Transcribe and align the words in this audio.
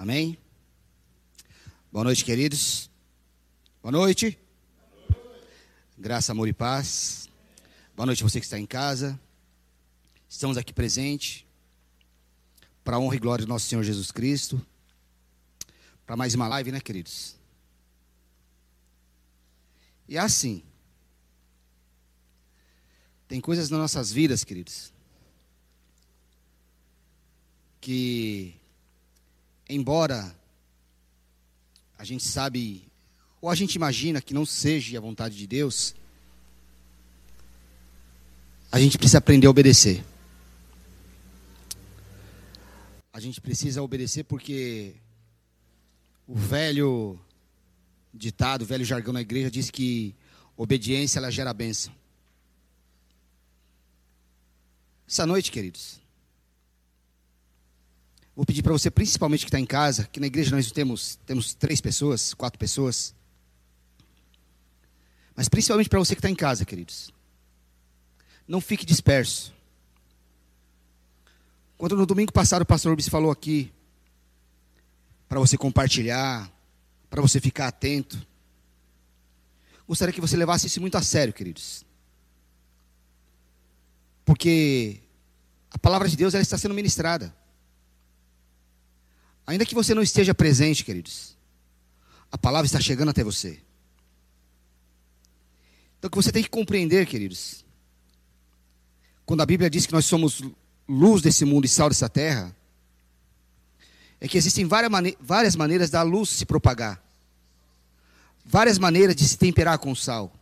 Amém? 0.00 0.38
Boa 1.92 2.02
noite, 2.02 2.24
queridos. 2.24 2.90
Boa 3.82 3.92
noite. 3.92 4.38
Graça, 5.98 6.32
amor 6.32 6.48
e 6.48 6.54
paz. 6.54 7.28
Boa 7.94 8.06
noite 8.06 8.22
você 8.22 8.40
que 8.40 8.46
está 8.46 8.58
em 8.58 8.64
casa. 8.64 9.20
Estamos 10.26 10.56
aqui 10.56 10.72
presentes 10.72 11.44
para 12.82 12.96
a 12.96 12.98
honra 12.98 13.16
e 13.16 13.18
glória 13.18 13.44
do 13.44 13.48
nosso 13.50 13.66
Senhor 13.66 13.82
Jesus 13.82 14.10
Cristo. 14.10 14.66
Para 16.06 16.16
mais 16.16 16.34
uma 16.34 16.48
live, 16.48 16.72
né, 16.72 16.80
queridos? 16.80 17.36
E 20.08 20.16
é 20.16 20.20
assim. 20.20 20.62
Tem 23.28 23.38
coisas 23.38 23.68
nas 23.68 23.78
nossas 23.78 24.10
vidas, 24.10 24.44
queridos, 24.44 24.94
que 27.82 28.59
embora 29.74 30.34
a 31.96 32.04
gente 32.04 32.24
sabe 32.24 32.90
ou 33.40 33.48
a 33.48 33.54
gente 33.54 33.74
imagina 33.74 34.20
que 34.20 34.34
não 34.34 34.44
seja 34.44 34.98
a 34.98 35.00
vontade 35.00 35.36
de 35.36 35.46
Deus, 35.46 35.94
a 38.70 38.78
gente 38.78 38.98
precisa 38.98 39.18
aprender 39.18 39.46
a 39.46 39.50
obedecer. 39.50 40.04
A 43.12 43.18
gente 43.18 43.40
precisa 43.40 43.82
obedecer 43.82 44.24
porque 44.24 44.94
o 46.26 46.34
velho 46.34 47.18
ditado, 48.12 48.62
o 48.62 48.66
velho 48.66 48.84
jargão 48.84 49.12
na 49.12 49.20
igreja 49.20 49.50
diz 49.50 49.70
que 49.70 50.14
obediência 50.56 51.18
ela 51.18 51.30
gera 51.30 51.52
bênção. 51.52 51.92
Essa 55.08 55.26
noite, 55.26 55.50
queridos, 55.50 55.99
vou 58.34 58.44
pedir 58.46 58.62
para 58.62 58.72
você, 58.72 58.90
principalmente 58.90 59.40
que 59.40 59.48
está 59.48 59.60
em 59.60 59.66
casa, 59.66 60.08
que 60.10 60.20
na 60.20 60.26
igreja 60.26 60.54
nós 60.54 60.70
temos, 60.70 61.18
temos 61.26 61.54
três 61.54 61.80
pessoas, 61.80 62.34
quatro 62.34 62.58
pessoas, 62.58 63.14
mas 65.34 65.48
principalmente 65.48 65.88
para 65.88 65.98
você 65.98 66.14
que 66.14 66.18
está 66.18 66.30
em 66.30 66.34
casa, 66.34 66.64
queridos, 66.64 67.12
não 68.46 68.60
fique 68.60 68.84
disperso. 68.84 69.54
Quando 71.78 71.96
no 71.96 72.04
domingo 72.04 72.32
passado 72.32 72.62
o 72.62 72.66
pastor 72.66 72.90
Urbis 72.90 73.08
falou 73.08 73.30
aqui, 73.30 73.72
para 75.28 75.40
você 75.40 75.56
compartilhar, 75.56 76.52
para 77.08 77.22
você 77.22 77.40
ficar 77.40 77.68
atento, 77.68 78.26
gostaria 79.86 80.12
que 80.12 80.20
você 80.20 80.36
levasse 80.36 80.66
isso 80.66 80.80
muito 80.80 80.98
a 80.98 81.02
sério, 81.02 81.32
queridos. 81.32 81.84
Porque 84.24 85.00
a 85.70 85.78
palavra 85.78 86.08
de 86.08 86.16
Deus 86.16 86.34
ela 86.34 86.42
está 86.42 86.58
sendo 86.58 86.74
ministrada. 86.74 87.34
Ainda 89.46 89.66
que 89.66 89.74
você 89.74 89.94
não 89.94 90.02
esteja 90.02 90.34
presente, 90.34 90.84
queridos, 90.84 91.36
a 92.30 92.38
palavra 92.38 92.66
está 92.66 92.80
chegando 92.80 93.08
até 93.08 93.24
você. 93.24 93.60
Então, 95.98 96.08
o 96.08 96.10
que 96.10 96.16
você 96.16 96.32
tem 96.32 96.42
que 96.42 96.48
compreender, 96.48 97.06
queridos, 97.06 97.64
quando 99.26 99.42
a 99.42 99.46
Bíblia 99.46 99.68
diz 99.68 99.86
que 99.86 99.92
nós 99.92 100.06
somos 100.06 100.42
luz 100.88 101.20
desse 101.22 101.44
mundo 101.44 101.64
e 101.64 101.68
sal 101.68 101.88
dessa 101.88 102.08
terra, 102.08 102.56
é 104.20 104.28
que 104.28 104.38
existem 104.38 104.66
várias 104.66 105.56
maneiras 105.56 105.90
da 105.90 106.02
luz 106.02 106.28
se 106.30 106.46
propagar, 106.46 107.02
várias 108.44 108.78
maneiras 108.78 109.16
de 109.16 109.26
se 109.26 109.36
temperar 109.36 109.78
com 109.78 109.92
o 109.92 109.96
sal. 109.96 110.32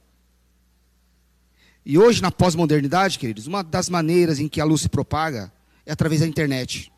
E 1.84 1.96
hoje, 1.96 2.20
na 2.20 2.30
pós-modernidade, 2.30 3.18
queridos, 3.18 3.46
uma 3.46 3.62
das 3.62 3.88
maneiras 3.88 4.38
em 4.38 4.48
que 4.48 4.60
a 4.60 4.64
luz 4.64 4.82
se 4.82 4.88
propaga 4.88 5.52
é 5.86 5.92
através 5.92 6.20
da 6.20 6.26
internet. 6.26 6.92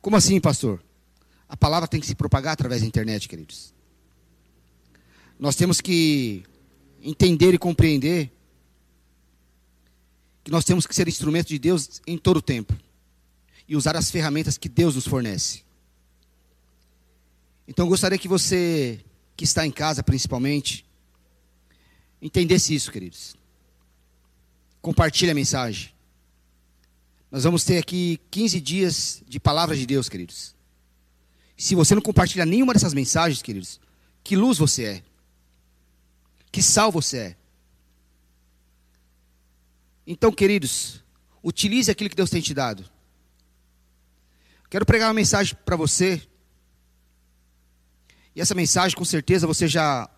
Como 0.00 0.16
assim, 0.16 0.40
pastor? 0.40 0.82
A 1.54 1.56
palavra 1.56 1.86
tem 1.86 2.00
que 2.00 2.06
se 2.08 2.16
propagar 2.16 2.54
através 2.54 2.80
da 2.80 2.88
internet, 2.88 3.28
queridos. 3.28 3.72
Nós 5.38 5.54
temos 5.54 5.80
que 5.80 6.42
entender 7.00 7.54
e 7.54 7.58
compreender 7.58 8.28
que 10.42 10.50
nós 10.50 10.64
temos 10.64 10.84
que 10.84 10.94
ser 10.94 11.06
instrumento 11.06 11.46
de 11.46 11.58
Deus 11.60 12.02
em 12.04 12.18
todo 12.18 12.38
o 12.38 12.42
tempo 12.42 12.76
e 13.68 13.76
usar 13.76 13.96
as 13.96 14.10
ferramentas 14.10 14.58
que 14.58 14.68
Deus 14.68 14.96
nos 14.96 15.06
fornece. 15.06 15.62
Então, 17.68 17.84
eu 17.84 17.90
gostaria 17.90 18.18
que 18.18 18.26
você, 18.26 18.98
que 19.36 19.44
está 19.44 19.64
em 19.64 19.70
casa 19.70 20.02
principalmente, 20.02 20.84
entendesse 22.20 22.74
isso, 22.74 22.90
queridos 22.90 23.36
compartilhe 24.84 25.30
a 25.30 25.34
mensagem. 25.34 25.88
Nós 27.30 27.44
vamos 27.44 27.64
ter 27.64 27.78
aqui 27.78 28.20
15 28.30 28.60
dias 28.60 29.22
de 29.26 29.40
palavra 29.40 29.74
de 29.74 29.86
Deus, 29.86 30.10
queridos. 30.10 30.53
Se 31.56 31.74
você 31.74 31.94
não 31.94 32.02
compartilha 32.02 32.44
nenhuma 32.44 32.72
dessas 32.72 32.94
mensagens, 32.94 33.42
queridos, 33.42 33.80
que 34.22 34.36
luz 34.36 34.58
você 34.58 34.84
é? 34.84 35.02
Que 36.50 36.62
sal 36.62 36.90
você 36.90 37.18
é? 37.18 37.36
Então, 40.06 40.30
queridos, 40.32 41.02
utilize 41.42 41.90
aquilo 41.90 42.10
que 42.10 42.16
Deus 42.16 42.30
tem 42.30 42.40
te 42.40 42.52
dado. 42.52 42.84
Quero 44.68 44.84
pregar 44.84 45.08
uma 45.08 45.14
mensagem 45.14 45.56
para 45.64 45.76
você. 45.76 46.20
E 48.34 48.40
essa 48.40 48.54
mensagem, 48.54 48.96
com 48.96 49.04
certeza, 49.04 49.46
você 49.46 49.68
já 49.68 50.10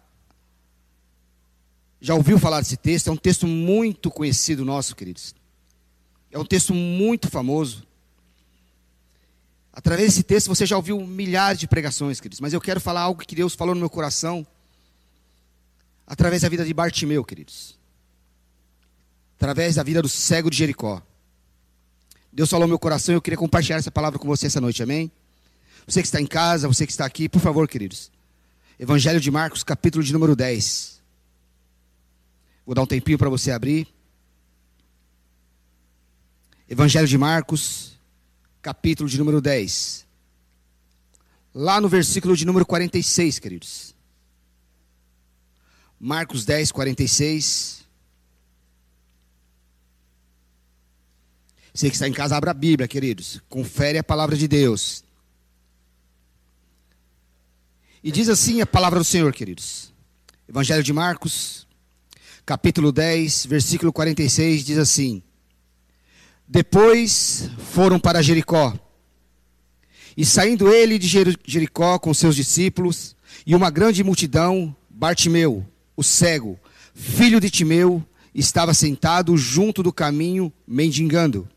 já 2.01 2.15
ouviu 2.15 2.39
falar 2.39 2.61
desse 2.61 2.77
texto? 2.77 3.09
É 3.09 3.13
um 3.13 3.17
texto 3.17 3.47
muito 3.47 4.11
conhecido 4.11 4.65
nosso, 4.65 4.95
queridos. 4.95 5.35
É 6.31 6.39
um 6.39 6.45
texto 6.45 6.75
muito 6.75 7.31
famoso. 7.31 7.87
Através 9.77 10.09
desse 10.09 10.23
texto 10.23 10.49
você 10.49 10.65
já 10.65 10.75
ouviu 10.75 10.99
milhares 11.07 11.61
de 11.61 11.69
pregações, 11.69 12.19
queridos. 12.19 12.41
Mas 12.41 12.55
eu 12.55 12.61
quero 12.63 12.81
falar 12.81 13.03
algo 13.03 13.21
que 13.21 13.35
Deus 13.35 13.55
falou 13.55 13.75
no 13.75 13.81
meu 13.81 13.91
coração. 13.91 14.45
Através 16.07 16.41
da 16.41 16.49
vida 16.49 16.65
de 16.65 16.73
Bartimeu, 16.73 17.23
queridos. 17.23 17.79
Através 19.37 19.75
da 19.75 19.83
vida 19.83 20.01
do 20.01 20.09
cego 20.09 20.49
de 20.49 20.57
Jericó. 20.57 21.03
Deus 22.33 22.49
falou 22.49 22.67
no 22.67 22.71
meu 22.71 22.79
coração 22.79 23.15
e 23.15 23.17
eu 23.17 23.21
queria 23.21 23.37
compartilhar 23.37 23.77
essa 23.77 23.91
palavra 23.91 24.19
com 24.19 24.27
você 24.27 24.47
essa 24.47 24.63
noite, 24.63 24.83
amém? 24.83 25.13
Você 25.87 26.01
que 26.01 26.09
está 26.09 26.23
em 26.23 26.27
casa, 26.27 26.67
você 26.67 26.87
que 26.87 26.93
está 26.93 27.05
aqui, 27.05 27.29
por 27.29 27.43
favor, 27.43 27.69
queridos. 27.69 28.11
Evangelho 28.81 29.21
de 29.21 29.31
Marcos, 29.31 29.63
capítulo 29.63 30.03
de 30.03 30.11
número 30.11 30.35
10. 30.35 31.03
Vou 32.65 32.75
dar 32.75 32.81
um 32.81 32.87
tempinho 32.87 33.19
para 33.19 33.29
você 33.29 33.51
abrir. 33.51 33.87
Evangelho 36.67 37.07
de 37.07 37.19
Marcos, 37.19 37.96
capítulo 38.66 39.09
de 39.09 39.16
número 39.16 39.41
10. 39.41 40.04
Lá 41.54 41.81
no 41.81 41.88
versículo 41.88 42.37
de 42.37 42.44
número 42.44 42.66
46, 42.66 43.38
queridos. 43.38 43.94
Marcos 46.00 46.44
10, 46.44 46.72
46. 46.72 47.84
Você 51.72 51.88
que 51.88 51.94
está 51.94 52.09
em 52.09 52.12
casa, 52.12 52.37
abra 52.37 52.50
a 52.50 52.54
Bíblia, 52.54 52.88
queridos. 52.88 53.41
Confere 53.49 53.99
a 53.99 54.03
palavra 54.03 54.37
de 54.37 54.49
Deus. 54.49 55.04
E 58.03 58.10
diz 58.10 58.28
assim 58.28 58.60
a 58.60 58.66
palavra 58.66 58.98
do 58.98 59.04
Senhor, 59.04 59.33
queridos. 59.33 59.93
Evangelho 60.48 60.83
de 60.83 60.93
Marcos, 60.93 61.69
capítulo 62.44 62.91
10, 62.91 63.47
versículo 63.47 63.93
46, 63.93 64.65
diz 64.65 64.78
assim: 64.78 65.22
Depois 66.49 67.51
foram 67.59 67.99
para 67.99 68.23
Jericó. 68.23 68.73
E 70.17 70.25
saindo 70.25 70.73
ele 70.73 70.99
de 70.99 71.09
Jericó 71.45 71.99
com 71.99 72.15
seus 72.15 72.37
discípulos 72.37 73.15
e 73.45 73.55
uma 73.55 73.71
grande 73.71 74.03
multidão, 74.03 74.75
Bartimeu, 74.89 75.67
o 75.97 76.03
cego, 76.03 76.59
filho 76.95 77.41
de 77.41 77.51
Timeu, 77.51 78.03
estava 78.34 78.73
sentado 78.73 79.37
junto 79.37 79.83
do 79.83 79.93
caminho, 79.93 80.53
mendigando. 80.67 81.49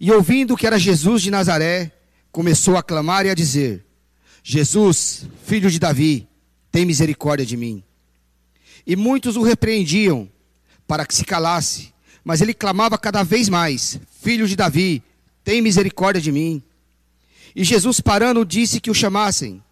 E 0.00 0.10
ouvindo 0.10 0.56
que 0.56 0.66
era 0.66 0.78
Jesus 0.78 1.22
de 1.22 1.30
Nazaré, 1.30 1.92
começou 2.32 2.76
a 2.76 2.82
clamar 2.82 3.24
e 3.24 3.30
a 3.30 3.34
dizer: 3.34 3.86
Jesus, 4.42 5.26
filho 5.44 5.70
de 5.70 5.78
Davi, 5.78 6.28
tem 6.70 6.84
misericórdia 6.84 7.46
de 7.46 7.56
mim. 7.56 7.84
E 8.86 8.96
muitos 8.96 9.36
o 9.36 9.42
repreendiam 9.42 10.28
para 10.86 11.06
que 11.06 11.14
se 11.14 11.24
calasse, 11.24 11.91
mas 12.24 12.40
ele 12.40 12.54
clamava 12.54 12.98
cada 12.98 13.22
vez 13.22 13.48
mais: 13.48 14.00
Filho 14.20 14.46
de 14.46 14.56
Davi, 14.56 15.02
tem 15.44 15.60
misericórdia 15.60 16.20
de 16.20 16.32
mim. 16.32 16.62
E 17.54 17.64
Jesus, 17.64 18.00
parando, 18.00 18.44
disse 18.44 18.80
que 18.80 18.90
o 18.90 18.94
chamassem. 18.94 19.62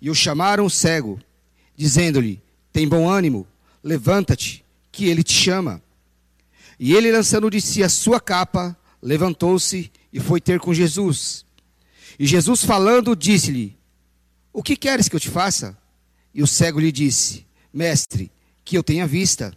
E 0.00 0.08
o 0.10 0.14
chamaram 0.14 0.64
o 0.64 0.70
cego, 0.70 1.20
dizendo-lhe: 1.76 2.42
Tem 2.72 2.88
bom 2.88 3.08
ânimo, 3.08 3.46
levanta-te, 3.82 4.64
que 4.90 5.06
ele 5.06 5.22
te 5.22 5.32
chama. 5.32 5.82
E 6.78 6.94
ele, 6.94 7.12
lançando 7.12 7.50
de 7.50 7.60
si 7.60 7.82
a 7.82 7.88
sua 7.88 8.18
capa, 8.18 8.76
levantou-se 9.02 9.90
e 10.12 10.18
foi 10.18 10.40
ter 10.40 10.58
com 10.58 10.72
Jesus. 10.72 11.44
E 12.18 12.26
Jesus, 12.26 12.64
falando, 12.64 13.14
disse-lhe: 13.14 13.76
O 14.52 14.62
que 14.62 14.76
queres 14.76 15.08
que 15.08 15.16
eu 15.16 15.20
te 15.20 15.28
faça? 15.28 15.76
E 16.34 16.42
o 16.42 16.46
cego 16.46 16.80
lhe 16.80 16.90
disse: 16.90 17.46
Mestre, 17.72 18.30
que 18.64 18.76
eu 18.76 18.82
tenha 18.82 19.06
vista. 19.06 19.52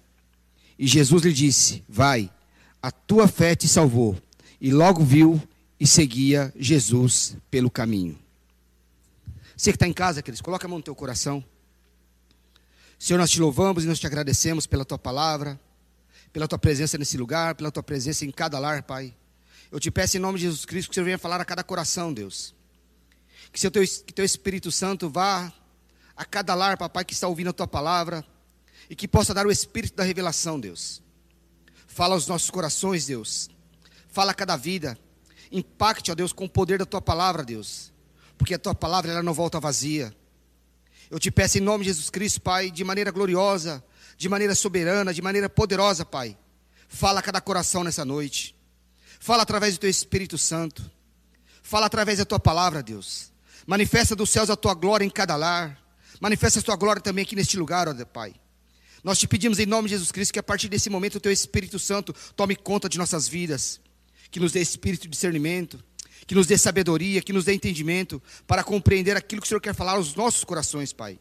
E 0.78 0.88
Jesus 0.88 1.24
lhe 1.24 1.34
disse: 1.34 1.84
Vai, 1.88 2.30
a 2.84 2.92
tua 2.92 3.30
fé 3.30 3.56
te 3.56 3.66
salvou. 3.66 4.22
E 4.60 4.70
logo 4.70 5.06
viu 5.06 5.42
e 5.80 5.88
seguia 5.88 6.54
Jesus 6.54 7.38
pelo 7.50 7.72
caminho. 7.72 8.20
Você 9.56 9.72
que 9.72 9.78
está 9.78 9.88
em 9.88 9.94
casa, 9.94 10.22
queridos, 10.22 10.42
coloca 10.42 10.68
a 10.68 10.70
mão 10.70 10.80
no 10.80 10.84
teu 10.84 10.94
coração. 10.94 11.44
Senhor, 13.00 13.18
nós 13.18 13.32
te 13.32 13.40
louvamos 13.40 13.86
e 13.86 13.88
nós 13.88 14.00
te 14.00 14.06
agradecemos 14.06 14.68
pela 14.68 14.84
tua 14.84 14.98
palavra, 14.98 15.58
pela 16.34 16.46
tua 16.46 16.60
presença 16.60 16.98
nesse 16.98 17.18
lugar, 17.18 17.56
pela 17.56 17.72
tua 17.72 17.84
presença 17.84 18.26
em 18.26 18.32
cada 18.32 18.60
lar, 18.60 18.84
Pai. 18.84 19.16
Eu 19.72 19.80
te 19.80 19.90
peço 19.90 20.18
em 20.18 20.20
nome 20.20 20.38
de 20.38 20.44
Jesus 20.44 20.66
Cristo 20.66 20.90
que 20.90 20.92
o 20.92 20.96
Senhor 20.96 21.06
venha 21.06 21.18
falar 21.18 21.40
a 21.40 21.46
cada 21.46 21.64
coração, 21.64 22.14
Deus. 22.14 22.54
Que 23.52 23.60
seu 23.60 23.72
teu, 23.72 23.84
que 23.84 24.14
teu 24.14 24.26
Espírito 24.26 24.72
Santo 24.72 25.10
vá 25.10 25.54
a 26.18 26.26
cada 26.26 26.54
lar, 26.54 26.78
papai, 26.78 27.06
que 27.06 27.14
está 27.14 27.30
ouvindo 27.30 27.50
a 27.50 27.54
tua 27.54 27.68
palavra 27.68 28.26
e 28.90 28.96
que 28.96 29.08
possa 29.08 29.34
dar 29.34 29.48
o 29.48 29.52
espírito 29.52 29.96
da 29.96 30.04
revelação, 30.04 30.60
Deus. 30.60 31.02
Fala 31.94 32.16
aos 32.16 32.26
nossos 32.26 32.50
corações, 32.50 33.06
Deus. 33.06 33.52
Fala 34.10 34.32
a 34.32 34.34
cada 34.34 34.58
vida. 34.58 34.98
Impacte, 35.52 36.12
ó 36.12 36.16
Deus, 36.16 36.34
com 36.34 36.46
o 36.46 36.50
poder 36.50 36.80
da 36.80 36.88
tua 36.88 37.00
palavra, 37.00 37.44
Deus. 37.44 37.94
Porque 38.36 38.56
a 38.56 38.58
tua 38.58 38.74
palavra 38.74 39.12
ela 39.12 39.22
não 39.22 39.32
volta 39.32 39.60
vazia. 39.60 40.12
Eu 41.12 41.20
te 41.20 41.30
peço 41.30 41.60
em 41.60 41.62
nome 41.62 41.84
de 41.84 41.92
Jesus 41.92 42.10
Cristo, 42.10 42.42
Pai, 42.42 42.72
de 42.72 42.84
maneira 42.84 43.12
gloriosa, 43.12 43.84
de 44.18 44.28
maneira 44.28 44.56
soberana, 44.56 45.14
de 45.14 45.22
maneira 45.22 45.48
poderosa, 45.48 46.04
Pai. 46.04 46.36
Fala 46.88 47.20
a 47.20 47.24
cada 47.24 47.40
coração 47.40 47.84
nessa 47.84 48.04
noite. 48.04 48.56
Fala 49.20 49.44
através 49.44 49.76
do 49.76 49.82
teu 49.82 49.90
Espírito 49.92 50.36
Santo. 50.36 50.90
Fala 51.62 51.86
através 51.86 52.18
da 52.18 52.26
tua 52.26 52.40
palavra, 52.40 52.82
Deus. 52.82 53.32
Manifesta 53.68 54.16
dos 54.16 54.32
céus 54.32 54.50
a 54.50 54.56
tua 54.56 54.74
glória 54.74 55.06
em 55.06 55.12
cada 55.12 55.36
lar. 55.36 55.80
Manifesta 56.20 56.60
a 56.60 56.64
tua 56.64 56.76
glória 56.76 57.04
também 57.04 57.22
aqui 57.22 57.36
neste 57.36 57.56
lugar, 57.56 57.88
ó 57.88 57.94
Pai. 58.06 58.34
Nós 59.04 59.20
te 59.20 59.28
pedimos 59.28 59.60
em 59.60 59.66
nome 59.66 59.90
de 59.90 59.96
Jesus 59.96 60.12
Cristo 60.12 60.32
que 60.32 60.40
a 60.40 60.44
partir 60.44 60.70
desse 60.70 60.90
momento 60.90 61.16
o 61.16 61.20
teu 61.20 61.32
Espírito 61.32 61.78
Santo 61.78 62.16
tome 62.36 62.56
conta 62.56 62.88
de 62.88 62.98
nossas 62.98 63.28
vidas, 63.28 63.82
que 64.32 64.40
nos 64.40 64.52
dê 64.54 64.62
espírito 64.62 65.04
de 65.04 65.10
discernimento, 65.10 65.84
que 66.26 66.34
nos 66.34 66.48
dê 66.48 66.58
sabedoria, 66.58 67.22
que 67.22 67.34
nos 67.34 67.46
dê 67.46 67.54
entendimento 67.54 68.22
para 68.48 68.64
compreender 68.64 69.18
aquilo 69.18 69.42
que 69.42 69.46
o 69.46 69.50
Senhor 69.50 69.60
quer 69.60 69.76
falar 69.76 69.94
aos 69.94 70.16
nossos 70.16 70.44
corações, 70.46 70.94
Pai. 70.94 71.20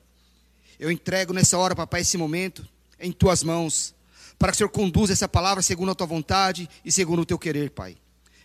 Eu 0.79 0.91
entrego 0.91 1.33
nessa 1.33 1.59
hora, 1.59 1.75
papai, 1.75 2.03
esse 2.03 2.17
momento 2.17 2.67
em 3.01 3.11
tuas 3.11 3.43
mãos, 3.43 3.95
para 4.39 4.53
que 4.53 4.57
o 4.57 4.59
Senhor 4.59 4.71
conduza 4.71 5.13
essa 5.13 5.29
palavra 5.29 5.63
segundo 5.63 5.91
a 5.91 5.95
tua 5.95 6.07
vontade 6.07 6.69
e 6.85 6.93
segundo 6.93 7.23
o 7.23 7.27
teu 7.27 7.39
querer, 7.39 7.71
Pai. 7.71 7.97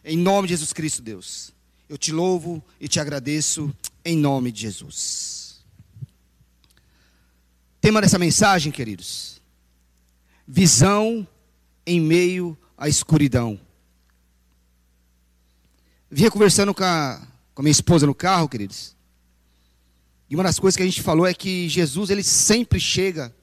Em 0.04 0.18
nome 0.18 0.48
de 0.48 0.54
Jesus 0.54 0.74
Cristo, 0.74 1.02
Deus. 1.02 1.54
Eu 1.88 1.98
te 1.98 2.12
louvo 2.12 2.64
e 2.82 2.88
te 2.88 3.00
agradeço 3.00 3.74
em 4.04 4.18
nome 4.18 4.52
de 4.52 4.62
Jesus. 4.62 5.47
Tema 7.80 8.02
dessa 8.02 8.20
mensagem, 8.20 8.72
queridos: 8.72 9.42
visão 10.48 11.28
em 11.86 12.00
meio 12.00 12.58
à 12.78 12.90
escuridão. 12.90 13.60
Vinha 16.10 16.32
conversando 16.32 16.74
com 16.74 16.84
a, 16.84 17.22
com 17.54 17.62
a 17.62 17.64
minha 17.64 17.72
esposa 17.72 18.06
no 18.06 18.16
carro, 18.16 18.48
queridos. 18.48 18.96
E 20.30 20.36
uma 20.36 20.44
das 20.44 20.60
coisas 20.60 20.76
que 20.76 20.84
a 20.84 20.86
gente 20.86 21.02
falou 21.02 21.26
é 21.26 21.34
que 21.34 21.70
Jesus 21.70 22.10
ele 22.10 22.24
sempre 22.24 22.80
chega 22.80 23.34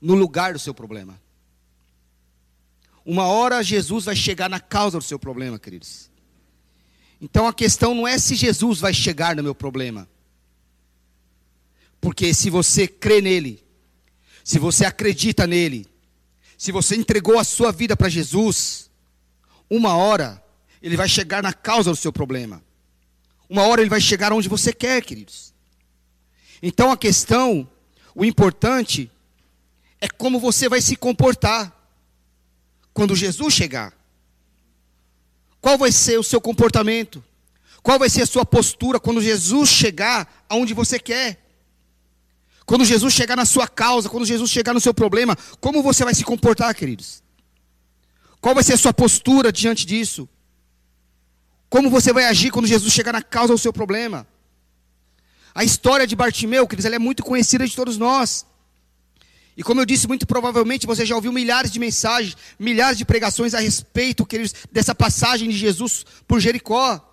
no 0.00 0.14
lugar 0.14 0.52
do 0.52 0.58
seu 0.58 0.74
problema. 0.74 1.20
Uma 3.04 3.26
hora 3.26 3.62
Jesus 3.62 4.04
vai 4.04 4.16
chegar 4.16 4.48
na 4.48 4.60
causa 4.60 4.98
do 4.98 5.04
seu 5.04 5.18
problema, 5.18 5.58
queridos. 5.58 6.10
Então 7.20 7.46
a 7.46 7.54
questão 7.54 7.94
não 7.94 8.06
é 8.06 8.18
se 8.18 8.34
Jesus 8.34 8.80
vai 8.80 8.92
chegar 8.92 9.36
no 9.36 9.42
meu 9.42 9.54
problema. 9.54 10.08
Porque 12.02 12.34
se 12.34 12.50
você 12.50 12.88
crê 12.88 13.20
nele, 13.20 13.64
se 14.42 14.58
você 14.58 14.84
acredita 14.84 15.46
nele, 15.46 15.86
se 16.58 16.72
você 16.72 16.96
entregou 16.96 17.38
a 17.38 17.44
sua 17.44 17.70
vida 17.70 17.96
para 17.96 18.08
Jesus, 18.08 18.90
uma 19.70 19.94
hora 19.94 20.42
ele 20.82 20.96
vai 20.96 21.08
chegar 21.08 21.44
na 21.44 21.52
causa 21.52 21.90
do 21.90 21.96
seu 21.96 22.12
problema. 22.12 22.60
Uma 23.48 23.62
hora 23.68 23.80
ele 23.80 23.88
vai 23.88 24.00
chegar 24.00 24.32
onde 24.32 24.48
você 24.48 24.72
quer, 24.72 25.00
queridos. 25.04 25.54
Então 26.60 26.90
a 26.90 26.96
questão, 26.96 27.70
o 28.16 28.24
importante, 28.24 29.08
é 30.00 30.08
como 30.08 30.40
você 30.40 30.68
vai 30.68 30.80
se 30.80 30.96
comportar 30.96 31.72
quando 32.92 33.14
Jesus 33.14 33.54
chegar. 33.54 33.96
Qual 35.60 35.78
vai 35.78 35.92
ser 35.92 36.18
o 36.18 36.24
seu 36.24 36.40
comportamento? 36.40 37.24
Qual 37.80 37.96
vai 37.96 38.10
ser 38.10 38.22
a 38.22 38.26
sua 38.26 38.44
postura 38.44 38.98
quando 38.98 39.22
Jesus 39.22 39.68
chegar 39.68 40.44
aonde 40.48 40.74
você 40.74 40.98
quer? 40.98 41.41
Quando 42.64 42.84
Jesus 42.84 43.12
chegar 43.12 43.36
na 43.36 43.44
sua 43.44 43.66
causa, 43.66 44.08
quando 44.08 44.24
Jesus 44.24 44.50
chegar 44.50 44.72
no 44.72 44.80
seu 44.80 44.94
problema, 44.94 45.36
como 45.60 45.82
você 45.82 46.04
vai 46.04 46.14
se 46.14 46.24
comportar, 46.24 46.74
queridos? 46.74 47.22
Qual 48.40 48.54
vai 48.54 48.64
ser 48.64 48.74
a 48.74 48.78
sua 48.78 48.92
postura 48.92 49.52
diante 49.52 49.86
disso? 49.86 50.28
Como 51.68 51.88
você 51.88 52.12
vai 52.12 52.24
agir 52.26 52.50
quando 52.50 52.66
Jesus 52.66 52.92
chegar 52.92 53.12
na 53.12 53.22
causa 53.22 53.52
do 53.52 53.58
seu 53.58 53.72
problema? 53.72 54.26
A 55.54 55.64
história 55.64 56.06
de 56.06 56.16
Bartimeu, 56.16 56.66
queridos, 56.66 56.84
ela 56.84 56.96
é 56.96 56.98
muito 56.98 57.22
conhecida 57.22 57.66
de 57.66 57.74
todos 57.74 57.98
nós. 57.98 58.46
E 59.56 59.62
como 59.62 59.80
eu 59.80 59.84
disse, 59.84 60.08
muito 60.08 60.26
provavelmente 60.26 60.86
você 60.86 61.04
já 61.04 61.14
ouviu 61.14 61.32
milhares 61.32 61.70
de 61.70 61.78
mensagens, 61.78 62.36
milhares 62.58 62.96
de 62.96 63.04
pregações 63.04 63.54
a 63.54 63.60
respeito, 63.60 64.24
queridos, 64.24 64.54
dessa 64.70 64.94
passagem 64.94 65.48
de 65.48 65.56
Jesus 65.56 66.06
por 66.26 66.40
Jericó. 66.40 67.11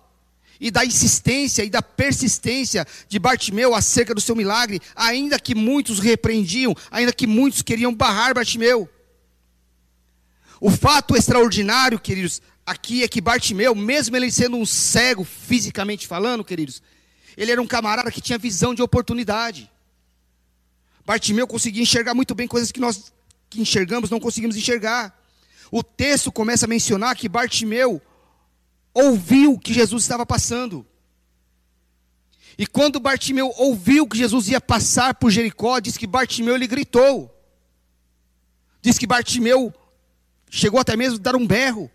E 0.60 0.70
da 0.70 0.84
insistência 0.84 1.64
e 1.64 1.70
da 1.70 1.80
persistência 1.80 2.86
de 3.08 3.18
Bartimeu 3.18 3.74
acerca 3.74 4.14
do 4.14 4.20
seu 4.20 4.36
milagre, 4.36 4.80
ainda 4.94 5.38
que 5.38 5.54
muitos 5.54 5.98
repreendiam, 5.98 6.76
ainda 6.90 7.12
que 7.12 7.26
muitos 7.26 7.62
queriam 7.62 7.94
barrar 7.94 8.34
Bartimeu. 8.34 8.88
O 10.60 10.70
fato 10.70 11.16
extraordinário, 11.16 11.98
queridos, 11.98 12.42
aqui 12.66 13.02
é 13.02 13.08
que 13.08 13.22
Bartimeu, 13.22 13.74
mesmo 13.74 14.14
ele 14.16 14.30
sendo 14.30 14.58
um 14.58 14.66
cego 14.66 15.24
fisicamente 15.24 16.06
falando, 16.06 16.44
queridos, 16.44 16.82
ele 17.36 17.50
era 17.50 17.62
um 17.62 17.66
camarada 17.66 18.10
que 18.10 18.20
tinha 18.20 18.36
visão 18.36 18.74
de 18.74 18.82
oportunidade. 18.82 19.70
Bartimeu 21.06 21.46
conseguia 21.46 21.82
enxergar 21.82 22.14
muito 22.14 22.34
bem 22.34 22.46
coisas 22.46 22.70
que 22.70 22.78
nós 22.78 23.12
que 23.48 23.60
enxergamos 23.60 24.10
não 24.10 24.20
conseguimos 24.20 24.56
enxergar. 24.56 25.18
O 25.72 25.82
texto 25.82 26.30
começa 26.30 26.66
a 26.66 26.68
mencionar 26.68 27.16
que 27.16 27.28
Bartimeu 27.28 28.00
ouviu 28.92 29.58
que 29.58 29.72
Jesus 29.72 30.02
estava 30.02 30.24
passando. 30.26 30.86
E 32.58 32.66
quando 32.66 33.00
Bartimeu 33.00 33.52
ouviu 33.56 34.06
que 34.06 34.18
Jesus 34.18 34.48
ia 34.48 34.60
passar 34.60 35.14
por 35.14 35.30
Jericó, 35.30 35.80
diz 35.80 35.96
que 35.96 36.06
Bartimeu 36.06 36.54
ele 36.54 36.66
gritou. 36.66 37.34
Diz 38.82 38.98
que 38.98 39.06
Bartimeu 39.06 39.72
chegou 40.50 40.80
até 40.80 40.96
mesmo 40.96 41.16
a 41.16 41.22
dar 41.22 41.36
um 41.36 41.46
berro. 41.46 41.90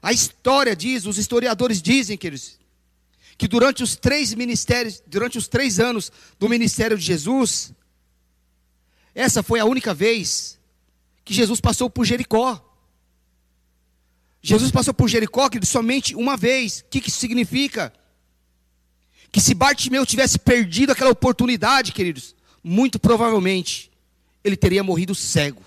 A 0.00 0.12
história 0.12 0.74
diz, 0.74 1.04
os 1.06 1.18
historiadores 1.18 1.80
dizem 1.80 2.16
que 2.16 2.26
eles 2.26 2.60
que 3.38 3.48
durante 3.48 3.82
os 3.82 3.96
três 3.96 4.32
ministérios, 4.34 5.02
durante 5.06 5.36
os 5.36 5.48
três 5.48 5.80
anos 5.80 6.12
do 6.38 6.48
ministério 6.48 6.96
de 6.96 7.04
Jesus, 7.04 7.72
essa 9.14 9.42
foi 9.42 9.58
a 9.58 9.64
única 9.64 9.92
vez 9.92 10.60
que 11.24 11.34
Jesus 11.34 11.60
passou 11.60 11.90
por 11.90 12.04
Jericó. 12.04 12.71
Jesus 14.42 14.72
passou 14.72 14.92
por 14.92 15.08
Jericó 15.08 15.48
somente 15.62 16.16
uma 16.16 16.36
vez. 16.36 16.80
O 16.80 16.84
que, 16.90 17.00
que 17.00 17.08
isso 17.08 17.18
significa? 17.18 17.92
Que 19.30 19.40
se 19.40 19.54
Bartimeu 19.54 20.04
tivesse 20.04 20.38
perdido 20.38 20.90
aquela 20.90 21.10
oportunidade, 21.10 21.92
queridos, 21.92 22.34
muito 22.62 22.98
provavelmente 22.98 23.90
ele 24.44 24.56
teria 24.56 24.82
morrido 24.82 25.14
cego. 25.14 25.62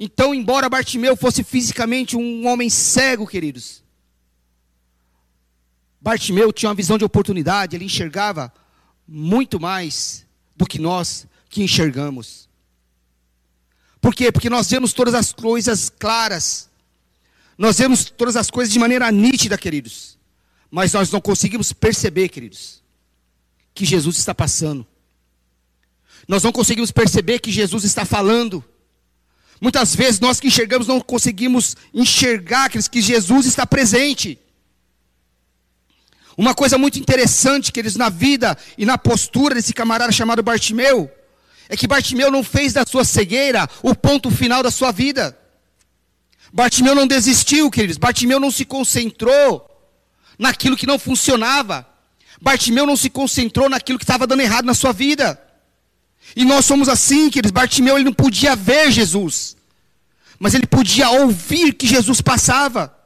Então, 0.00 0.34
embora 0.34 0.68
Bartimeu 0.68 1.16
fosse 1.16 1.42
fisicamente 1.42 2.16
um 2.16 2.46
homem 2.46 2.68
cego, 2.68 3.26
queridos, 3.26 3.82
Bartimeu 6.00 6.52
tinha 6.52 6.68
uma 6.68 6.74
visão 6.74 6.96
de 6.96 7.04
oportunidade, 7.04 7.74
ele 7.74 7.84
enxergava 7.84 8.52
muito 9.06 9.58
mais 9.58 10.26
do 10.56 10.66
que 10.66 10.78
nós 10.78 11.26
que 11.48 11.62
enxergamos. 11.62 12.47
Por 14.00 14.14
quê? 14.14 14.30
Porque 14.30 14.50
nós 14.50 14.70
vemos 14.70 14.92
todas 14.92 15.14
as 15.14 15.32
coisas 15.32 15.90
claras, 15.90 16.68
nós 17.56 17.78
vemos 17.78 18.04
todas 18.04 18.36
as 18.36 18.50
coisas 18.50 18.72
de 18.72 18.78
maneira 18.78 19.10
nítida, 19.10 19.58
queridos, 19.58 20.18
mas 20.70 20.92
nós 20.92 21.10
não 21.10 21.20
conseguimos 21.20 21.72
perceber, 21.72 22.28
queridos, 22.28 22.82
que 23.74 23.84
Jesus 23.84 24.18
está 24.18 24.34
passando. 24.34 24.86
Nós 26.26 26.42
não 26.42 26.52
conseguimos 26.52 26.92
perceber 26.92 27.38
que 27.38 27.50
Jesus 27.50 27.84
está 27.84 28.04
falando. 28.04 28.62
Muitas 29.60 29.94
vezes 29.94 30.20
nós 30.20 30.38
que 30.38 30.46
enxergamos 30.46 30.86
não 30.86 31.00
conseguimos 31.00 31.76
enxergar 31.92 32.70
que 32.70 33.00
Jesus 33.00 33.46
está 33.46 33.66
presente. 33.66 34.38
Uma 36.36 36.54
coisa 36.54 36.78
muito 36.78 37.00
interessante, 37.00 37.72
queridos, 37.72 37.96
na 37.96 38.08
vida 38.08 38.56
e 38.76 38.86
na 38.86 38.96
postura 38.96 39.56
desse 39.56 39.72
camarada 39.72 40.12
chamado 40.12 40.40
Bartimeu, 40.40 41.10
é 41.68 41.76
que 41.76 41.86
Bartimeu 41.86 42.30
não 42.30 42.42
fez 42.42 42.72
da 42.72 42.86
sua 42.86 43.04
cegueira 43.04 43.68
o 43.82 43.94
ponto 43.94 44.30
final 44.30 44.62
da 44.62 44.70
sua 44.70 44.90
vida. 44.90 45.36
Bartimeu 46.52 46.94
não 46.94 47.06
desistiu, 47.06 47.70
queridos. 47.70 47.98
Bartimeu 47.98 48.40
não 48.40 48.50
se 48.50 48.64
concentrou 48.64 49.68
naquilo 50.38 50.76
que 50.76 50.86
não 50.86 50.98
funcionava. 50.98 51.86
Bartimeu 52.40 52.86
não 52.86 52.96
se 52.96 53.10
concentrou 53.10 53.68
naquilo 53.68 53.98
que 53.98 54.04
estava 54.04 54.26
dando 54.26 54.40
errado 54.40 54.64
na 54.64 54.74
sua 54.74 54.92
vida. 54.92 55.38
E 56.34 56.44
nós 56.44 56.64
somos 56.64 56.88
assim, 56.88 57.28
queridos. 57.28 57.50
Bartimeu 57.50 57.96
ele 57.96 58.04
não 58.04 58.14
podia 58.14 58.56
ver 58.56 58.90
Jesus, 58.90 59.56
mas 60.38 60.54
ele 60.54 60.66
podia 60.66 61.10
ouvir 61.10 61.74
que 61.74 61.86
Jesus 61.86 62.20
passava. 62.22 62.96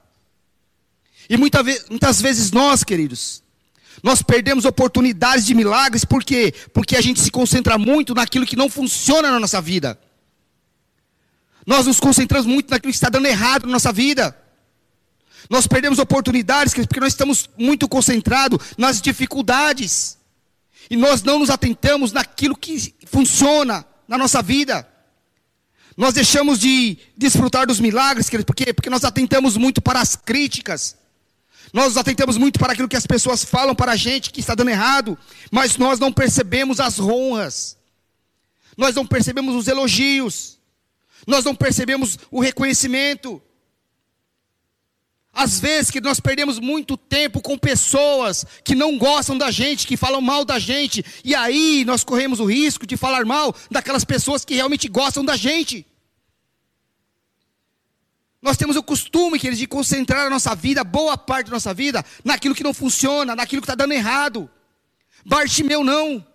E 1.28 1.37
muita 1.37 1.62
ve 1.62 1.81
muitas 1.88 2.21
vezes 2.21 2.52
nós, 2.52 2.85
queridos, 2.85 3.41
nós 4.02 4.21
perdemos 4.21 4.64
oportunidades 4.64 5.47
de 5.47 5.54
milagres, 5.54 6.04
por 6.04 6.25
quê? 6.25 6.52
Porque 6.73 6.97
a 6.97 7.00
gente 7.00 7.21
se 7.21 7.30
concentra 7.30 7.78
muito 7.78 8.14
naquilo 8.14 8.44
que 8.44 8.56
não 8.56 8.68
funciona 8.68 9.30
na 9.30 9.38
nossa 9.38 9.61
vida. 9.61 9.99
Nós 11.64 11.87
nos 11.87 12.00
concentramos 12.00 12.47
muito 12.47 12.68
naquilo 12.71 12.90
que 12.90 12.97
está 12.97 13.09
dando 13.09 13.26
errado 13.26 13.66
na 13.66 13.75
nossa 13.75 13.92
vida. 13.92 14.37
Nós 15.49 15.68
perdemos 15.68 16.00
oportunidades 16.00 16.75
porque 16.75 16.99
nós 16.99 17.12
estamos 17.12 17.49
muito 17.56 17.88
concentrados 17.88 18.59
nas 18.76 19.00
dificuldades. 19.00 20.18
E 20.90 20.97
nós 20.97 21.23
não 21.23 21.38
nos 21.38 21.50
atentamos 21.50 22.11
naquilo 22.11 22.56
que 22.56 22.94
funciona 23.06 23.87
na 24.09 24.18
nossa 24.18 24.42
vida. 24.42 24.88
Nós 25.97 26.14
deixamos 26.14 26.59
de 26.59 26.99
desfrutar 27.16 27.66
dos 27.66 27.78
milagres, 27.78 28.28
por 28.44 28.56
quê? 28.56 28.73
Porque 28.73 28.90
nós 28.90 29.04
atentamos 29.04 29.56
muito 29.56 29.80
para 29.80 30.00
as 30.00 30.16
críticas. 30.16 30.97
Nós 31.73 31.97
atentamos 31.97 32.37
muito 32.37 32.59
para 32.59 32.73
aquilo 32.73 32.88
que 32.88 32.97
as 32.97 33.07
pessoas 33.07 33.45
falam 33.45 33.75
para 33.75 33.92
a 33.92 33.97
gente 33.97 34.31
que 34.31 34.40
está 34.40 34.54
dando 34.54 34.71
errado, 34.71 35.19
mas 35.50 35.76
nós 35.76 35.99
não 35.99 36.12
percebemos 36.12 36.81
as 36.81 36.99
honras. 36.99 37.76
Nós 38.76 38.95
não 38.95 39.07
percebemos 39.07 39.54
os 39.54 39.69
elogios. 39.69 40.59
Nós 41.26 41.45
não 41.45 41.54
percebemos 41.54 42.19
o 42.31 42.40
reconhecimento. 42.40 43.40
Às 45.33 45.59
vezes 45.59 45.90
que 45.90 46.00
nós 46.00 46.21
perdemos 46.21 46.59
muito 46.59 46.95
tempo 46.97 47.40
com 47.40 47.57
pessoas 47.57 48.45
que 48.62 48.75
não 48.75 48.99
gostam 48.99 49.38
da 49.38 49.50
gente, 49.50 49.87
que 49.87 49.97
falam 49.97 50.21
mal 50.21 50.45
da 50.45 50.59
gente, 50.59 51.02
e 51.25 51.35
aí 51.35 51.85
nós 51.87 52.04
corremos 52.04 52.38
o 52.38 52.45
risco 52.45 52.87
de 52.87 52.99
falar 52.99 53.25
mal 53.25 53.54
daquelas 53.71 54.04
pessoas 54.04 54.45
que 54.45 54.54
realmente 54.54 54.88
gostam 54.88 55.25
da 55.25 55.35
gente. 55.35 55.87
Nós 58.42 58.56
temos 58.56 58.75
o 58.75 58.82
costume, 58.82 59.38
queridos, 59.38 59.61
de 59.61 59.68
concentrar 59.68 60.26
a 60.26 60.30
nossa 60.30 60.52
vida, 60.56 60.82
boa 60.82 61.16
parte 61.16 61.46
da 61.46 61.52
nossa 61.52 61.72
vida, 61.72 62.04
naquilo 62.25 62.56
que 62.56 62.64
não 62.64 62.75
funciona, 62.75 63.37
naquilo 63.37 63.62
que 63.62 63.66
está 63.66 63.76
dando 63.76 63.92
errado. 63.92 64.50
Bartimeu 65.25 65.84
não. 65.84 66.26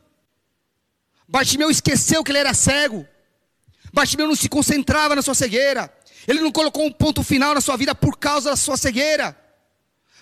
Bartimeu 1.27 1.69
esqueceu 1.69 2.23
que 2.23 2.31
ele 2.31 2.39
era 2.39 2.53
cego. 2.53 3.05
Bartimeu 3.91 4.25
não 4.25 4.35
se 4.35 4.47
concentrava 4.47 5.17
na 5.17 5.21
sua 5.21 5.35
cegueira. 5.35 5.93
Ele 6.25 6.39
não 6.39 6.51
colocou 6.51 6.85
um 6.85 6.91
ponto 6.91 7.21
final 7.23 7.53
na 7.53 7.59
sua 7.59 7.75
vida 7.75 7.93
por 7.93 8.17
causa 8.17 8.51
da 8.51 8.55
sua 8.55 8.77
cegueira. 8.77 9.37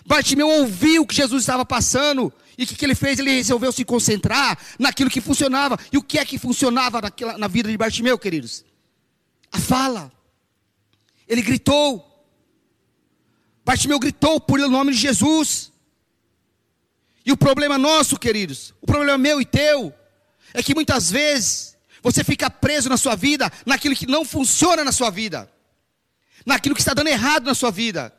Bartimeu 0.04 0.48
ouviu 0.48 1.02
o 1.02 1.06
que 1.06 1.14
Jesus 1.14 1.44
estava 1.44 1.64
passando. 1.64 2.32
E 2.58 2.64
o 2.64 2.66
que, 2.66 2.74
que, 2.74 2.84
ele 2.84 2.94
fez? 2.96 3.18
Ele 3.20 3.30
resolveu 3.30 3.70
se 3.70 3.84
concentrar 3.84 4.58
naquilo 4.76 5.10
que 5.10 5.20
funcionava. 5.20 5.78
E 5.92 5.98
o 5.98 6.02
que 6.02 6.18
é 6.18 6.24
que 6.24 6.36
funcionava 6.36 7.00
naquela, 7.00 7.38
na 7.38 7.46
vida 7.46 7.70
de 7.70 7.76
Bartimeu, 7.76 8.18
queridos? 8.18 8.64
A 9.52 9.58
fala. 9.60 10.15
Ele 11.28 11.42
gritou. 11.42 12.04
Bartimeu 13.64 13.98
gritou 13.98 14.40
por 14.40 14.60
o 14.60 14.68
nome 14.68 14.92
de 14.92 14.98
Jesus. 14.98 15.72
E 17.24 17.32
o 17.32 17.36
problema 17.36 17.76
nosso, 17.76 18.18
queridos, 18.18 18.72
o 18.80 18.86
problema 18.86 19.18
meu 19.18 19.40
e 19.40 19.44
teu, 19.44 19.92
é 20.54 20.62
que 20.62 20.74
muitas 20.74 21.10
vezes 21.10 21.76
você 22.00 22.22
fica 22.22 22.48
preso 22.48 22.88
na 22.88 22.96
sua 22.96 23.16
vida 23.16 23.50
naquilo 23.64 23.96
que 23.96 24.06
não 24.06 24.24
funciona 24.24 24.84
na 24.84 24.92
sua 24.92 25.10
vida 25.10 25.50
naquilo 26.46 26.76
que 26.76 26.80
está 26.80 26.94
dando 26.94 27.08
errado 27.08 27.46
na 27.46 27.54
sua 27.54 27.72
vida. 27.72 28.14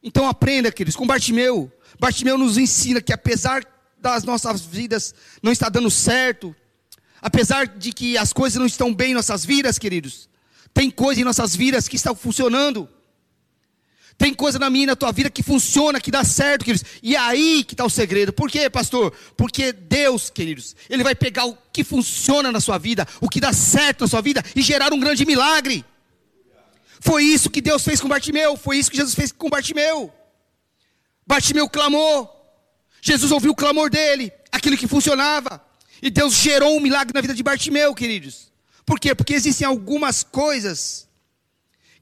Então 0.00 0.28
aprenda, 0.28 0.70
queridos, 0.70 0.96
com 0.96 1.06
Bartimeu. 1.06 1.70
Bartimeu 1.98 2.38
nos 2.38 2.56
ensina 2.56 3.02
que 3.02 3.12
apesar 3.12 3.64
das 3.98 4.22
nossas 4.22 4.60
vidas 4.60 5.12
não 5.42 5.50
estar 5.50 5.70
dando 5.70 5.90
certo, 5.90 6.54
apesar 7.20 7.66
de 7.66 7.92
que 7.92 8.16
as 8.16 8.32
coisas 8.32 8.58
não 8.58 8.66
estão 8.66 8.94
bem 8.94 9.10
em 9.10 9.14
nossas 9.14 9.44
vidas, 9.44 9.78
queridos, 9.78 10.28
tem 10.74 10.90
coisa 10.90 11.20
em 11.20 11.24
nossas 11.24 11.54
vidas 11.54 11.86
que 11.86 11.94
estão 11.94 12.16
funcionando. 12.16 12.88
Tem 14.18 14.34
coisa 14.34 14.58
na 14.58 14.68
minha 14.68 14.84
e 14.84 14.86
na 14.86 14.96
tua 14.96 15.12
vida 15.12 15.30
que 15.30 15.42
funciona, 15.42 16.00
que 16.00 16.10
dá 16.10 16.24
certo, 16.24 16.64
queridos. 16.64 16.86
E 17.02 17.14
é 17.14 17.18
aí 17.18 17.64
que 17.64 17.74
está 17.74 17.84
o 17.84 17.90
segredo. 17.90 18.32
Por 18.32 18.50
quê, 18.50 18.68
pastor? 18.68 19.12
Porque 19.36 19.72
Deus, 19.72 20.30
queridos, 20.30 20.74
Ele 20.90 21.02
vai 21.02 21.14
pegar 21.14 21.46
o 21.46 21.56
que 21.72 21.82
funciona 21.82 22.52
na 22.52 22.60
sua 22.60 22.76
vida, 22.76 23.06
o 23.20 23.28
que 23.28 23.40
dá 23.40 23.52
certo 23.52 24.02
na 24.02 24.08
sua 24.08 24.20
vida 24.20 24.42
e 24.54 24.62
gerar 24.62 24.92
um 24.92 25.00
grande 25.00 25.24
milagre. 25.24 25.84
Foi 27.00 27.22
isso 27.22 27.50
que 27.50 27.60
Deus 27.60 27.84
fez 27.84 28.00
com 28.00 28.08
Bartimeu, 28.08 28.56
foi 28.56 28.78
isso 28.78 28.90
que 28.90 28.96
Jesus 28.96 29.14
fez 29.14 29.30
com 29.30 29.48
Bartimeu. 29.48 30.12
Bartimeu 31.26 31.68
clamou, 31.68 32.30
Jesus 33.00 33.30
ouviu 33.30 33.52
o 33.52 33.56
clamor 33.56 33.90
dele, 33.90 34.32
aquilo 34.50 34.76
que 34.76 34.86
funcionava, 34.86 35.62
e 36.00 36.10
Deus 36.10 36.34
gerou 36.34 36.76
um 36.76 36.80
milagre 36.80 37.12
na 37.14 37.20
vida 37.20 37.34
de 37.34 37.42
Bartimeu, 37.42 37.94
queridos. 37.94 38.53
Por 38.84 39.00
quê? 39.00 39.14
Porque 39.14 39.34
existem 39.34 39.66
algumas 39.66 40.22
coisas 40.22 41.08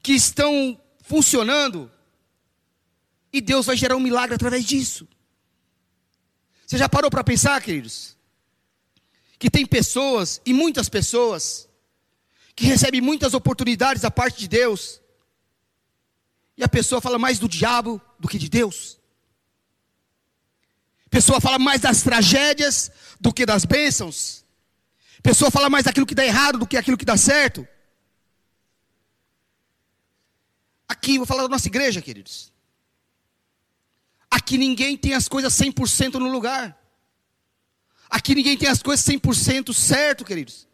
que 0.01 0.13
estão 0.13 0.79
funcionando, 1.01 1.91
e 3.31 3.39
Deus 3.39 3.65
vai 3.65 3.77
gerar 3.77 3.95
um 3.95 4.01
milagre 4.01 4.35
através 4.35 4.65
disso. 4.65 5.07
Você 6.65 6.77
já 6.77 6.89
parou 6.89 7.09
para 7.09 7.23
pensar, 7.23 7.61
queridos? 7.61 8.17
Que 9.39 9.49
tem 9.49 9.65
pessoas, 9.65 10.41
e 10.45 10.53
muitas 10.53 10.89
pessoas, 10.89 11.69
que 12.55 12.65
recebe 12.65 13.01
muitas 13.01 13.33
oportunidades 13.33 14.01
da 14.01 14.11
parte 14.11 14.39
de 14.39 14.47
Deus, 14.47 15.01
e 16.57 16.63
a 16.63 16.69
pessoa 16.69 17.01
fala 17.01 17.17
mais 17.17 17.39
do 17.39 17.47
diabo 17.47 18.01
do 18.19 18.27
que 18.27 18.37
de 18.37 18.49
Deus. 18.49 18.99
A 21.05 21.09
pessoa 21.09 21.39
fala 21.39 21.57
mais 21.57 21.81
das 21.81 22.01
tragédias 22.01 22.91
do 23.19 23.33
que 23.33 23.45
das 23.45 23.65
bênçãos. 23.65 24.42
Pessoa 25.23 25.49
fala 25.49 25.69
mais 25.69 25.85
daquilo 25.85 26.05
que 26.05 26.13
dá 26.13 26.25
errado 26.25 26.59
do 26.59 26.67
que 26.67 26.75
aquilo 26.75 26.97
que 26.97 27.05
dá 27.05 27.15
certo. 27.15 27.65
Aqui, 30.87 31.17
vou 31.17 31.25
falar 31.25 31.43
da 31.43 31.49
nossa 31.49 31.67
igreja, 31.67 32.01
queridos. 32.01 32.51
Aqui 34.29 34.57
ninguém 34.57 34.97
tem 34.97 35.13
as 35.13 35.29
coisas 35.29 35.53
100% 35.53 36.15
no 36.15 36.29
lugar. 36.29 36.77
Aqui 38.09 38.35
ninguém 38.35 38.57
tem 38.57 38.67
as 38.67 38.83
coisas 38.83 39.05
100% 39.05 39.73
certo, 39.73 40.25
queridos. 40.25 40.67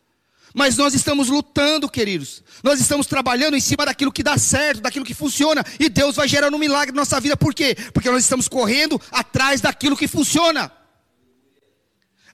Mas 0.54 0.76
nós 0.78 0.96
estamos 0.96 1.30
lutando, 1.30 1.88
queridos. 1.88 2.44
Nós 2.64 2.82
estamos 2.82 3.06
trabalhando 3.06 3.56
em 3.56 3.62
cima 3.62 3.86
daquilo 3.86 4.12
que 4.12 4.24
dá 4.24 4.38
certo, 4.38 4.82
daquilo 4.82 5.06
que 5.06 5.14
funciona. 5.14 5.64
E 5.80 5.90
Deus 5.90 6.16
vai 6.16 6.28
gerando 6.28 6.56
um 6.56 6.60
milagre 6.60 6.94
na 6.94 7.02
nossa 7.02 7.20
vida. 7.20 7.38
Por 7.38 7.54
quê? 7.54 7.76
Porque 7.94 8.10
nós 8.10 8.24
estamos 8.24 8.48
correndo 8.48 9.00
atrás 9.12 9.62
daquilo 9.62 9.96
que 9.96 10.08
funciona. 10.08 10.72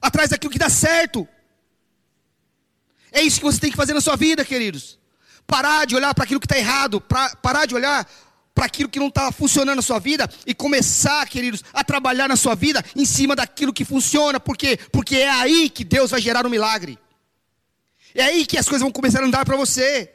Atrás 0.00 0.30
daquilo 0.30 0.50
que 0.50 0.58
dá 0.58 0.70
certo. 0.70 1.28
É 3.16 3.22
isso 3.22 3.38
que 3.38 3.46
você 3.46 3.58
tem 3.58 3.70
que 3.70 3.78
fazer 3.78 3.94
na 3.94 4.00
sua 4.02 4.14
vida, 4.14 4.44
queridos. 4.44 4.98
Parar 5.46 5.86
de 5.86 5.96
olhar 5.96 6.14
para 6.14 6.24
aquilo 6.24 6.38
que 6.38 6.44
está 6.44 6.58
errado. 6.58 7.00
Pra, 7.00 7.34
parar 7.36 7.64
de 7.64 7.74
olhar 7.74 8.06
para 8.54 8.66
aquilo 8.66 8.90
que 8.90 8.98
não 8.98 9.08
está 9.08 9.32
funcionando 9.32 9.76
na 9.76 9.82
sua 9.82 9.98
vida. 9.98 10.28
E 10.46 10.54
começar, 10.54 11.26
queridos, 11.26 11.64
a 11.72 11.82
trabalhar 11.82 12.28
na 12.28 12.36
sua 12.36 12.54
vida 12.54 12.84
em 12.94 13.06
cima 13.06 13.34
daquilo 13.34 13.72
que 13.72 13.86
funciona. 13.86 14.38
Por 14.38 14.54
quê? 14.54 14.78
Porque 14.92 15.16
é 15.16 15.30
aí 15.30 15.70
que 15.70 15.82
Deus 15.82 16.10
vai 16.10 16.20
gerar 16.20 16.44
um 16.44 16.50
milagre. 16.50 16.98
É 18.14 18.22
aí 18.24 18.44
que 18.44 18.58
as 18.58 18.68
coisas 18.68 18.82
vão 18.82 18.92
começar 18.92 19.22
a 19.22 19.24
andar 19.24 19.46
para 19.46 19.56
você. 19.56 20.12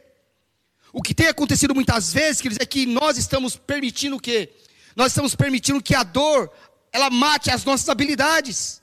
O 0.94 1.02
que 1.02 1.16
tem 1.16 1.28
acontecido 1.28 1.74
muitas 1.74 2.14
vezes, 2.14 2.40
queridos, 2.40 2.62
é 2.62 2.68
que 2.68 2.86
nós 2.86 3.18
estamos 3.18 3.56
permitindo 3.56 4.18
o 4.18 4.20
quê? 4.20 4.52
Nós 4.96 5.08
estamos 5.08 5.34
permitindo 5.34 5.82
que 5.82 5.96
a 5.96 6.04
dor, 6.04 6.52
ela 6.94 7.10
mate 7.10 7.50
as 7.50 7.66
nossas 7.66 7.90
habilidades. 7.90 8.81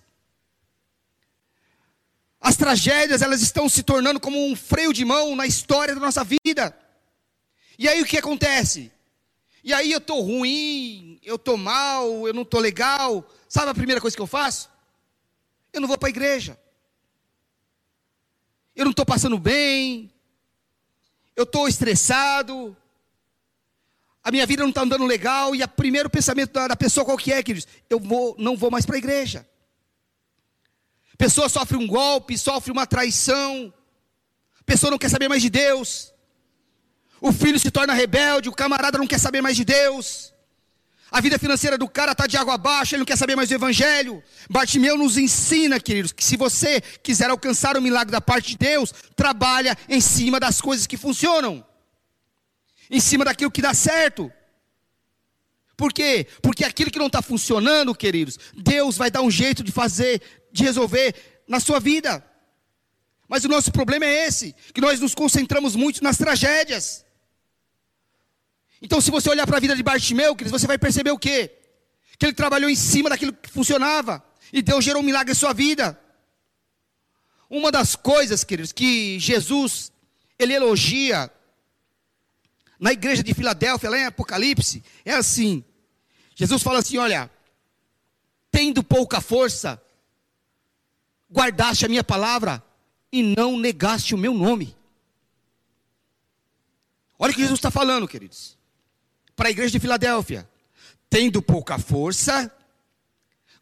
As 2.41 2.57
tragédias, 2.57 3.23
elas 3.23 3.43
estão 3.43 3.69
se 3.69 3.83
tornando 3.83 4.21
como 4.21 4.39
um 4.45 4.55
freio 4.55 4.93
de 4.93 5.05
mão 5.05 5.35
na 5.35 5.47
história 5.47 5.95
da 5.95 6.01
nossa 6.01 6.25
vida. 6.25 6.77
E 7.79 7.89
aí 7.89 8.01
o 8.01 8.07
que 8.07 8.19
acontece? 8.19 8.93
E 9.63 9.73
aí 9.73 9.91
eu 9.91 9.99
estou 9.99 10.21
ruim, 10.21 11.21
eu 11.23 11.37
estou 11.37 11.57
mal, 11.57 12.27
eu 12.27 12.33
não 12.33 12.43
estou 12.43 12.61
legal. 12.61 13.29
Sabe 13.49 13.71
a 13.71 13.75
primeira 13.75 14.01
coisa 14.01 14.17
que 14.17 14.23
eu 14.23 14.27
faço? 14.27 14.71
Eu 15.73 15.81
não 15.81 15.89
vou 15.89 15.99
para 15.99 16.09
a 16.09 16.11
igreja 16.11 16.59
eu 18.79 18.85
não 18.85 18.93
estou 18.93 19.05
passando 19.05 19.37
bem, 19.41 20.09
eu 21.35 21.43
estou 21.43 21.67
estressado, 21.67 22.77
a 24.23 24.31
minha 24.31 24.47
vida 24.47 24.63
não 24.63 24.69
está 24.69 24.83
andando 24.83 25.05
legal, 25.05 25.53
e 25.53 25.63
o 25.65 25.69
primeiro 25.69 26.09
pensamento 26.09 26.53
da, 26.53 26.77
pessoa 26.77 27.05
qual 27.05 27.19
que 27.19 27.33
é, 27.33 27.43
queridos? 27.43 27.67
Eu 27.91 27.99
vou, 27.99 28.37
não 28.39 28.57
vou 28.57 28.71
mais 28.71 28.87
para 28.87 28.95
a 28.95 28.99
igreja. 28.99 29.45
Pessoa 31.19 31.49
sofre 31.49 31.77
um 31.77 31.87
golpe, 31.87 32.39
sofre 32.39 32.71
uma 32.71 32.87
traição, 32.87 33.75
pessoa 34.65 34.91
não 34.91 34.99
quer 34.99 35.11
saber 35.11 35.29
mais 35.29 35.43
de 35.43 35.51
Deus, 35.51 36.15
o 37.21 37.33
filho 37.33 37.59
se 37.59 37.71
torna 37.71 37.93
rebelde, 37.93 38.49
o 38.49 38.53
camarada 38.53 38.97
não 38.97 39.07
quer 39.07 39.19
saber 39.19 39.43
mais 39.43 39.57
de 39.57 39.65
Deus, 39.65 40.33
a 41.11 41.21
vida 41.21 41.39
financeira 41.39 41.79
do 41.79 41.89
cara 41.89 42.13
está 42.13 42.27
de 42.27 42.37
água 42.37 42.55
abaixo, 42.55 42.95
ele 42.95 43.01
não 43.01 43.07
quer 43.07 43.17
saber 43.17 43.35
mais 43.35 43.49
do 43.49 43.55
Evangelho. 43.55 44.23
Bartimeu 44.49 44.97
nos 44.97 45.17
ensina, 45.17 45.81
queridos, 45.81 46.13
que 46.13 46.23
se 46.23 46.37
você 46.37 46.83
quiser 47.03 47.31
alcançar 47.31 47.79
o 47.79 47.83
milagre 47.83 48.13
da 48.13 48.21
parte 48.21 48.51
de 48.51 48.59
Deus, 48.59 48.93
trabalha 49.17 49.77
em 49.89 50.03
cima 50.03 50.39
das 50.39 50.61
coisas 50.61 50.87
que 50.87 50.99
funcionam, 50.99 51.65
em 52.91 53.01
cima 53.01 53.25
daquilo 53.25 53.51
que 53.51 53.63
dá 53.63 53.73
certo. 53.73 54.31
Por 55.79 55.93
quê? 55.93 56.27
Porque 56.43 56.65
aquilo 56.65 56.91
que 56.91 56.99
não 56.99 57.07
está 57.07 57.23
funcionando, 57.23 57.95
queridos, 57.95 58.39
Deus 58.55 58.99
vai 58.99 59.11
dar 59.11 59.23
um 59.23 59.31
jeito 59.31 59.63
de 59.63 59.73
fazer, 59.73 60.21
de 60.53 60.65
resolver 60.65 61.15
na 61.47 61.61
sua 61.61 61.81
vida. 61.81 62.25
Mas 63.29 63.45
o 63.45 63.49
nosso 63.49 63.71
problema 63.71 64.07
é 64.07 64.27
esse, 64.27 64.55
que 64.73 64.81
nós 64.81 65.01
nos 65.01 65.15
concentramos 65.15 65.77
muito 65.77 66.03
nas 66.03 66.17
tragédias. 66.17 67.05
Então, 68.81 69.01
se 69.01 69.11
você 69.11 69.29
olhar 69.29 69.47
para 69.47 69.57
a 69.57 69.61
vida 69.61 69.77
de 69.77 69.83
Bartimeu, 69.83 70.35
você 70.35 70.67
vai 70.67 70.79
perceber 70.79 71.11
o 71.11 71.19
quê? 71.19 71.53
Que 72.19 72.27
ele 72.27 72.33
trabalhou 72.33 72.71
em 72.71 72.77
cima 72.77 73.11
daquilo 73.11 73.33
que 73.33 73.51
funcionava. 73.51 74.25
E 74.53 74.63
Deus 74.63 74.85
gerou 74.85 75.03
um 75.03 75.05
milagre 75.05 75.33
em 75.33 75.35
sua 75.35 75.53
vida. 75.53 75.99
Uma 77.51 77.71
das 77.71 77.97
coisas, 77.97 78.45
queridos, 78.45 78.73
que 78.73 79.19
Jesus, 79.19 79.93
ele 80.39 80.55
elogia 80.55 81.31
na 82.79 82.93
igreja 82.93 83.23
de 83.23 83.35
Filadélfia, 83.35 83.91
lá 83.91 83.99
em 83.99 84.05
Apocalipse, 84.05 84.83
é 85.05 85.13
assim. 85.15 85.65
Jesus 86.35 86.63
fala 86.63 86.79
assim: 86.79 86.99
olha, 86.99 87.31
tendo 88.51 88.83
pouca 88.83 89.21
força, 89.21 89.81
guardaste 91.31 91.85
a 91.85 91.89
minha 91.89 92.05
palavra 92.05 92.63
e 93.13 93.23
não 93.23 93.59
negaste 93.59 94.15
o 94.15 94.19
meu 94.19 94.35
nome. 94.35 94.77
Olha 97.19 97.33
o 97.33 97.35
que 97.35 97.41
Jesus 97.41 97.59
está 97.59 97.71
falando, 97.71 98.07
queridos, 98.07 98.57
para 99.35 99.49
a 99.49 99.51
igreja 99.51 99.73
de 99.73 99.81
Filadélfia: 99.81 100.49
tendo 101.11 101.43
pouca 101.43 101.79
força, 101.79 102.53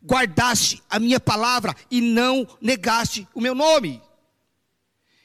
guardaste 0.05 0.83
a 0.91 0.99
minha 0.99 1.19
palavra 1.19 1.75
e 1.91 2.01
não 2.01 2.47
negaste 2.61 3.27
o 3.35 3.41
meu 3.41 3.55
nome. 3.55 4.03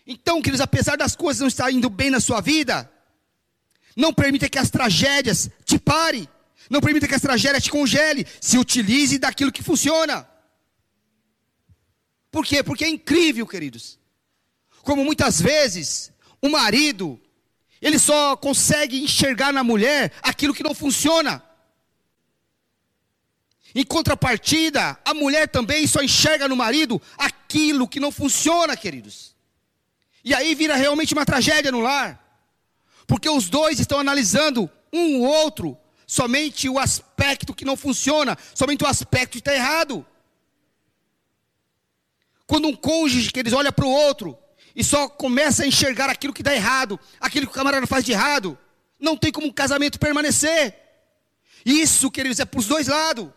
Então, 0.05 0.41
queridos, 0.41 0.61
apesar 0.61 0.97
das 0.97 1.15
coisas 1.15 1.41
não 1.41 1.47
estarem 1.47 1.77
indo 1.77 1.89
bem 1.89 2.09
na 2.09 2.19
sua 2.19 2.41
vida, 2.41 2.91
não 3.95 4.13
permita 4.13 4.49
que 4.49 4.57
as 4.57 4.69
tragédias 4.69 5.49
te 5.65 5.77
parem. 5.77 6.27
Não 6.69 6.79
permita 6.79 7.07
que 7.07 7.15
as 7.15 7.21
tragédias 7.21 7.63
te 7.63 7.69
congele. 7.69 8.25
Se 8.39 8.57
utilize 8.57 9.19
daquilo 9.19 9.51
que 9.51 9.63
funciona. 9.63 10.27
Por 12.31 12.45
quê? 12.45 12.63
Porque 12.63 12.85
é 12.85 12.89
incrível, 12.89 13.45
queridos. 13.45 13.99
Como 14.81 15.03
muitas 15.03 15.41
vezes 15.41 16.11
o 16.41 16.49
marido, 16.49 17.19
ele 17.81 17.99
só 17.99 18.35
consegue 18.35 19.03
enxergar 19.03 19.51
na 19.51 19.63
mulher 19.63 20.13
aquilo 20.23 20.53
que 20.53 20.63
não 20.63 20.73
funciona. 20.73 21.43
Em 23.73 23.85
contrapartida, 23.85 24.97
a 25.05 25.13
mulher 25.13 25.47
também 25.47 25.87
só 25.87 26.01
enxerga 26.01 26.47
no 26.47 26.55
marido 26.55 27.01
aquilo 27.17 27.87
que 27.87 27.99
não 27.99 28.11
funciona, 28.11 28.75
queridos. 28.75 29.35
E 30.23 30.33
aí 30.33 30.53
vira 30.55 30.75
realmente 30.75 31.13
uma 31.13 31.25
tragédia 31.25 31.71
no 31.71 31.79
lar. 31.79 32.19
Porque 33.07 33.29
os 33.29 33.49
dois 33.49 33.79
estão 33.79 33.99
analisando 33.99 34.69
um 34.91 35.19
o 35.19 35.23
outro, 35.23 35.77
somente 36.05 36.67
o 36.67 36.77
aspecto 36.77 37.53
que 37.53 37.65
não 37.65 37.77
funciona, 37.77 38.37
somente 38.53 38.83
o 38.83 38.87
aspecto 38.87 39.33
que 39.33 39.39
está 39.39 39.53
errado. 39.53 40.05
Quando 42.51 42.67
um 42.67 42.75
cônjuge 42.75 43.31
que 43.31 43.39
eles 43.39 43.53
olha 43.53 43.71
para 43.71 43.85
o 43.85 43.89
outro 43.89 44.37
e 44.75 44.83
só 44.83 45.07
começa 45.07 45.63
a 45.63 45.65
enxergar 45.65 46.09
aquilo 46.09 46.33
que 46.33 46.43
dá 46.43 46.53
errado, 46.53 46.99
aquilo 47.17 47.45
que 47.45 47.53
o 47.53 47.55
camarada 47.55 47.87
faz 47.87 48.03
de 48.03 48.11
errado, 48.11 48.59
não 48.99 49.15
tem 49.15 49.31
como 49.31 49.47
um 49.47 49.53
casamento 49.53 49.97
permanecer. 49.97 50.75
Isso, 51.65 52.11
queridos, 52.11 52.41
é 52.41 52.45
para 52.45 52.59
os 52.59 52.67
dois 52.67 52.89
lados. 52.89 53.29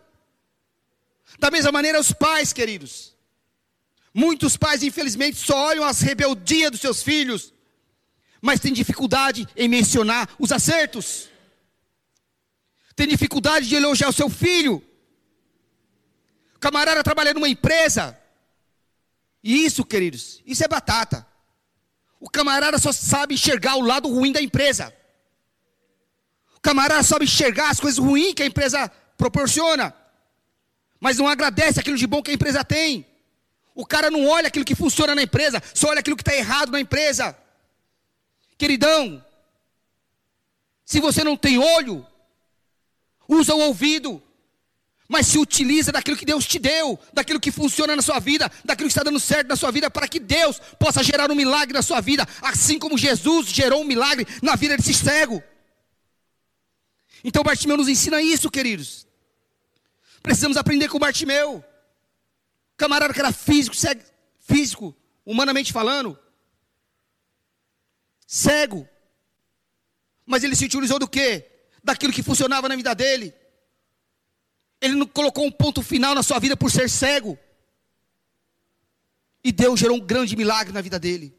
Da 1.38 1.48
mesma 1.48 1.70
maneira, 1.70 2.00
os 2.00 2.10
pais, 2.10 2.52
queridos. 2.52 3.14
Muitos 4.12 4.56
pais, 4.56 4.82
infelizmente, 4.82 5.36
só 5.36 5.66
olham 5.66 5.84
as 5.84 6.00
rebeldias 6.00 6.72
dos 6.72 6.80
seus 6.80 7.00
filhos, 7.00 7.54
mas 8.42 8.58
têm 8.58 8.72
dificuldade 8.72 9.46
em 9.54 9.68
mencionar 9.68 10.28
os 10.40 10.50
acertos. 10.50 11.28
Tem 12.96 13.06
dificuldade 13.06 13.68
de 13.68 13.76
elogiar 13.76 14.08
o 14.08 14.12
seu 14.12 14.28
filho. 14.28 14.82
O 16.56 16.58
camarada 16.58 17.04
trabalha 17.04 17.32
numa 17.32 17.48
empresa. 17.48 18.23
E 19.44 19.64
isso, 19.64 19.84
queridos, 19.84 20.42
isso 20.44 20.64
é 20.64 20.68
batata. 20.68 21.24
O 22.18 22.28
camarada 22.28 22.78
só 22.78 22.90
sabe 22.90 23.34
enxergar 23.34 23.76
o 23.76 23.82
lado 23.82 24.08
ruim 24.08 24.32
da 24.32 24.42
empresa. 24.42 24.92
O 26.56 26.60
camarada 26.60 27.02
sabe 27.04 27.26
enxergar 27.26 27.70
as 27.70 27.78
coisas 27.78 27.98
ruins 27.98 28.34
que 28.34 28.42
a 28.42 28.46
empresa 28.46 28.90
proporciona 29.16 29.94
mas 31.04 31.18
não 31.18 31.28
agradece 31.28 31.78
aquilo 31.78 31.98
de 31.98 32.06
bom 32.06 32.22
que 32.22 32.30
a 32.30 32.34
empresa 32.34 32.64
tem. 32.64 33.06
O 33.74 33.84
cara 33.84 34.10
não 34.10 34.26
olha 34.26 34.48
aquilo 34.48 34.64
que 34.64 34.74
funciona 34.74 35.14
na 35.14 35.22
empresa, 35.22 35.62
só 35.74 35.88
olha 35.90 36.00
aquilo 36.00 36.16
que 36.16 36.22
está 36.22 36.34
errado 36.34 36.72
na 36.72 36.80
empresa. 36.80 37.36
Queridão, 38.56 39.22
se 40.82 41.00
você 41.00 41.22
não 41.22 41.36
tem 41.36 41.58
olho, 41.58 42.06
usa 43.28 43.54
o 43.54 43.60
ouvido, 43.60 44.22
mas 45.08 45.26
se 45.26 45.38
utiliza 45.38 45.92
daquilo 45.92 46.16
que 46.16 46.24
Deus 46.24 46.46
te 46.46 46.58
deu, 46.58 46.98
daquilo 47.12 47.38
que 47.38 47.50
funciona 47.50 47.94
na 47.94 48.02
sua 48.02 48.18
vida, 48.18 48.50
daquilo 48.64 48.88
que 48.88 48.92
está 48.92 49.02
dando 49.02 49.20
certo 49.20 49.48
na 49.48 49.56
sua 49.56 49.70
vida, 49.70 49.90
para 49.90 50.08
que 50.08 50.18
Deus 50.18 50.58
possa 50.78 51.02
gerar 51.02 51.30
um 51.30 51.34
milagre 51.34 51.74
na 51.74 51.82
sua 51.82 52.00
vida, 52.00 52.26
assim 52.40 52.78
como 52.78 52.96
Jesus 52.96 53.48
gerou 53.48 53.82
um 53.82 53.84
milagre 53.84 54.26
na 54.42 54.56
vida 54.56 54.76
desse 54.76 54.94
cego. 54.94 55.42
Então 57.22 57.42
Bartimeu 57.42 57.76
nos 57.76 57.88
ensina 57.88 58.20
isso, 58.20 58.50
queridos. 58.50 59.06
Precisamos 60.22 60.56
aprender 60.56 60.88
com 60.88 60.98
Bartimeu. 60.98 61.62
Camarada 62.76 63.12
que 63.12 63.20
era 63.20 63.32
físico, 63.32 63.76
cego, 63.76 64.02
físico, 64.40 64.96
humanamente 65.24 65.72
falando. 65.72 66.18
Cego. 68.26 68.88
Mas 70.24 70.42
ele 70.42 70.56
se 70.56 70.64
utilizou 70.64 70.98
do 70.98 71.06
quê? 71.06 71.46
Daquilo 71.82 72.12
que 72.12 72.22
funcionava 72.22 72.68
na 72.68 72.76
vida 72.76 72.94
dele. 72.94 73.34
Ele 74.84 74.96
não 74.96 75.06
colocou 75.06 75.46
um 75.46 75.50
ponto 75.50 75.82
final 75.82 76.14
na 76.14 76.22
sua 76.22 76.38
vida 76.38 76.54
por 76.54 76.70
ser 76.70 76.90
cego. 76.90 77.38
E 79.42 79.50
Deus 79.50 79.80
gerou 79.80 79.96
um 79.96 80.00
grande 80.00 80.36
milagre 80.36 80.74
na 80.74 80.82
vida 80.82 80.98
dele. 80.98 81.34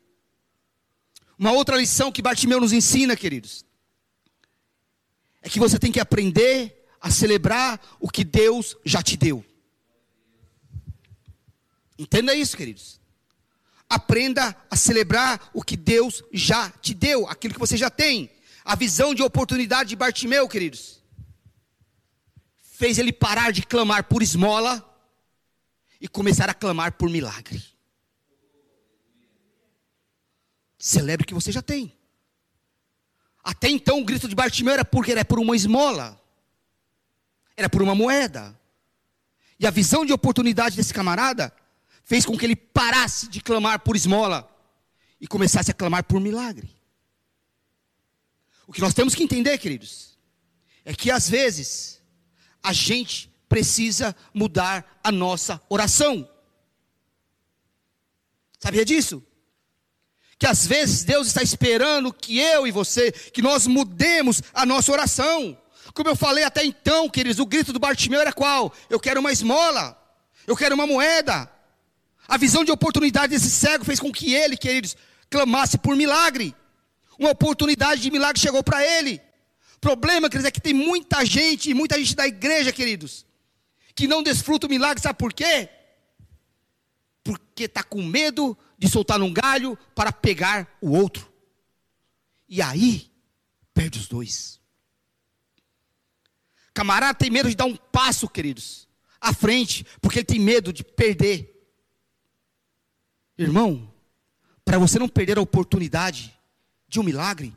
Uma 1.37 1.51
outra 1.51 1.77
lição 1.77 2.11
que 2.11 2.23
Bartimeu 2.23 2.59
nos 2.59 2.73
ensina, 2.73 3.15
queridos, 3.15 3.63
é 5.43 5.49
que 5.49 5.59
você 5.59 5.77
tem 5.77 5.91
que 5.91 5.99
aprender 5.99 6.87
a 6.99 7.11
celebrar 7.11 7.79
o 7.99 8.09
que 8.09 8.23
Deus 8.23 8.75
já 8.83 9.03
te 9.03 9.15
deu. 9.15 9.45
Entenda 11.99 12.33
isso, 12.33 12.57
queridos. 12.57 12.99
Aprenda 13.87 14.55
a 14.71 14.75
celebrar 14.75 15.51
o 15.53 15.61
que 15.61 15.77
Deus 15.77 16.23
já 16.33 16.71
te 16.71 16.95
deu, 16.95 17.27
aquilo 17.27 17.53
que 17.53 17.59
você 17.59 17.77
já 17.77 17.91
tem. 17.91 18.31
A 18.63 18.75
visão 18.75 19.13
de 19.13 19.21
oportunidade 19.21 19.89
de 19.89 19.95
Bartimeu, 19.95 20.49
queridos, 20.49 20.94
fez 22.75 22.97
ele 22.97 23.13
parar 23.13 23.51
de 23.51 23.63
clamar 23.63 24.03
por 24.05 24.21
esmola 24.21 24.83
e 25.99 26.07
começar 26.07 26.49
a 26.49 26.53
clamar 26.53 26.93
por 26.93 27.09
milagre. 27.09 27.63
Celebre 30.77 31.23
o 31.23 31.27
que 31.27 31.33
você 31.33 31.51
já 31.51 31.61
tem. 31.61 31.97
Até 33.43 33.69
então 33.69 33.99
o 33.99 34.05
grito 34.05 34.27
de 34.27 34.35
Bartimeu 34.35 34.73
era 34.73 34.85
porque 34.85 35.11
era 35.11 35.23
por 35.23 35.39
uma 35.39 35.55
esmola 35.55 36.21
era 37.55 37.69
por 37.69 37.81
uma 37.81 37.95
moeda. 37.95 38.57
E 39.59 39.65
a 39.65 39.71
visão 39.71 40.05
de 40.05 40.11
oportunidade 40.11 40.75
desse 40.75 40.93
camarada 40.93 41.53
fez 42.03 42.25
com 42.25 42.37
que 42.37 42.45
ele 42.45 42.55
parasse 42.55 43.29
de 43.29 43.41
clamar 43.41 43.79
por 43.79 43.95
esmola 43.95 44.49
e 45.19 45.27
começasse 45.27 45.71
a 45.71 45.73
clamar 45.73 46.03
por 46.03 46.19
milagre. 46.19 46.69
O 48.67 48.73
que 48.73 48.81
nós 48.81 48.93
temos 48.93 49.15
que 49.15 49.23
entender, 49.23 49.57
queridos, 49.57 50.17
é 50.83 50.93
que 50.93 51.09
às 51.09 51.29
vezes 51.29 51.94
a 52.65 52.73
gente 52.73 53.31
precisa 53.47 54.15
mudar 54.33 54.99
a 55.03 55.11
nossa 55.11 55.61
oração. 55.69 56.27
Sabia 58.59 58.83
disso? 58.83 59.23
Que 60.39 60.47
às 60.47 60.65
vezes 60.65 61.03
Deus 61.03 61.27
está 61.27 61.43
esperando 61.43 62.11
que 62.11 62.39
eu 62.39 62.65
e 62.65 62.71
você, 62.71 63.11
que 63.11 63.41
nós 63.41 63.67
mudemos 63.67 64.41
a 64.51 64.65
nossa 64.65 64.91
oração. 64.91 65.55
Como 65.93 66.09
eu 66.09 66.15
falei 66.15 66.43
até 66.43 66.65
então, 66.65 67.07
queridos, 67.07 67.37
o 67.37 67.45
grito 67.45 67.71
do 67.71 67.79
Bartimeu 67.79 68.19
era 68.19 68.33
qual? 68.33 68.73
Eu 68.89 68.99
quero 68.99 69.19
uma 69.19 69.31
esmola, 69.31 69.95
eu 70.47 70.57
quero 70.57 70.73
uma 70.73 70.87
moeda. 70.87 71.49
A 72.27 72.37
visão 72.37 72.63
de 72.63 72.71
oportunidade 72.71 73.33
desse 73.33 73.51
cego 73.51 73.85
fez 73.85 73.99
com 73.99 74.11
que 74.11 74.33
ele, 74.33 74.57
queridos, 74.57 74.97
clamasse 75.29 75.77
por 75.77 75.95
milagre. 75.95 76.55
Uma 77.19 77.29
oportunidade 77.29 78.01
de 78.01 78.09
milagre 78.09 78.41
chegou 78.41 78.63
para 78.63 78.83
ele. 78.83 79.21
Problema, 79.85 80.31
queridos, 80.31 80.47
é 80.47 80.51
que 80.51 80.59
tem 80.59 80.73
muita 80.73 81.23
gente, 81.23 81.71
muita 81.71 81.95
gente 81.99 82.15
da 82.15 82.25
igreja, 82.25 82.73
queridos, 82.73 83.23
que 83.93 84.07
não 84.07 84.23
desfruta 84.23 84.65
o 84.65 84.69
milagre, 84.69 84.99
sabe 84.99 85.19
por 85.19 85.31
quê? 85.31 85.69
Porque 87.23 87.65
está 87.65 87.83
com 87.83 88.01
medo 88.01 88.57
de 88.79 88.89
soltar 88.89 89.21
um 89.21 89.31
galho 89.31 89.77
para 89.93 90.11
pegar 90.11 90.75
o 90.81 90.89
outro. 90.89 91.31
E 92.49 92.63
aí, 92.63 93.11
perde 93.75 93.99
os 93.99 94.07
dois. 94.07 94.59
Camarada 96.73 97.13
tem 97.13 97.29
medo 97.29 97.47
de 97.47 97.55
dar 97.55 97.65
um 97.65 97.75
passo, 97.75 98.27
queridos, 98.27 98.87
à 99.21 99.31
frente, 99.35 99.85
porque 100.01 100.17
ele 100.17 100.25
tem 100.25 100.39
medo 100.39 100.73
de 100.73 100.83
perder. 100.83 101.63
Irmão, 103.37 103.93
para 104.65 104.79
você 104.79 104.97
não 104.97 105.07
perder 105.07 105.37
a 105.37 105.43
oportunidade 105.43 106.35
de 106.87 106.99
um 106.99 107.03
milagre, 107.03 107.55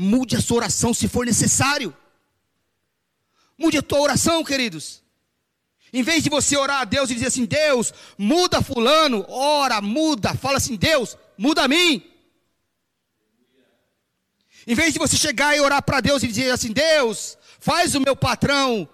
mude 0.00 0.34
a 0.34 0.40
sua 0.40 0.56
oração 0.56 0.94
se 0.94 1.06
for 1.06 1.26
necessário. 1.26 1.94
Mude 3.58 3.76
a 3.76 3.82
tua 3.82 4.00
oração, 4.00 4.42
queridos. 4.42 5.02
Em 5.92 6.02
vez 6.02 6.24
de 6.24 6.30
você 6.30 6.56
orar 6.56 6.80
a 6.80 6.84
Deus 6.84 7.10
e 7.10 7.14
dizer 7.14 7.26
assim: 7.26 7.44
Deus, 7.44 7.92
muda 8.16 8.62
Fulano, 8.62 9.26
ora, 9.28 9.80
muda, 9.82 10.34
fala 10.34 10.56
assim: 10.56 10.76
Deus, 10.76 11.16
muda 11.36 11.64
a 11.64 11.68
mim. 11.68 12.02
Em 14.66 14.74
vez 14.74 14.92
de 14.92 14.98
você 14.98 15.16
chegar 15.16 15.56
e 15.56 15.60
orar 15.60 15.82
para 15.82 16.00
Deus 16.00 16.22
e 16.22 16.28
dizer 16.28 16.50
assim: 16.50 16.72
Deus, 16.72 17.36
faz 17.58 17.94
o 17.94 18.00
meu 18.00 18.16
patrão 18.16 18.88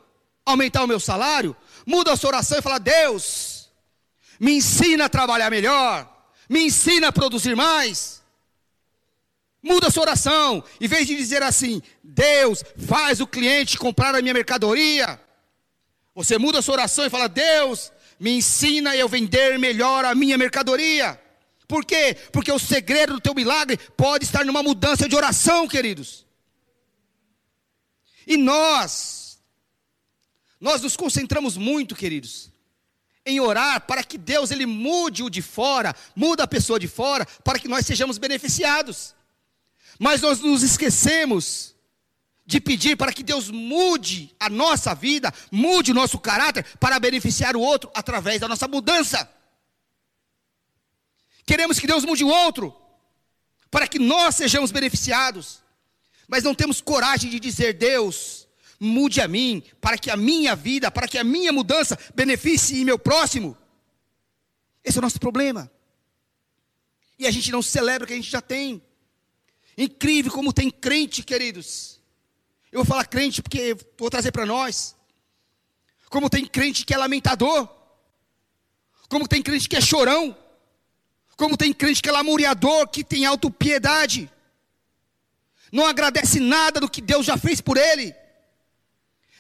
aumentar 0.45 0.83
o 0.85 0.89
meu 0.89 0.99
salário, 0.99 1.55
muda 1.85 2.13
a 2.13 2.17
sua 2.17 2.29
oração 2.29 2.59
e 2.59 2.63
fala: 2.63 2.79
Deus, 2.79 3.71
me 4.41 4.55
ensina 4.57 5.05
a 5.05 5.09
trabalhar 5.09 5.51
melhor, 5.51 6.11
me 6.49 6.65
ensina 6.65 7.09
a 7.09 7.13
produzir 7.13 7.55
mais. 7.55 8.16
Muda 9.67 9.89
a 9.89 9.91
sua 9.91 10.03
oração, 10.03 10.63
em 10.81 10.87
vez 10.87 11.09
de 11.09 11.17
dizer 11.17 11.43
assim: 11.43 11.83
Deus, 12.01 12.63
faz 12.87 13.21
o 13.21 13.27
cliente 13.27 13.77
comprar 13.77 14.15
a 14.15 14.23
minha 14.23 14.33
mercadoria. 14.33 15.21
Você 16.15 16.39
muda 16.39 16.61
a 16.61 16.63
sua 16.63 16.75
oração 16.75 17.05
e 17.05 17.11
fala: 17.11 17.29
Deus, 17.29 17.91
me 18.21 18.31
ensina 18.31 18.95
eu 18.95 19.09
vender 19.09 19.59
melhor 19.59 20.05
a 20.05 20.15
minha 20.15 20.39
mercadoria. 20.39 21.21
Por 21.67 21.85
quê? 21.85 22.17
Porque 22.31 22.53
o 22.53 22.61
segredo 22.61 23.15
do 23.15 23.21
teu 23.21 23.35
milagre 23.35 23.77
pode 23.97 24.25
estar 24.25 24.45
numa 24.45 24.63
mudança 24.63 25.09
de 25.09 25.17
oração, 25.17 25.67
queridos. 25.67 26.25
E 28.25 28.37
nós, 28.37 29.41
nós 30.61 30.81
nos 30.81 30.97
concentramos 30.97 31.57
muito, 31.57 31.97
queridos, 31.97 32.53
em 33.25 33.41
orar 33.41 33.85
para 33.85 34.05
que 34.05 34.17
Deus 34.17 34.53
ele 34.53 34.65
mude 34.65 35.25
o 35.25 35.29
de 35.29 35.43
fora, 35.43 35.93
muda 36.15 36.45
a 36.45 36.47
pessoa 36.47 36.79
de 36.79 36.87
fora, 36.87 37.27
para 37.43 37.59
que 37.59 37.67
nós 37.67 37.85
sejamos 37.85 38.17
beneficiados. 38.17 39.17
Mas 39.99 40.21
nós 40.21 40.41
nos 40.41 40.63
esquecemos 40.63 41.75
de 42.45 42.61
pedir 42.61 42.97
para 42.97 43.13
que 43.13 43.25
Deus 43.25 43.51
mude 43.51 44.35
a 44.39 44.49
nossa 44.49 44.95
vida, 44.95 45.35
mude 45.51 45.91
o 45.91 45.95
nosso 45.95 46.19
caráter 46.19 46.65
para 46.79 47.01
beneficiar 47.01 47.57
o 47.57 47.61
outro 47.61 47.91
através 47.95 48.41
da 48.41 48.47
nossa 48.47 48.69
mudança. 48.69 49.29
Queremos 51.45 51.79
que 51.79 51.87
Deus 51.87 52.05
mude 52.05 52.25
o 52.25 52.29
outro, 52.29 52.75
para 53.71 53.89
que 53.89 53.99
nós 53.99 54.37
sejamos 54.37 54.71
beneficiados, 54.71 55.63
mas 56.29 56.45
não 56.45 56.55
temos 56.55 56.81
coragem 56.81 57.31
de 57.31 57.41
dizer: 57.41 57.75
Deus, 57.75 58.47
mude 58.79 59.21
a 59.21 59.29
mim, 59.29 59.63
para 59.81 59.99
que 59.99 60.11
a 60.11 60.17
minha 60.17 60.55
vida, 60.55 60.91
para 60.91 61.09
que 61.09 61.19
a 61.19 61.25
minha 61.25 61.53
mudança 61.53 61.99
beneficie 62.15 62.85
meu 62.85 62.99
próximo. 62.99 63.57
Esse 64.85 64.99
é 64.99 65.01
o 65.01 65.03
nosso 65.03 65.19
problema. 65.19 65.71
E 67.19 67.27
a 67.27 67.31
gente 67.31 67.51
não 67.51 67.63
celebra 67.63 68.05
o 68.05 68.07
que 68.07 68.13
a 68.13 68.17
gente 68.17 68.31
já 68.31 68.41
tem. 68.41 68.83
Incrível 69.77 70.33
como 70.33 70.53
tem 70.53 70.71
crente, 70.71 71.23
queridos. 71.23 72.01
Eu 72.73 72.79
vou 72.79 72.87
falar 72.87 73.05
crente 73.07 73.43
porque 73.43 73.77
vou 73.99 74.11
trazer 74.11 74.33
para 74.33 74.47
nós. 74.47 74.97
Como 76.09 76.31
tem 76.31 76.47
crente 76.47 76.85
que 76.85 76.95
é 76.95 76.97
lamentador. 76.97 77.69
Como 79.09 79.29
tem 79.29 79.43
crente 79.43 79.69
que 79.69 79.77
é 79.77 79.81
chorão. 79.81 80.37
Como 81.37 81.57
tem 81.57 81.73
crente 81.73 82.01
que 82.01 82.09
é 82.09 82.13
lamuriador, 82.13 82.89
que 82.89 83.05
tem 83.05 83.27
autopiedade. 83.27 84.31
Não 85.71 85.85
agradece 85.85 86.41
nada 86.41 86.81
do 86.81 86.89
que 86.89 87.01
Deus 87.01 87.27
já 87.27 87.37
fez 87.37 87.61
por 87.61 87.77
ele. 87.77 88.15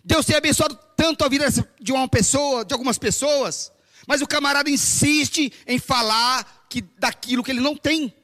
Deus 0.04 0.26
tem 0.26 0.36
abençoado 0.36 0.78
tanto 0.96 1.24
a 1.24 1.28
vida 1.28 1.46
de 1.80 1.92
uma 1.92 2.08
pessoa, 2.08 2.64
de 2.64 2.72
algumas 2.72 2.98
pessoas, 2.98 3.72
mas 4.06 4.22
o 4.22 4.26
camarada 4.26 4.70
insiste 4.70 5.52
em 5.66 5.78
falar 5.78 6.66
que 6.68 6.80
daquilo 6.80 7.42
que 7.42 7.50
ele 7.50 7.60
não 7.60 7.76
tem. 7.76 8.14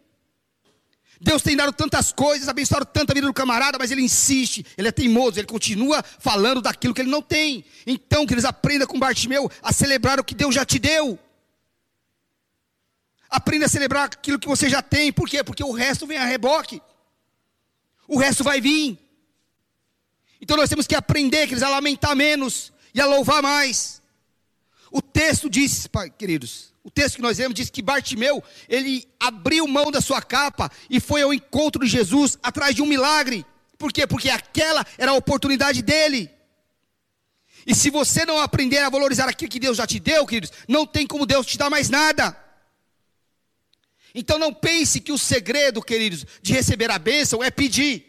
Deus 1.23 1.41
tem 1.41 1.57
dado 1.57 1.73
tantas 1.73 2.11
coisas, 2.11 2.49
abençoado 2.49 2.85
tanto 2.85 3.13
a 3.13 3.15
vida 3.15 3.29
do 3.29 3.33
camarada, 3.33 3.79
mas 3.79 3.93
ele 3.93 4.03
insiste, 4.03 4.67
ele 4.77 4.89
é 4.89 4.93
teimoso, 4.93 5.39
ele 5.39 5.47
continua 5.47 6.03
falando 6.19 6.61
daquilo 6.61 6.93
que 6.93 7.01
ele 7.01 7.11
não 7.11 7.23
tem. 7.23 7.65
Então, 7.87 8.27
que 8.27 8.35
eles 8.35 8.45
aprendam 8.45 8.89
com 8.89 8.99
Bartimeu 8.99 9.49
a 9.63 9.73
celebrar 9.73 10.19
o 10.19 10.25
que 10.25 10.35
Deus 10.35 10.53
já 10.53 10.65
te 10.65 10.81
deu. 10.81 11.17
Aprenda 13.31 13.67
a 13.67 13.69
celebrar 13.69 14.07
aquilo 14.07 14.37
que 14.37 14.49
você 14.49 14.69
já 14.69 14.83
tem. 14.83 15.13
Por 15.13 15.29
quê? 15.29 15.45
Porque 15.45 15.63
o 15.63 15.71
resto 15.71 16.09
vem 16.09 16.19
a 16.19 16.25
reboque. 16.25 16.83
O 18.09 18.19
resto 18.19 18.43
vai 18.43 18.61
vir. 18.61 18.99
Então 20.41 20.57
nós 20.57 20.69
temos 20.69 20.89
que 20.89 20.95
aprender, 20.97 21.47
queridos, 21.47 21.63
a 21.63 21.69
lamentar 21.69 22.17
menos 22.17 22.73
e 22.93 23.01
a 23.01 23.07
louvar 23.07 23.41
mais. 23.41 24.03
O 24.91 25.01
texto 25.01 25.49
diz, 25.49 25.87
queridos, 26.19 26.72
o 26.85 26.91
texto 26.91 27.17
que 27.17 27.23
nós 27.23 27.39
lemos 27.39 27.55
diz 27.55 27.71
que 27.71 27.81
Bartimeu, 27.81 28.43
ele 28.69 29.09
abriu 29.21 29.67
mão 29.69 29.91
da 29.91 30.01
sua 30.01 30.21
capa 30.21 30.71
e 30.91 30.99
foi 30.99 31.23
ao 31.23 31.33
encontro 31.33 31.85
de 31.85 31.91
Jesus 31.91 32.37
atrás 32.43 32.75
de 32.75 32.83
um 32.83 32.87
milagre. 32.87 33.47
Por 33.79 33.93
quê? 33.93 34.07
Porque 34.07 34.29
aquela 34.29 34.85
era 34.99 35.13
a 35.13 35.15
oportunidade 35.15 35.81
dele. 35.81 36.31
E 37.65 37.75
se 37.75 37.91
você 37.91 38.25
não 38.25 38.41
aprender 38.41 38.79
a 38.79 38.91
valorizar 38.91 39.29
aquilo 39.29 39.51
que 39.51 39.61
Deus 39.61 39.77
já 39.77 39.87
te 39.87 40.01
deu, 40.01 40.27
queridos, 40.27 40.53
não 40.67 40.85
tem 40.85 41.07
como 41.07 41.25
Deus 41.25 41.47
te 41.47 41.57
dar 41.57 41.71
mais 41.71 41.89
nada. 41.89 42.37
Então 44.13 44.39
não 44.39 44.53
pense 44.53 45.01
que 45.01 45.13
o 45.13 45.19
segredo, 45.19 45.81
queridos, 45.81 46.27
de 46.43 46.53
receber 46.53 46.91
a 46.91 46.99
bênção 46.99 47.43
é 47.43 47.51
pedir. 47.51 48.09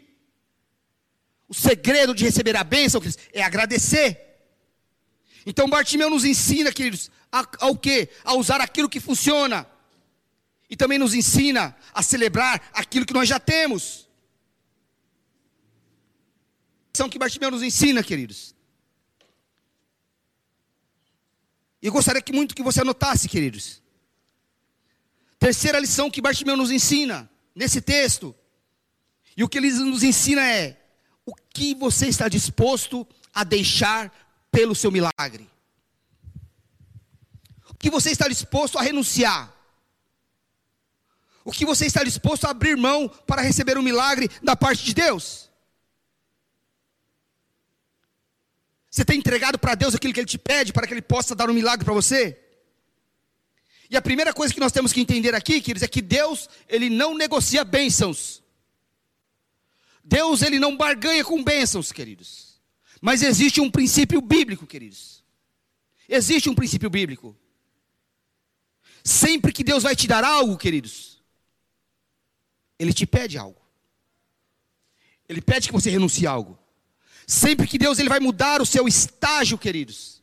O 1.48 1.54
segredo 1.54 2.14
de 2.14 2.24
receber 2.24 2.56
a 2.56 2.64
bênção, 2.64 3.00
queridos, 3.00 3.22
é 3.32 3.42
agradecer. 3.42 4.20
Então 5.46 5.68
Bartimeu 5.68 6.10
nos 6.10 6.24
ensina, 6.24 6.72
queridos, 6.72 7.10
a, 7.34 7.66
ao 7.66 7.76
que? 7.76 8.08
A 8.22 8.34
usar 8.34 8.60
aquilo 8.60 8.88
que 8.88 9.00
funciona. 9.00 9.66
E 10.70 10.76
também 10.76 10.98
nos 10.98 11.14
ensina 11.14 11.76
a 11.92 12.00
celebrar 12.02 12.70
aquilo 12.72 13.04
que 13.04 13.12
nós 13.12 13.28
já 13.28 13.40
temos. 13.40 14.08
São 16.96 17.08
que 17.08 17.18
Bartimeu 17.18 17.50
nos 17.50 17.62
ensina, 17.62 18.04
queridos. 18.04 18.54
E 21.82 21.86
eu 21.86 21.92
gostaria 21.92 22.22
que 22.22 22.32
muito 22.32 22.54
que 22.54 22.62
você 22.62 22.80
anotasse, 22.82 23.28
queridos. 23.28 23.82
Terceira 25.36 25.80
lição 25.80 26.10
que 26.10 26.22
Bartimeu 26.22 26.56
nos 26.56 26.70
ensina 26.70 27.28
nesse 27.52 27.80
texto. 27.80 28.34
E 29.36 29.42
o 29.42 29.48
que 29.48 29.58
ele 29.58 29.72
nos 29.72 30.04
ensina 30.04 30.48
é: 30.48 30.80
o 31.26 31.34
que 31.34 31.74
você 31.74 32.06
está 32.06 32.28
disposto 32.28 33.06
a 33.34 33.42
deixar 33.42 34.12
pelo 34.52 34.74
seu 34.74 34.92
milagre? 34.92 35.50
O 37.74 37.76
que 37.76 37.90
você 37.90 38.10
está 38.10 38.28
disposto 38.28 38.78
a 38.78 38.82
renunciar? 38.82 39.52
O 41.44 41.52
que 41.52 41.66
você 41.66 41.84
está 41.84 42.02
disposto 42.02 42.46
a 42.46 42.50
abrir 42.50 42.76
mão 42.76 43.08
para 43.26 43.42
receber 43.42 43.76
um 43.76 43.82
milagre 43.82 44.30
da 44.42 44.56
parte 44.56 44.82
de 44.82 44.94
Deus? 44.94 45.50
Você 48.90 49.04
tem 49.04 49.18
entregado 49.18 49.58
para 49.58 49.74
Deus 49.74 49.94
aquilo 49.94 50.14
que 50.14 50.20
Ele 50.20 50.26
te 50.26 50.38
pede 50.38 50.72
para 50.72 50.86
que 50.86 50.94
Ele 50.94 51.02
possa 51.02 51.34
dar 51.34 51.50
um 51.50 51.52
milagre 51.52 51.84
para 51.84 51.92
você? 51.92 52.40
E 53.90 53.96
a 53.96 54.02
primeira 54.02 54.32
coisa 54.32 54.54
que 54.54 54.60
nós 54.60 54.72
temos 54.72 54.92
que 54.92 55.00
entender 55.00 55.34
aqui, 55.34 55.60
queridos, 55.60 55.82
é 55.82 55.88
que 55.88 56.00
Deus, 56.00 56.48
ele 56.68 56.88
não 56.88 57.14
negocia 57.14 57.64
bênçãos. 57.64 58.42
Deus, 60.02 60.42
ele 60.42 60.58
não 60.58 60.76
barganha 60.76 61.24
com 61.24 61.44
bênçãos, 61.44 61.92
queridos. 61.92 62.60
Mas 63.00 63.22
existe 63.22 63.60
um 63.60 63.70
princípio 63.70 64.20
bíblico, 64.20 64.66
queridos. 64.66 65.22
Existe 66.08 66.48
um 66.48 66.54
princípio 66.54 66.88
bíblico. 66.88 67.36
Sempre 69.04 69.52
que 69.52 69.62
Deus 69.62 69.82
vai 69.82 69.94
te 69.94 70.08
dar 70.08 70.24
algo, 70.24 70.56
queridos, 70.56 71.22
Ele 72.78 72.92
te 72.92 73.06
pede 73.06 73.36
algo. 73.36 73.60
Ele 75.28 75.42
pede 75.42 75.68
que 75.68 75.72
você 75.74 75.90
renuncie 75.90 76.26
a 76.26 76.30
algo. 76.30 76.58
Sempre 77.26 77.66
que 77.66 77.78
Deus 77.78 77.98
ele 77.98 78.08
vai 78.08 78.20
mudar 78.20 78.60
o 78.60 78.66
seu 78.66 78.88
estágio, 78.88 79.56
queridos, 79.56 80.22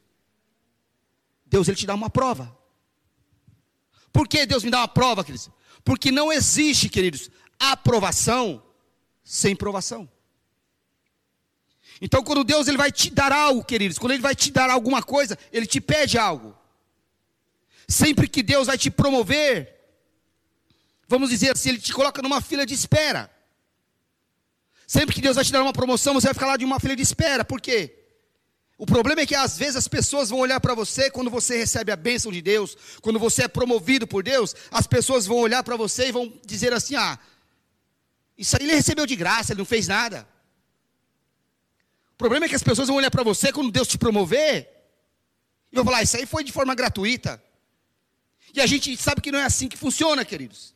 Deus 1.45 1.67
ele 1.67 1.77
te 1.77 1.85
dá 1.85 1.93
uma 1.93 2.09
prova. 2.09 2.55
Por 4.11 4.27
que 4.27 4.45
Deus 4.45 4.63
me 4.63 4.69
dá 4.69 4.79
uma 4.79 4.87
prova, 4.87 5.23
queridos? 5.23 5.49
Porque 5.83 6.11
não 6.11 6.31
existe, 6.31 6.89
queridos, 6.89 7.29
aprovação 7.59 8.63
sem 9.23 9.55
provação. 9.55 10.09
Então, 11.99 12.23
quando 12.23 12.43
Deus 12.43 12.67
ele 12.67 12.77
vai 12.77 12.91
te 12.91 13.09
dar 13.11 13.31
algo, 13.31 13.63
queridos, 13.63 13.99
quando 13.99 14.13
Ele 14.13 14.21
vai 14.21 14.35
te 14.35 14.51
dar 14.51 14.71
alguma 14.71 15.03
coisa, 15.03 15.37
Ele 15.51 15.67
te 15.67 15.79
pede 15.79 16.17
algo. 16.17 16.57
Sempre 17.91 18.29
que 18.29 18.41
Deus 18.41 18.67
vai 18.67 18.77
te 18.77 18.89
promover, 18.89 19.69
vamos 21.09 21.29
dizer 21.29 21.51
assim, 21.51 21.69
Ele 21.69 21.77
te 21.77 21.91
coloca 21.91 22.21
numa 22.21 22.39
fila 22.39 22.65
de 22.65 22.73
espera. 22.73 23.29
Sempre 24.87 25.13
que 25.13 25.21
Deus 25.21 25.35
vai 25.35 25.43
te 25.43 25.51
dar 25.51 25.61
uma 25.61 25.73
promoção, 25.73 26.13
você 26.13 26.27
vai 26.27 26.33
ficar 26.33 26.47
lá 26.47 26.55
de 26.55 26.63
uma 26.63 26.79
fila 26.79 26.95
de 26.95 27.01
espera. 27.01 27.43
Por 27.43 27.59
quê? 27.59 27.97
O 28.77 28.85
problema 28.85 29.21
é 29.21 29.25
que 29.25 29.35
às 29.35 29.57
vezes 29.57 29.75
as 29.75 29.89
pessoas 29.89 30.29
vão 30.29 30.39
olhar 30.39 30.61
para 30.61 30.73
você 30.73 31.11
quando 31.11 31.29
você 31.29 31.57
recebe 31.57 31.91
a 31.91 31.97
bênção 31.97 32.31
de 32.31 32.41
Deus, 32.41 32.77
quando 33.01 33.19
você 33.19 33.43
é 33.43 33.47
promovido 33.49 34.07
por 34.07 34.23
Deus, 34.23 34.55
as 34.71 34.87
pessoas 34.87 35.27
vão 35.27 35.39
olhar 35.39 35.61
para 35.61 35.75
você 35.75 36.07
e 36.07 36.11
vão 36.13 36.31
dizer 36.45 36.71
assim: 36.71 36.95
ah, 36.95 37.19
isso 38.37 38.55
aí 38.55 38.63
ele 38.63 38.73
recebeu 38.73 39.05
de 39.05 39.17
graça, 39.17 39.51
ele 39.51 39.59
não 39.59 39.65
fez 39.65 39.89
nada. 39.89 40.25
O 42.13 42.17
problema 42.17 42.45
é 42.45 42.49
que 42.49 42.55
as 42.55 42.63
pessoas 42.63 42.87
vão 42.87 42.95
olhar 42.95 43.11
para 43.11 43.23
você 43.23 43.51
quando 43.51 43.69
Deus 43.69 43.87
te 43.89 43.97
promover 43.97 44.69
e 45.71 45.75
vão 45.75 45.83
falar: 45.83 45.97
ah, 45.97 46.03
isso 46.03 46.15
aí 46.15 46.25
foi 46.25 46.41
de 46.41 46.53
forma 46.53 46.73
gratuita. 46.73 47.50
E 48.53 48.61
a 48.61 48.65
gente 48.65 48.95
sabe 48.97 49.21
que 49.21 49.31
não 49.31 49.39
é 49.39 49.43
assim 49.43 49.67
que 49.67 49.77
funciona, 49.77 50.25
queridos. 50.25 50.75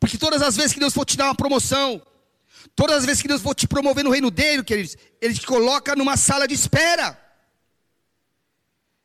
Porque 0.00 0.18
todas 0.18 0.42
as 0.42 0.56
vezes 0.56 0.72
que 0.72 0.80
Deus 0.80 0.94
for 0.94 1.04
te 1.04 1.16
dar 1.16 1.26
uma 1.26 1.34
promoção, 1.34 2.02
todas 2.74 2.98
as 2.98 3.04
vezes 3.04 3.22
que 3.22 3.28
Deus 3.28 3.42
for 3.42 3.54
te 3.54 3.68
promover 3.68 4.02
no 4.02 4.10
reino 4.10 4.30
dele, 4.30 4.64
queridos, 4.64 4.96
Ele 5.20 5.34
te 5.34 5.46
coloca 5.46 5.94
numa 5.94 6.16
sala 6.16 6.48
de 6.48 6.54
espera. 6.54 7.18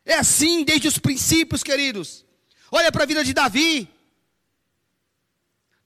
É 0.04 0.14
assim 0.14 0.64
desde 0.64 0.88
os 0.88 0.98
princípios, 0.98 1.62
queridos. 1.62 2.24
Olha 2.70 2.90
para 2.90 3.04
a 3.04 3.06
vida 3.06 3.22
de 3.22 3.34
Davi. 3.34 3.88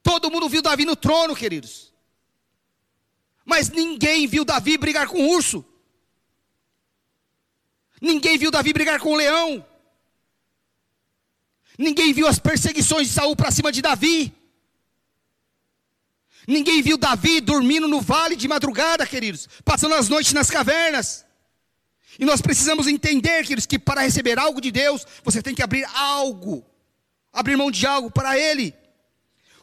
Todo 0.02 0.30
mundo 0.30 0.48
viu 0.48 0.62
Davi 0.62 0.84
no 0.84 0.96
trono, 0.96 1.34
queridos. 1.34 1.92
Mas 3.44 3.68
ninguém 3.68 4.26
viu 4.26 4.44
Davi 4.44 4.78
brigar 4.78 5.08
com 5.08 5.18
o 5.18 5.28
urso. 5.30 5.64
Ninguém 8.00 8.38
viu 8.38 8.50
Davi 8.50 8.72
brigar 8.72 9.00
com 9.00 9.12
o 9.12 9.16
leão. 9.16 9.64
Ninguém 11.82 12.12
viu 12.12 12.28
as 12.28 12.38
perseguições 12.38 13.08
de 13.08 13.12
Saul 13.12 13.34
para 13.34 13.50
cima 13.50 13.72
de 13.72 13.82
Davi. 13.82 14.32
Ninguém 16.46 16.80
viu 16.80 16.96
Davi 16.96 17.40
dormindo 17.40 17.88
no 17.88 18.00
vale 18.00 18.36
de 18.36 18.46
madrugada, 18.46 19.04
queridos, 19.06 19.48
passando 19.64 19.96
as 19.96 20.08
noites 20.08 20.32
nas 20.32 20.48
cavernas. 20.48 21.26
E 22.18 22.24
nós 22.24 22.40
precisamos 22.40 22.86
entender, 22.86 23.42
queridos, 23.42 23.66
que 23.66 23.78
para 23.78 24.02
receber 24.02 24.38
algo 24.38 24.60
de 24.60 24.70
Deus, 24.70 25.04
você 25.24 25.42
tem 25.42 25.54
que 25.54 25.62
abrir 25.62 25.84
algo, 25.94 26.64
abrir 27.32 27.56
mão 27.56 27.70
de 27.70 27.84
algo 27.84 28.10
para 28.10 28.38
Ele. 28.38 28.74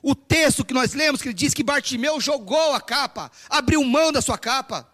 O 0.01 0.13
texto 0.13 0.65
que 0.65 0.73
nós 0.73 0.93
lemos, 0.93 1.21
que 1.21 1.29
ele 1.29 1.33
diz 1.33 1.53
que 1.53 1.63
Bartimeu 1.63 2.19
jogou 2.19 2.73
a 2.73 2.81
capa, 2.81 3.31
abriu 3.49 3.83
mão 3.83 4.11
da 4.11 4.21
sua 4.21 4.37
capa. 4.37 4.89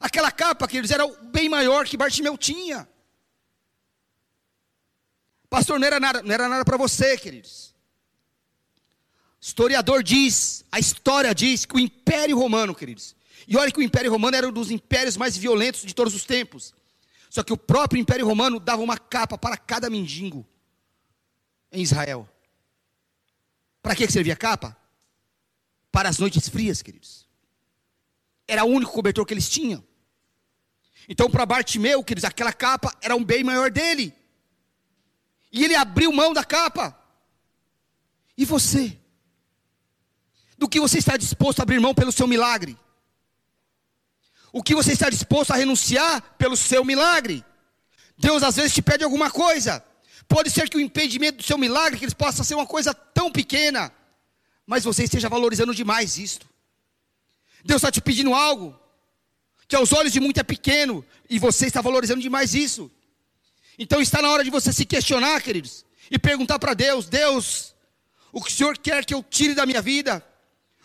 Aquela 0.00 0.30
capa, 0.32 0.66
queridos, 0.66 0.90
era 0.90 1.06
bem 1.32 1.48
maior 1.48 1.84
que 1.86 1.96
Bartimeu 1.96 2.38
tinha. 2.38 2.88
Pastor, 5.50 5.80
não 5.80 5.86
era 5.86 5.98
nada, 5.98 6.22
não 6.22 6.32
era 6.32 6.48
nada 6.48 6.64
para 6.64 6.76
você, 6.76 7.18
queridos. 7.18 7.74
Historiador 9.40 10.02
diz, 10.02 10.64
a 10.70 10.78
história 10.78 11.34
diz 11.34 11.66
que 11.66 11.74
o 11.74 11.80
Império 11.80 12.38
Romano, 12.38 12.72
queridos, 12.72 13.16
e 13.48 13.56
olha 13.56 13.72
que 13.72 13.80
o 13.80 13.82
Império 13.82 14.12
Romano 14.12 14.36
era 14.36 14.48
um 14.48 14.52
dos 14.52 14.70
impérios 14.70 15.16
mais 15.16 15.36
violentos 15.36 15.82
de 15.82 15.92
todos 15.92 16.14
os 16.14 16.24
tempos. 16.24 16.72
Só 17.28 17.42
que 17.42 17.52
o 17.52 17.56
próprio 17.56 18.00
Império 18.00 18.26
Romano 18.26 18.60
dava 18.60 18.80
uma 18.80 18.96
capa 18.96 19.36
para 19.36 19.56
cada 19.56 19.90
mendigo 19.90 20.46
em 21.72 21.82
Israel. 21.82 22.28
Para 23.82 23.96
que 23.96 24.08
servia 24.08 24.34
a 24.34 24.36
capa? 24.36 24.76
Para 25.90 26.08
as 26.08 26.18
noites 26.18 26.48
frias, 26.48 26.82
queridos. 26.82 27.26
Era 28.46 28.64
o 28.64 28.68
único 28.68 28.92
cobertor 28.92 29.24
que 29.26 29.34
eles 29.34 29.48
tinham. 29.48 29.82
Então, 31.08 31.30
para 31.30 31.46
Bartimeu, 31.46 32.04
queridos, 32.04 32.24
aquela 32.24 32.52
capa 32.52 32.94
era 33.00 33.16
um 33.16 33.24
bem 33.24 33.42
maior 33.42 33.70
dele. 33.70 34.14
E 35.52 35.64
ele 35.64 35.74
abriu 35.74 36.12
mão 36.12 36.32
da 36.32 36.44
capa. 36.44 36.96
E 38.36 38.44
você? 38.44 38.98
Do 40.56 40.68
que 40.68 40.80
você 40.80 40.98
está 40.98 41.16
disposto 41.16 41.60
a 41.60 41.62
abrir 41.62 41.80
mão 41.80 41.94
pelo 41.94 42.12
seu 42.12 42.26
milagre? 42.26 42.76
O 44.52 44.62
que 44.62 44.74
você 44.74 44.92
está 44.92 45.08
disposto 45.08 45.52
a 45.52 45.56
renunciar 45.56 46.20
pelo 46.36 46.56
seu 46.56 46.84
milagre? 46.84 47.44
Deus 48.16 48.42
às 48.42 48.56
vezes 48.56 48.74
te 48.74 48.82
pede 48.82 49.04
alguma 49.04 49.30
coisa. 49.30 49.84
Pode 50.28 50.50
ser 50.50 50.68
que 50.68 50.76
o 50.76 50.80
impedimento 50.80 51.38
do 51.38 51.42
seu 51.42 51.58
milagre 51.58 51.98
que 51.98 52.14
possa 52.14 52.44
ser 52.44 52.54
uma 52.54 52.66
coisa 52.66 52.94
tão 52.94 53.32
pequena, 53.32 53.92
mas 54.66 54.84
você 54.84 55.04
esteja 55.04 55.28
valorizando 55.28 55.74
demais 55.74 56.18
isto. 56.18 56.46
Deus 57.64 57.78
está 57.78 57.90
te 57.90 58.00
pedindo 58.00 58.34
algo 58.34 58.78
que 59.66 59.76
aos 59.76 59.92
olhos 59.92 60.12
de 60.12 60.20
muito 60.20 60.38
é 60.38 60.42
pequeno 60.42 61.04
e 61.28 61.38
você 61.38 61.66
está 61.66 61.80
valorizando 61.80 62.20
demais 62.20 62.54
isso. 62.54 62.90
Então 63.82 63.98
está 63.98 64.20
na 64.20 64.30
hora 64.30 64.44
de 64.44 64.50
você 64.50 64.74
se 64.74 64.84
questionar, 64.84 65.40
queridos, 65.40 65.86
e 66.10 66.18
perguntar 66.18 66.58
para 66.58 66.74
Deus: 66.74 67.08
Deus, 67.08 67.74
o 68.30 68.42
que 68.42 68.50
o 68.50 68.54
Senhor 68.54 68.76
quer 68.76 69.06
que 69.06 69.14
eu 69.14 69.22
tire 69.22 69.54
da 69.54 69.64
minha 69.64 69.80
vida? 69.80 70.22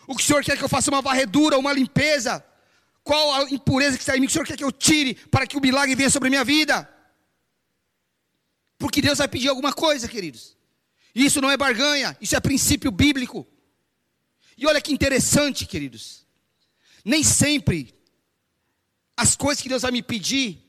O 0.06 0.16
que 0.16 0.22
o 0.22 0.26
Senhor 0.26 0.42
quer 0.42 0.56
que 0.56 0.64
eu 0.64 0.68
faça 0.68 0.90
uma 0.90 1.02
varredura, 1.02 1.58
uma 1.58 1.74
limpeza? 1.74 2.42
Qual 3.04 3.34
a 3.34 3.50
impureza 3.50 3.98
que 3.98 4.02
está 4.02 4.16
em 4.16 4.20
mim 4.20 4.26
que 4.26 4.30
o 4.30 4.32
Senhor 4.32 4.46
quer 4.46 4.56
que 4.56 4.64
eu 4.64 4.72
tire 4.72 5.14
para 5.14 5.46
que 5.46 5.58
o 5.58 5.60
milagre 5.60 5.94
venha 5.94 6.08
sobre 6.08 6.28
a 6.28 6.30
minha 6.30 6.44
vida? 6.44 6.90
Porque 8.78 9.02
Deus 9.02 9.18
vai 9.18 9.28
pedir 9.28 9.48
alguma 9.48 9.74
coisa, 9.74 10.08
queridos. 10.08 10.56
Isso 11.14 11.40
não 11.42 11.50
é 11.50 11.56
barganha, 11.56 12.16
isso 12.18 12.34
é 12.34 12.40
princípio 12.40 12.90
bíblico. 12.90 13.46
E 14.56 14.66
olha 14.66 14.80
que 14.80 14.92
interessante, 14.92 15.66
queridos. 15.66 16.26
Nem 17.04 17.22
sempre 17.22 17.94
as 19.14 19.36
coisas 19.36 19.62
que 19.62 19.68
Deus 19.68 19.82
vai 19.82 19.92
me 19.92 20.02
pedir 20.02 20.65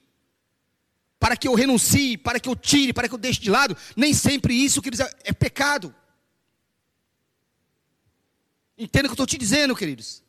para 1.20 1.36
que 1.36 1.48
eu 1.48 1.54
renuncie, 1.54 2.18
para 2.18 2.40
que 2.40 2.48
eu 2.48 2.56
tire, 2.56 2.94
para 2.94 3.08
que 3.08 3.14
eu 3.14 3.18
deixe 3.18 3.40
de 3.40 3.50
lado, 3.50 3.76
nem 3.96 4.14
sempre 4.14 4.54
isso 4.54 4.82
que 4.82 4.90
é, 4.90 5.10
é 5.26 5.34
pecado. 5.34 5.94
Entenda 8.78 9.08
o 9.08 9.10
que 9.10 9.12
eu 9.12 9.24
estou 9.24 9.26
te 9.26 9.38
dizendo, 9.38 9.76
queridos. 9.76 10.24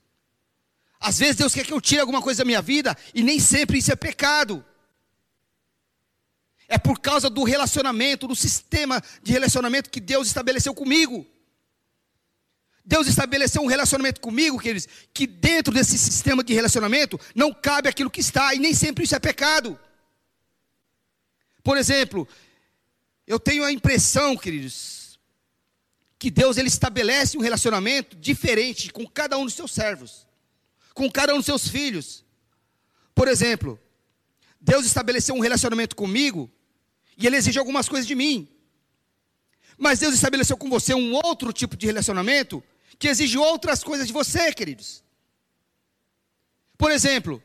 Às 0.98 1.18
vezes 1.18 1.36
Deus 1.36 1.54
quer 1.54 1.64
que 1.64 1.72
eu 1.72 1.80
tire 1.80 2.00
alguma 2.00 2.22
coisa 2.22 2.38
da 2.38 2.46
minha 2.46 2.62
vida 2.62 2.96
e 3.14 3.22
nem 3.22 3.38
sempre 3.38 3.78
isso 3.78 3.92
é 3.92 3.96
pecado. 3.96 4.64
É 6.66 6.78
por 6.78 6.98
causa 6.98 7.30
do 7.30 7.44
relacionamento, 7.44 8.26
do 8.26 8.34
sistema 8.34 9.02
de 9.22 9.32
relacionamento 9.32 9.90
que 9.90 10.00
Deus 10.00 10.26
estabeleceu 10.26 10.74
comigo. 10.74 11.26
Deus 12.84 13.06
estabeleceu 13.06 13.62
um 13.62 13.66
relacionamento 13.66 14.18
comigo, 14.20 14.58
queridos, 14.58 14.88
que 15.12 15.26
dentro 15.26 15.72
desse 15.72 15.98
sistema 15.98 16.42
de 16.42 16.54
relacionamento 16.54 17.20
não 17.34 17.52
cabe 17.52 17.86
aquilo 17.86 18.10
que 18.10 18.20
está, 18.20 18.54
e 18.54 18.58
nem 18.58 18.72
sempre 18.72 19.04
isso 19.04 19.14
é 19.14 19.18
pecado. 19.18 19.78
Por 21.68 21.76
exemplo, 21.76 22.26
eu 23.26 23.38
tenho 23.38 23.62
a 23.62 23.70
impressão, 23.70 24.34
queridos, 24.38 25.20
que 26.18 26.30
Deus 26.30 26.56
ele 26.56 26.68
estabelece 26.68 27.36
um 27.36 27.42
relacionamento 27.42 28.16
diferente 28.16 28.90
com 28.90 29.06
cada 29.06 29.36
um 29.36 29.44
dos 29.44 29.52
seus 29.52 29.72
servos, 29.72 30.26
com 30.94 31.12
cada 31.12 31.34
um 31.34 31.36
dos 31.36 31.44
seus 31.44 31.68
filhos. 31.68 32.24
Por 33.14 33.28
exemplo, 33.28 33.78
Deus 34.58 34.86
estabeleceu 34.86 35.34
um 35.34 35.40
relacionamento 35.40 35.94
comigo 35.94 36.50
e 37.18 37.26
ele 37.26 37.36
exige 37.36 37.58
algumas 37.58 37.86
coisas 37.86 38.06
de 38.06 38.14
mim. 38.14 38.48
Mas 39.76 39.98
Deus 39.98 40.14
estabeleceu 40.14 40.56
com 40.56 40.70
você 40.70 40.94
um 40.94 41.12
outro 41.12 41.52
tipo 41.52 41.76
de 41.76 41.84
relacionamento 41.84 42.64
que 42.98 43.08
exige 43.08 43.36
outras 43.36 43.84
coisas 43.84 44.06
de 44.06 44.12
você, 44.14 44.54
queridos. 44.54 45.04
Por 46.78 46.90
exemplo, 46.90 47.42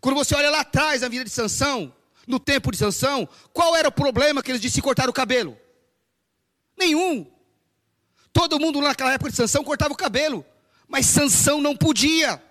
quando 0.00 0.16
você 0.16 0.34
olha 0.34 0.50
lá 0.50 0.62
atrás 0.62 1.02
na 1.02 1.08
vida 1.08 1.22
de 1.22 1.30
Sansão, 1.30 1.94
no 2.26 2.38
tempo 2.38 2.70
de 2.70 2.78
Sansão, 2.78 3.28
qual 3.52 3.74
era 3.74 3.88
o 3.88 3.92
problema 3.92 4.42
que 4.42 4.50
eles 4.50 4.60
disseram 4.60 4.84
cortar 4.84 5.08
o 5.08 5.12
cabelo? 5.12 5.58
Nenhum. 6.76 7.26
Todo 8.32 8.58
mundo 8.58 8.80
naquela 8.80 9.12
época 9.12 9.30
de 9.30 9.36
Sansão 9.36 9.62
cortava 9.62 9.92
o 9.92 9.96
cabelo, 9.96 10.44
mas 10.88 11.06
Sansão 11.06 11.60
não 11.60 11.76
podia. 11.76 12.42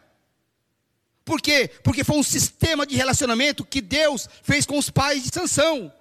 Por 1.25 1.41
quê? 1.41 1.69
Porque 1.83 2.03
foi 2.03 2.17
um 2.17 2.23
sistema 2.23 2.85
de 2.85 2.95
relacionamento 2.95 3.65
que 3.65 3.81
Deus 3.81 4.27
fez 4.43 4.65
com 4.65 4.77
os 4.77 4.89
pais 4.89 5.23
de 5.23 5.29
Sansão. 5.33 5.91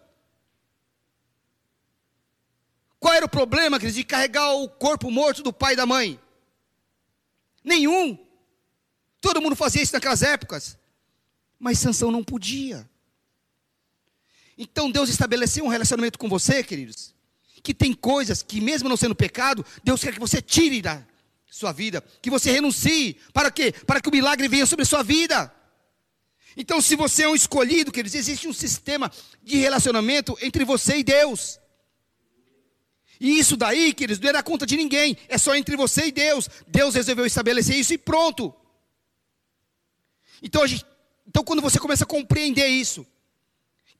Qual 2.98 3.14
era 3.14 3.24
o 3.24 3.30
problema, 3.30 3.78
queridos, 3.78 3.96
de 3.96 4.04
carregar 4.04 4.52
o 4.52 4.68
corpo 4.68 5.10
morto 5.10 5.42
do 5.42 5.52
pai 5.52 5.72
e 5.72 5.76
da 5.76 5.86
mãe? 5.86 6.20
Nenhum. 7.64 8.18
Todo 9.20 9.40
mundo 9.40 9.56
fazia 9.56 9.82
isso 9.82 9.94
naquelas 9.94 10.22
épocas. 10.22 10.78
Mas 11.58 11.78
Sansão 11.78 12.10
não 12.10 12.22
podia. 12.22 12.88
Então 14.62 14.90
Deus 14.90 15.08
estabeleceu 15.08 15.64
um 15.64 15.68
relacionamento 15.68 16.18
com 16.18 16.28
você, 16.28 16.62
queridos, 16.62 17.14
que 17.62 17.72
tem 17.72 17.94
coisas 17.94 18.42
que, 18.42 18.60
mesmo 18.60 18.90
não 18.90 18.96
sendo 18.96 19.14
pecado, 19.14 19.64
Deus 19.82 20.02
quer 20.02 20.12
que 20.12 20.20
você 20.20 20.42
tire 20.42 20.82
da 20.82 21.02
sua 21.50 21.72
vida, 21.72 22.04
que 22.20 22.28
você 22.28 22.50
renuncie. 22.50 23.16
Para 23.32 23.50
quê? 23.50 23.72
Para 23.72 24.02
que 24.02 24.10
o 24.10 24.12
milagre 24.12 24.46
venha 24.48 24.66
sobre 24.66 24.82
a 24.82 24.86
sua 24.86 25.02
vida. 25.02 25.50
Então, 26.54 26.78
se 26.78 26.94
você 26.94 27.22
é 27.22 27.28
um 27.28 27.34
escolhido, 27.34 27.90
queridos, 27.90 28.14
existe 28.14 28.46
um 28.46 28.52
sistema 28.52 29.10
de 29.42 29.56
relacionamento 29.56 30.36
entre 30.42 30.62
você 30.62 30.98
e 30.98 31.04
Deus. 31.04 31.58
E 33.18 33.38
isso 33.38 33.56
daí, 33.56 33.94
queridos, 33.94 34.20
não 34.20 34.28
é 34.28 34.32
da 34.34 34.42
conta 34.42 34.66
de 34.66 34.76
ninguém, 34.76 35.16
é 35.26 35.38
só 35.38 35.56
entre 35.56 35.74
você 35.74 36.08
e 36.08 36.12
Deus. 36.12 36.50
Deus 36.66 36.94
resolveu 36.94 37.24
estabelecer 37.24 37.76
isso 37.76 37.94
e 37.94 37.98
pronto. 37.98 38.54
Então, 40.42 40.66
gente, 40.66 40.84
então 41.26 41.42
quando 41.42 41.62
você 41.62 41.78
começa 41.78 42.04
a 42.04 42.06
compreender 42.06 42.68
isso, 42.68 43.06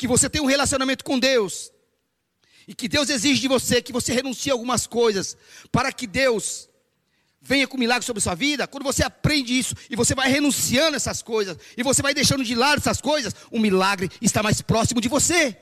que 0.01 0.09
você 0.09 0.31
tem 0.31 0.41
um 0.41 0.47
relacionamento 0.47 1.05
com 1.05 1.19
Deus, 1.19 1.71
e 2.67 2.75
que 2.75 2.89
Deus 2.89 3.11
exige 3.11 3.43
de 3.43 3.49
você 3.49 3.83
que 3.83 3.93
você 3.93 4.15
renuncie 4.15 4.51
a 4.51 4.55
algumas 4.55 4.87
coisas, 4.87 5.37
para 5.71 5.93
que 5.93 6.07
Deus 6.07 6.71
venha 7.39 7.69
com 7.69 7.77
milagre 7.77 8.07
sobre 8.07 8.19
a 8.19 8.23
sua 8.23 8.35
vida, 8.35 8.67
quando 8.67 8.83
você 8.83 9.03
aprende 9.03 9.59
isso 9.59 9.75
e 9.91 9.97
você 9.97 10.15
vai 10.15 10.31
renunciando 10.31 10.95
a 10.95 10.97
essas 10.97 11.21
coisas, 11.21 11.55
e 11.77 11.83
você 11.83 12.01
vai 12.01 12.15
deixando 12.15 12.43
de 12.43 12.55
lado 12.55 12.79
essas 12.79 12.99
coisas, 12.99 13.35
o 13.51 13.59
milagre 13.59 14.11
está 14.23 14.43
mais 14.43 14.63
próximo 14.63 15.03
de 15.03 15.09
você. 15.11 15.55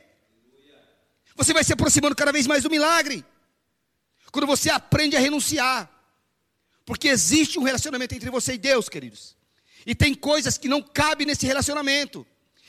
Você 1.35 1.53
vai 1.53 1.65
se 1.65 1.73
aproximando 1.73 2.15
cada 2.15 2.31
vez 2.31 2.47
mais 2.47 2.63
do 2.63 2.71
milagre. 2.71 3.25
Quando 4.31 4.47
você 4.47 4.71
aprende 4.71 5.17
a 5.17 5.21
renunciar. 5.21 5.91
Porque 6.87 7.09
existe 7.09 7.59
um 7.59 7.65
relacionamento 7.65 8.15
entre 8.15 8.31
você 8.31 8.55
e 8.55 8.59
Deus, 8.59 8.89
queridos. 8.89 9.37
E 9.85 9.97
tem 9.97 10.15
coisas 10.15 10.57
que 10.57 10.69
não 10.69 10.81
cabem 10.81 11.27
nesse 11.27 11.45
relacionamento. 11.45 12.25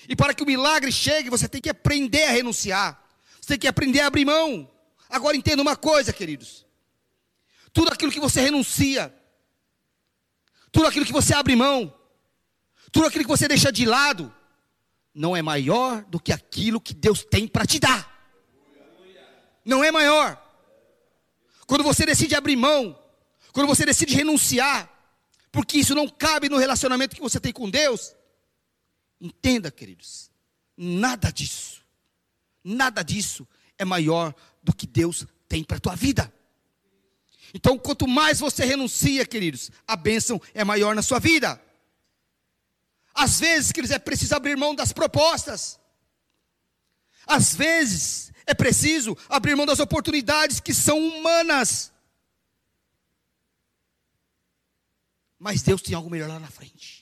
E 0.08 0.16
para 0.16 0.34
que 0.34 0.44
o 0.44 0.46
milagre 0.46 0.92
chegue, 0.92 1.30
você 1.30 1.48
tem 1.48 1.62
que 1.62 1.70
aprender 1.70 2.24
a 2.24 2.32
renunciar. 2.32 3.04
Você 3.40 3.50
tem 3.50 3.60
que 3.60 3.68
aprender 3.68 4.02
a 4.02 4.08
abrir 4.08 4.26
mão. 4.26 4.70
Agora 5.10 5.36
entenda 5.36 5.62
uma 5.62 5.76
coisa, 5.76 6.14
queridos. 6.14 6.66
Tudo 7.74 7.92
aquilo 7.92 8.12
que 8.12 8.20
você 8.20 8.42
renuncia, 8.42 9.14
tudo 10.72 10.88
aquilo 10.88 11.06
que 11.06 11.14
você 11.14 11.34
abre 11.34 11.56
mão, 11.56 11.94
tudo 12.92 13.08
aquilo 13.08 13.24
que 13.24 13.30
você 13.30 13.48
deixa 13.48 13.72
de 13.72 13.86
lado, 13.86 14.34
não 15.14 15.36
é 15.36 15.42
maior 15.42 16.04
do 16.06 16.20
que 16.20 16.32
aquilo 16.32 16.80
que 16.80 16.94
Deus 16.94 17.24
tem 17.24 17.48
para 17.48 17.66
te 17.66 17.80
dar. 17.80 18.08
Não 19.66 19.84
é 19.84 19.92
maior. 19.92 20.42
Quando 21.68 21.84
você 21.84 22.06
decide 22.06 22.36
abrir 22.36 22.56
mão, 22.56 22.98
quando 23.52 23.68
você 23.68 23.86
decide 23.86 24.16
renunciar, 24.16 24.90
porque 25.52 25.78
isso 25.78 25.94
não 25.94 26.08
cabe 26.08 26.50
no 26.50 26.58
relacionamento 26.58 27.16
que 27.16 27.22
você 27.22 27.40
tem 27.40 27.52
com 27.52 27.70
Deus. 27.70 28.16
Entenda, 29.20 29.70
queridos, 29.70 30.32
nada 30.78 31.32
disso, 31.32 31.84
nada 32.64 33.04
disso 33.04 33.48
é 33.78 33.84
maior 33.84 34.34
do 34.64 34.74
que 34.74 34.88
Deus 34.88 35.26
tem 35.48 35.64
para 35.64 35.78
a 35.78 35.80
tua 35.80 35.96
vida. 35.96 36.34
Então, 37.54 37.78
quanto 37.78 38.08
mais 38.08 38.40
você 38.40 38.64
renuncia, 38.64 39.26
queridos, 39.26 39.72
a 39.88 39.96
bênção 39.96 40.40
é 40.54 40.64
maior 40.64 40.96
na 40.96 41.02
sua 41.02 41.20
vida. 41.20 41.62
Às 43.14 43.40
vezes, 43.40 43.72
queridos, 43.72 43.96
é 43.96 44.00
preciso 44.00 44.36
abrir 44.36 44.56
mão 44.56 44.76
das 44.76 44.94
propostas. 44.94 45.80
Às 47.26 47.54
vezes, 47.56 48.32
é 48.46 48.54
preciso 48.54 49.18
abrir 49.28 49.56
mão 49.56 49.66
das 49.66 49.80
oportunidades 49.80 50.60
que 50.60 50.74
são 50.74 50.98
humanas. 50.98 51.92
Mas 55.38 55.62
Deus 55.62 55.82
tem 55.82 55.96
algo 55.96 56.10
melhor 56.10 56.30
lá 56.30 56.40
na 56.40 56.50
frente. 56.50 56.99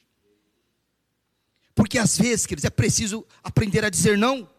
Porque 1.88 2.00
às 2.00 2.18
vezes, 2.18 2.46
queridos, 2.46 2.66
é 2.66 2.70
preciso 2.70 3.26
aprender 3.42 3.86
a 3.86 3.90
dizer 3.90 4.18
não 4.18 4.50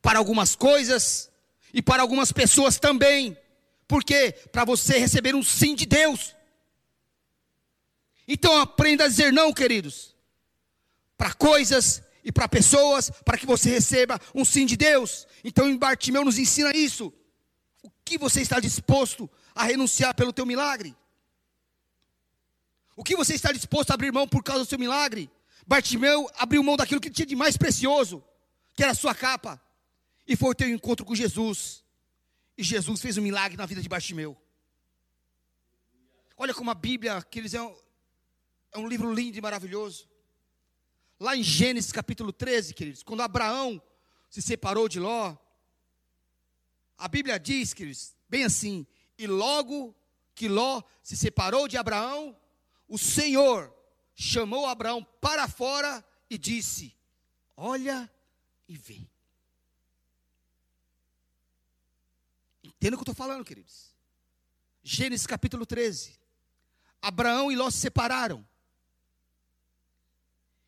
para 0.00 0.18
algumas 0.18 0.56
coisas 0.56 1.30
e 1.70 1.82
para 1.82 2.00
algumas 2.00 2.32
pessoas 2.32 2.78
também. 2.78 3.36
Porque 3.86 4.32
para 4.50 4.64
você 4.64 4.96
receber 4.96 5.34
um 5.34 5.42
sim 5.42 5.74
de 5.74 5.84
Deus. 5.84 6.34
Então 8.26 8.58
aprenda 8.58 9.04
a 9.04 9.08
dizer 9.08 9.30
não, 9.30 9.52
queridos, 9.52 10.16
para 11.14 11.34
coisas 11.34 12.02
e 12.24 12.32
para 12.32 12.48
pessoas, 12.48 13.10
para 13.22 13.36
que 13.36 13.44
você 13.44 13.68
receba 13.68 14.18
um 14.34 14.42
sim 14.42 14.64
de 14.64 14.78
Deus. 14.78 15.26
Então 15.44 15.76
Bartimeu 15.76 16.24
nos 16.24 16.38
ensina 16.38 16.74
isso. 16.74 17.12
O 17.82 17.90
que 18.02 18.16
você 18.16 18.40
está 18.40 18.58
disposto 18.58 19.28
a 19.54 19.64
renunciar 19.64 20.14
pelo 20.14 20.32
teu 20.32 20.46
milagre? 20.46 20.96
O 22.96 23.04
que 23.04 23.14
você 23.14 23.34
está 23.34 23.52
disposto 23.52 23.90
a 23.90 23.94
abrir 23.94 24.10
mão 24.10 24.26
por 24.26 24.42
causa 24.42 24.64
do 24.64 24.68
seu 24.68 24.78
milagre? 24.78 25.30
Bartimeu 25.70 26.28
abriu 26.34 26.64
mão 26.64 26.76
daquilo 26.76 27.00
que 27.00 27.08
tinha 27.08 27.24
de 27.24 27.36
mais 27.36 27.56
precioso, 27.56 28.24
que 28.74 28.82
era 28.82 28.90
a 28.90 28.94
sua 28.94 29.14
capa, 29.14 29.62
e 30.26 30.34
foi 30.34 30.52
ter 30.52 30.64
um 30.64 30.74
encontro 30.74 31.06
com 31.06 31.14
Jesus. 31.14 31.84
E 32.58 32.64
Jesus 32.64 33.00
fez 33.00 33.16
um 33.16 33.22
milagre 33.22 33.56
na 33.56 33.66
vida 33.66 33.80
de 33.80 33.88
Bartimeu. 33.88 34.36
Olha 36.36 36.52
como 36.52 36.72
a 36.72 36.74
Bíblia, 36.74 37.22
que 37.22 37.38
eles 37.38 37.54
é 37.54 37.62
um, 37.62 37.72
é 38.72 38.78
um 38.80 38.88
livro 38.88 39.14
lindo 39.14 39.38
e 39.38 39.40
maravilhoso. 39.40 40.08
Lá 41.20 41.36
em 41.36 41.42
Gênesis 41.44 41.92
capítulo 41.92 42.32
13, 42.32 42.74
queridos, 42.74 43.04
quando 43.04 43.20
Abraão 43.20 43.80
se 44.28 44.42
separou 44.42 44.88
de 44.88 44.98
Ló, 44.98 45.36
a 46.98 47.06
Bíblia 47.06 47.38
diz, 47.38 47.72
queridos, 47.72 48.16
bem 48.28 48.42
assim: 48.42 48.84
e 49.16 49.28
logo 49.28 49.94
que 50.34 50.48
Ló 50.48 50.82
se 51.00 51.16
separou 51.16 51.68
de 51.68 51.76
Abraão, 51.76 52.36
o 52.88 52.98
Senhor 52.98 53.72
chamou 54.20 54.66
Abraão 54.66 55.02
para 55.18 55.48
fora 55.48 56.04
e 56.28 56.36
disse: 56.36 56.94
Olha 57.56 58.08
e 58.68 58.76
vê. 58.76 59.08
Entenda 62.62 62.96
o 62.96 62.98
que 62.98 63.00
eu 63.08 63.12
estou 63.12 63.14
falando, 63.14 63.44
queridos. 63.44 63.94
Gênesis 64.82 65.26
capítulo 65.26 65.64
13. 65.64 66.20
Abraão 67.00 67.50
e 67.50 67.56
Ló 67.56 67.70
se 67.70 67.78
separaram. 67.78 68.46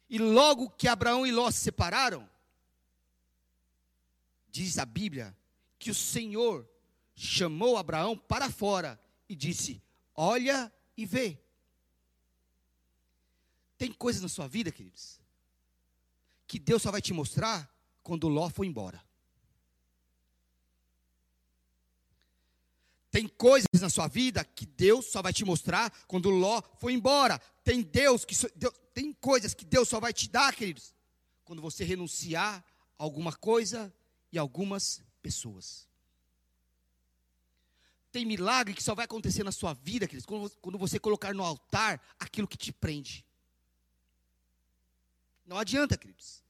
E 0.08 0.18
logo 0.18 0.70
que 0.70 0.88
Abraão 0.88 1.26
e 1.26 1.30
Ló 1.30 1.50
se 1.50 1.58
separaram, 1.58 2.28
diz 4.48 4.78
a 4.78 4.86
Bíblia 4.86 5.36
que 5.78 5.90
o 5.90 5.94
Senhor 5.94 6.66
chamou 7.14 7.76
Abraão 7.76 8.16
para 8.16 8.50
fora 8.50 8.98
e 9.28 9.36
disse: 9.36 9.82
Olha 10.14 10.72
e 10.96 11.04
vê. 11.04 11.38
Tem 13.82 13.92
coisas 13.92 14.22
na 14.22 14.28
sua 14.28 14.46
vida, 14.46 14.70
queridos, 14.70 15.20
que 16.46 16.56
Deus 16.56 16.82
só 16.82 16.92
vai 16.92 17.02
te 17.02 17.12
mostrar 17.12 17.68
quando 18.00 18.28
Ló 18.28 18.48
for 18.48 18.64
embora. 18.64 19.04
Tem 23.10 23.26
coisas 23.26 23.66
na 23.80 23.90
sua 23.90 24.06
vida 24.06 24.44
que 24.44 24.64
Deus 24.64 25.06
só 25.06 25.20
vai 25.20 25.32
te 25.32 25.44
mostrar 25.44 25.90
quando 26.06 26.30
Ló 26.30 26.62
for 26.78 26.90
embora. 26.90 27.40
Tem 27.64 27.82
Deus 27.82 28.24
que 28.24 28.36
Deus, 28.54 28.72
tem 28.94 29.12
coisas 29.12 29.52
que 29.52 29.64
Deus 29.64 29.88
só 29.88 29.98
vai 29.98 30.12
te 30.12 30.30
dar, 30.30 30.54
queridos, 30.54 30.94
quando 31.44 31.60
você 31.60 31.82
renunciar 31.82 32.64
a 32.96 33.02
alguma 33.02 33.32
coisa 33.32 33.92
e 34.30 34.38
algumas 34.38 35.02
pessoas. 35.20 35.88
Tem 38.12 38.24
milagre 38.24 38.74
que 38.74 38.82
só 38.84 38.94
vai 38.94 39.06
acontecer 39.06 39.42
na 39.42 39.50
sua 39.50 39.74
vida, 39.74 40.06
queridos, 40.06 40.54
quando 40.60 40.78
você 40.78 41.00
colocar 41.00 41.34
no 41.34 41.42
altar 41.42 42.00
aquilo 42.20 42.46
que 42.46 42.56
te 42.56 42.70
prende. 42.70 43.26
Não 45.46 45.58
adianta, 45.58 45.96
queridos. 45.96 46.42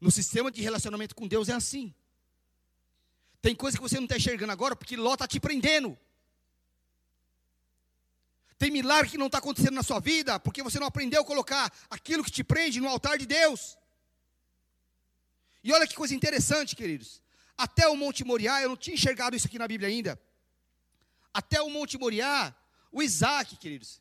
No 0.00 0.10
sistema 0.10 0.50
de 0.50 0.62
relacionamento 0.62 1.14
com 1.14 1.26
Deus 1.26 1.48
é 1.48 1.54
assim. 1.54 1.94
Tem 3.40 3.54
coisa 3.54 3.76
que 3.76 3.82
você 3.82 3.96
não 3.96 4.04
está 4.04 4.16
enxergando 4.16 4.52
agora 4.52 4.76
porque 4.76 4.96
Ló 4.96 5.14
está 5.14 5.26
te 5.26 5.40
prendendo. 5.40 5.98
Tem 8.58 8.70
milagre 8.70 9.10
que 9.10 9.18
não 9.18 9.26
está 9.26 9.38
acontecendo 9.38 9.74
na 9.74 9.82
sua 9.82 10.00
vida 10.00 10.38
porque 10.40 10.62
você 10.62 10.80
não 10.80 10.86
aprendeu 10.88 11.22
a 11.22 11.24
colocar 11.24 11.72
aquilo 11.88 12.24
que 12.24 12.30
te 12.30 12.42
prende 12.42 12.80
no 12.80 12.88
altar 12.88 13.16
de 13.16 13.26
Deus. 13.26 13.78
E 15.62 15.72
olha 15.72 15.86
que 15.86 15.94
coisa 15.94 16.14
interessante, 16.14 16.74
queridos. 16.74 17.22
Até 17.56 17.88
o 17.88 17.96
Monte 17.96 18.24
Moriá, 18.24 18.62
eu 18.62 18.70
não 18.70 18.76
tinha 18.76 18.94
enxergado 18.94 19.36
isso 19.36 19.46
aqui 19.46 19.58
na 19.58 19.68
Bíblia 19.68 19.88
ainda. 19.88 20.20
Até 21.32 21.60
o 21.60 21.70
Monte 21.70 21.98
Moriá, 21.98 22.54
o 22.90 23.02
Isaac, 23.02 23.56
queridos, 23.56 24.00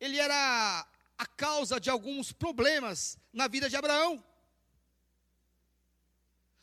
ele 0.00 0.18
era 0.18 0.86
a 1.16 1.26
causa 1.26 1.80
de 1.80 1.88
alguns 1.88 2.32
problemas 2.32 3.18
na 3.36 3.46
vida 3.46 3.68
de 3.68 3.76
Abraão. 3.76 4.24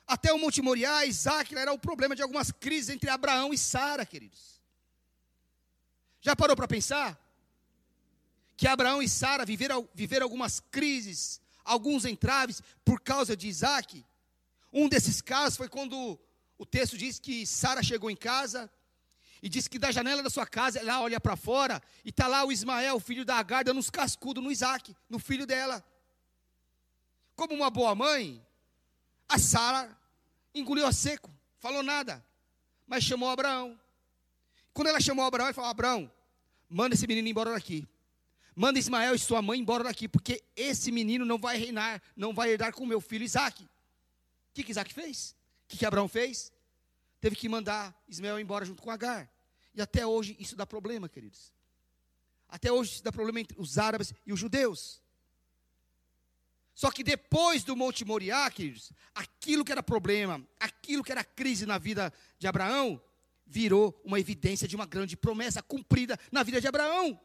Até 0.08 0.34
o 0.34 0.40
Monte 0.40 0.60
Moriá, 0.62 1.06
Isaac 1.06 1.56
era 1.56 1.72
o 1.72 1.78
problema 1.78 2.16
de 2.16 2.24
algumas 2.24 2.52
crises 2.52 2.90
entre 2.90 3.10
Abraão 3.12 3.54
e 3.54 3.58
Sara, 3.58 4.06
queridos. 4.06 4.60
Já 6.20 6.36
parou 6.36 6.56
para 6.56 6.68
pensar? 6.68 7.18
Que 8.58 8.68
Abraão 8.68 9.04
e 9.04 9.08
Sara 9.08 9.46
viveram, 9.46 9.88
viveram 9.94 10.26
algumas 10.26 10.60
crises, 10.60 11.40
alguns 11.64 12.06
entraves 12.06 12.62
por 12.84 13.00
causa 13.00 13.38
de 13.38 13.48
Isaac. 13.48 14.04
Um 14.72 14.90
desses 14.90 15.22
casos 15.22 15.56
foi 15.56 15.70
quando 15.70 16.20
o 16.58 16.66
texto 16.66 16.98
diz 16.98 17.20
que 17.20 17.46
Sara 17.46 17.84
chegou 17.84 18.10
em 18.10 18.16
casa 18.16 18.70
e 19.44 19.48
diz 19.48 19.68
que 19.68 19.78
da 19.78 19.92
janela 19.92 20.24
da 20.24 20.30
sua 20.30 20.48
casa 20.48 20.80
ela 20.80 21.02
olha 21.02 21.20
para 21.20 21.36
fora 21.36 21.82
e 22.04 22.10
está 22.10 22.28
lá 22.28 22.44
o 22.44 22.52
Ismael, 22.52 23.00
filho 23.00 23.24
da 23.24 23.36
Agar, 23.36 23.64
dando 23.64 23.80
uns 23.80 23.92
cascudos 23.92 24.44
no 24.44 24.52
Isaac, 24.52 24.96
no 25.08 25.20
filho 25.20 25.46
dela. 25.46 25.86
Como 27.36 27.54
uma 27.54 27.69
boa 27.69 27.96
mãe, 27.96 28.46
a 29.28 29.39
Sara 29.39 29.98
engoliu 30.54 30.86
a 30.86 30.91
seco, 30.91 31.32
falou 31.60 31.82
nada, 31.82 32.24
mas 32.88 33.04
chamou 33.04 33.30
Abraão. 33.30 33.80
Quando 34.74 34.88
ela 34.88 35.00
chamou 35.00 35.26
Abraão, 35.26 35.48
ele 35.48 35.54
falou: 35.54 35.69
Abraão, 35.69 36.12
manda 36.69 36.96
esse 36.96 37.08
menino 37.08 37.28
embora 37.28 37.52
daqui. 37.52 37.88
Manda 38.56 38.78
Ismael 38.78 39.15
e 39.15 39.19
sua 39.19 39.41
mãe 39.41 39.60
embora 39.60 39.84
daqui, 39.84 40.08
porque 40.08 40.43
esse 40.56 40.91
menino 40.91 41.26
não 41.26 41.39
vai 41.39 41.58
reinar, 41.58 42.02
não 42.15 42.34
vai 42.34 42.52
herdar 42.52 42.72
com 42.72 42.86
meu 42.86 43.02
filho 43.02 43.24
Isaac. 43.24 43.63
O 43.63 43.69
que, 44.54 44.63
que 44.63 44.72
Isaac 44.72 44.93
fez? 44.93 45.36
O 45.65 45.69
que, 45.69 45.78
que 45.78 45.86
Abraão 45.86 46.08
fez? 46.08 46.52
Teve 47.19 47.36
que 47.36 47.50
mandar 47.50 48.00
Ismael 48.08 48.39
embora 48.39 48.63
junto 48.63 48.84
com 48.84 48.91
Agar. 48.91 49.28
E 49.74 49.82
até 49.82 50.06
hoje 50.06 50.36
isso 50.39 50.56
dá 50.56 50.67
problema, 50.67 51.10
queridos. 51.10 51.52
Até 52.48 52.72
hoje 52.72 52.93
isso 52.93 53.04
dá 53.04 53.12
problema 53.12 53.39
entre 53.39 53.60
os 53.60 53.80
árabes 53.80 54.13
e 54.26 54.32
os 54.32 54.39
judeus. 54.39 55.02
Só 56.74 56.90
que 56.92 57.04
depois 57.04 57.64
do 57.64 57.76
Monte 57.76 58.04
Moriá, 58.04 58.50
queridos, 58.50 58.92
aquilo 59.14 59.64
que 59.64 59.72
era 59.72 59.84
problema, 59.84 60.46
aquilo 60.60 61.04
que 61.04 61.12
era 61.12 61.24
crise 61.24 61.66
na 61.66 61.78
vida 61.78 62.12
de 62.40 62.48
Abraão, 62.48 63.02
virou 63.46 64.00
uma 64.04 64.20
evidência 64.20 64.68
de 64.68 64.76
uma 64.76 64.86
grande 64.86 65.16
promessa 65.16 65.62
cumprida 65.62 66.20
na 66.32 66.42
vida 66.42 66.60
de 66.60 66.68
Abraão. 66.68 67.20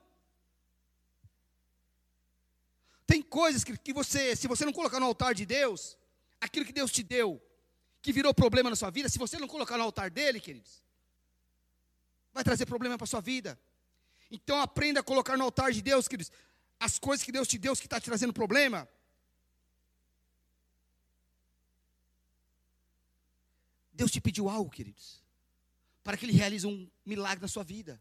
Tem 3.07 3.23
coisas 3.23 3.65
que, 3.65 3.77
que 3.79 3.93
você, 3.93 4.37
se 4.37 4.47
você 4.47 4.67
não 4.67 4.73
colocar 4.73 5.01
no 5.01 5.07
altar 5.07 5.35
de 5.35 5.47
Deus, 5.47 5.97
aquilo 6.39 6.67
que 6.67 6.73
Deus 6.73 6.93
te 6.93 7.03
deu, 7.03 7.43
que 8.03 8.13
virou 8.13 8.35
problema 8.35 8.69
na 8.69 8.77
sua 8.77 8.91
vida, 8.91 9.09
se 9.09 9.19
você 9.19 9.39
não 9.39 9.49
colocar 9.49 9.79
no 9.79 9.85
altar 9.85 10.11
dele, 10.11 10.41
queridos, 10.41 10.83
vai 12.35 12.45
trazer 12.45 12.67
problema 12.67 12.99
para 12.99 13.05
a 13.05 13.09
sua 13.09 13.23
vida. 13.23 13.59
Então 14.31 14.61
aprenda 14.61 15.01
a 15.01 15.03
colocar 15.03 15.39
no 15.39 15.45
altar 15.45 15.73
de 15.73 15.81
Deus, 15.81 16.07
queridos, 16.07 16.31
as 16.79 16.99
coisas 16.99 17.25
que 17.25 17.33
Deus 17.33 17.49
te 17.49 17.57
deu 17.57 17.75
que 17.75 17.87
está 17.87 17.99
te 17.99 18.05
trazendo 18.05 18.33
problema. 18.33 18.87
Deus 23.99 24.13
te 24.13 24.21
pediu 24.21 24.49
algo, 24.49 24.71
queridos, 24.71 25.21
para 26.05 26.17
que 26.17 26.25
Ele 26.25 26.33
realize 26.33 26.65
um 26.65 26.89
milagre 27.05 27.43
na 27.43 27.49
sua 27.49 27.65
vida. 27.65 28.01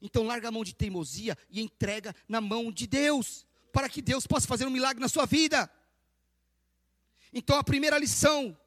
Então 0.00 0.24
larga 0.24 0.48
a 0.48 0.50
mão 0.50 0.64
de 0.64 0.74
teimosia 0.74 1.36
e 1.50 1.60
entrega 1.60 2.16
na 2.26 2.40
mão 2.40 2.72
de 2.72 2.86
Deus, 2.86 3.46
para 3.70 3.86
que 3.86 4.00
Deus 4.00 4.26
possa 4.26 4.46
fazer 4.46 4.64
um 4.66 4.70
milagre 4.70 4.98
na 4.98 5.10
sua 5.10 5.26
vida. 5.26 5.70
Então 7.34 7.58
a 7.58 7.62
primeira 7.62 7.98
lição 7.98 8.58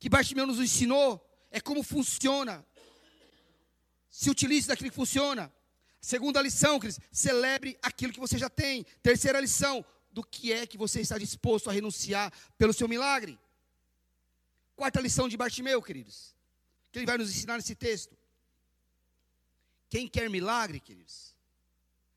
que 0.00 0.08
Bartimeu 0.08 0.46
nos 0.46 0.58
ensinou 0.58 1.22
é 1.50 1.60
como 1.60 1.82
funciona 1.82 2.64
se 4.08 4.30
utilize 4.30 4.66
daquilo 4.66 4.88
que 4.88 4.96
funciona. 4.96 5.52
Segunda 6.00 6.40
lição, 6.40 6.80
queridos, 6.80 7.00
celebre 7.12 7.76
aquilo 7.82 8.14
que 8.14 8.20
você 8.20 8.38
já 8.38 8.48
tem. 8.48 8.84
Terceira 9.02 9.40
lição, 9.40 9.84
do 10.10 10.22
que 10.22 10.52
é 10.52 10.66
que 10.66 10.78
você 10.78 11.00
está 11.00 11.18
disposto 11.18 11.68
a 11.68 11.72
renunciar 11.72 12.32
pelo 12.56 12.72
seu 12.72 12.88
milagre. 12.88 13.38
Quarta 14.76 15.00
lição 15.00 15.28
de 15.28 15.36
Bartimeu, 15.36 15.80
queridos, 15.80 16.34
que 16.90 16.98
ele 16.98 17.06
vai 17.06 17.16
nos 17.16 17.30
ensinar 17.30 17.56
nesse 17.56 17.74
texto. 17.74 18.16
Quem 19.88 20.08
quer 20.08 20.28
milagre, 20.28 20.80
queridos, 20.80 21.34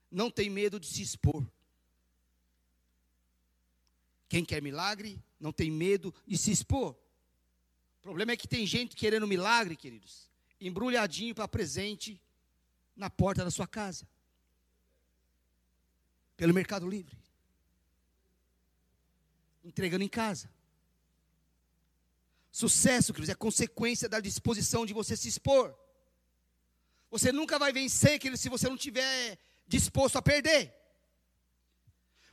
não 0.10 0.32
tem 0.32 0.50
medo 0.50 0.80
de 0.80 0.88
se 0.88 1.02
expor. 1.02 1.46
Quem 4.28 4.44
quer 4.44 4.62
milagre 4.62 5.22
não 5.40 5.52
tem 5.52 5.70
medo 5.70 6.14
de 6.26 6.38
se 6.38 6.52
expor. 6.52 6.96
O 8.00 8.02
problema 8.02 8.32
é 8.32 8.38
que 8.38 8.48
tem 8.48 8.66
gente 8.66 8.96
querendo 8.96 9.28
milagre, 9.28 9.76
queridos, 9.76 10.30
embrulhadinho 10.60 11.36
para 11.36 11.48
presente 11.48 12.20
na 12.96 13.10
porta 13.10 13.44
da 13.44 13.52
sua 13.52 13.68
casa. 13.68 14.08
Pelo 16.36 16.54
Mercado 16.54 16.90
Livre. 16.90 17.16
Entregando 19.64 20.04
em 20.04 20.10
casa. 20.10 20.50
Sucesso, 22.62 23.14
queridos, 23.14 23.30
é 23.30 23.36
consequência 23.36 24.10
da 24.10 24.20
disposição 24.20 24.84
de 24.84 24.92
você 24.92 25.16
se 25.16 25.28
expor. 25.28 25.78
Você 27.12 27.32
nunca 27.32 27.60
vai 27.60 27.72
vencer, 27.72 28.18
queridos, 28.18 28.42
se 28.42 28.50
você 28.50 28.68
não 28.68 28.76
tiver 28.76 29.38
disposto 29.68 30.16
a 30.18 30.24
perder. 30.24 30.74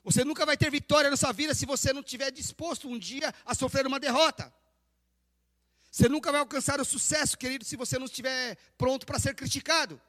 Você 0.02 0.24
nunca 0.24 0.46
vai 0.46 0.56
ter 0.56 0.70
vitória 0.70 1.10
na 1.10 1.16
sua 1.18 1.30
vida 1.30 1.54
se 1.54 1.66
você 1.66 1.92
não 1.92 2.00
estiver 2.00 2.30
disposto 2.30 2.88
um 2.88 2.98
dia 2.98 3.34
a 3.44 3.54
sofrer 3.54 3.86
uma 3.86 4.00
derrota. 4.00 4.50
Você 5.90 6.08
nunca 6.08 6.32
vai 6.32 6.40
alcançar 6.40 6.80
o 6.80 6.86
sucesso, 6.86 7.36
querido, 7.36 7.62
se 7.66 7.76
você 7.76 7.98
não 7.98 8.06
estiver 8.06 8.56
pronto 8.78 9.04
para 9.04 9.18
ser 9.18 9.34
criticado. 9.34 10.00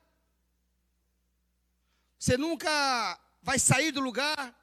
Você 2.18 2.38
nunca 2.38 3.20
vai 3.41 3.59
sair 3.59 3.91
do 3.91 3.99
lugar 3.99 4.55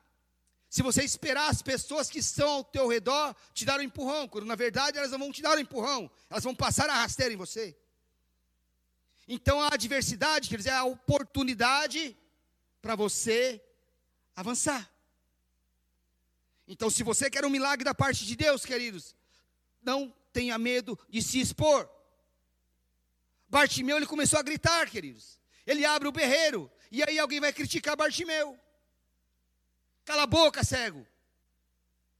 se 0.72 0.80
você 0.80 1.04
esperar 1.04 1.50
as 1.50 1.60
pessoas 1.60 2.08
que 2.08 2.20
estão 2.20 2.48
ao 2.48 2.64
teu 2.64 2.88
redor 2.88 3.36
te 3.52 3.66
dar 3.66 3.78
um 3.78 3.82
empurrão, 3.82 4.26
quando 4.26 4.46
na 4.46 4.54
verdade 4.54 4.96
elas 4.96 5.10
não 5.10 5.18
vão 5.18 5.30
te 5.30 5.42
dar 5.42 5.54
um 5.54 5.60
empurrão, 5.60 6.10
elas 6.30 6.42
vão 6.42 6.54
passar 6.54 6.88
a 6.88 6.94
rasteira 6.94 7.34
em 7.34 7.36
você. 7.36 7.76
Então 9.28 9.60
a 9.60 9.74
adversidade, 9.74 10.48
quer 10.48 10.56
dizer, 10.56 10.70
é 10.70 10.76
a 10.76 10.84
oportunidade 10.84 12.16
para 12.80 12.96
você 12.96 13.62
avançar. 14.34 14.90
Então, 16.66 16.88
se 16.88 17.02
você 17.02 17.28
quer 17.28 17.44
um 17.44 17.50
milagre 17.50 17.84
da 17.84 17.94
parte 17.94 18.24
de 18.24 18.34
Deus, 18.34 18.64
queridos, 18.64 19.14
não 19.82 20.10
tenha 20.32 20.56
medo 20.56 20.98
de 21.06 21.20
se 21.20 21.38
expor. 21.38 21.86
Bartimeu, 23.46 23.98
ele 23.98 24.06
começou 24.06 24.38
a 24.38 24.42
gritar, 24.42 24.88
queridos. 24.88 25.38
Ele 25.66 25.84
abre 25.84 26.08
o 26.08 26.12
berreiro, 26.12 26.72
e 26.90 27.02
aí 27.02 27.18
alguém 27.18 27.40
vai 27.40 27.52
criticar 27.52 27.94
Bartimeu. 27.94 28.58
Cala 30.04 30.22
a 30.22 30.26
boca, 30.26 30.64
cego. 30.64 31.06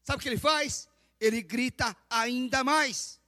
Sabe 0.05 0.19
o 0.19 0.23
que 0.23 0.29
ele 0.29 0.39
faz? 0.39 0.89
Ele 1.21 1.43
grita 1.43 1.97
ainda 2.09 2.65
mais. 2.65 3.21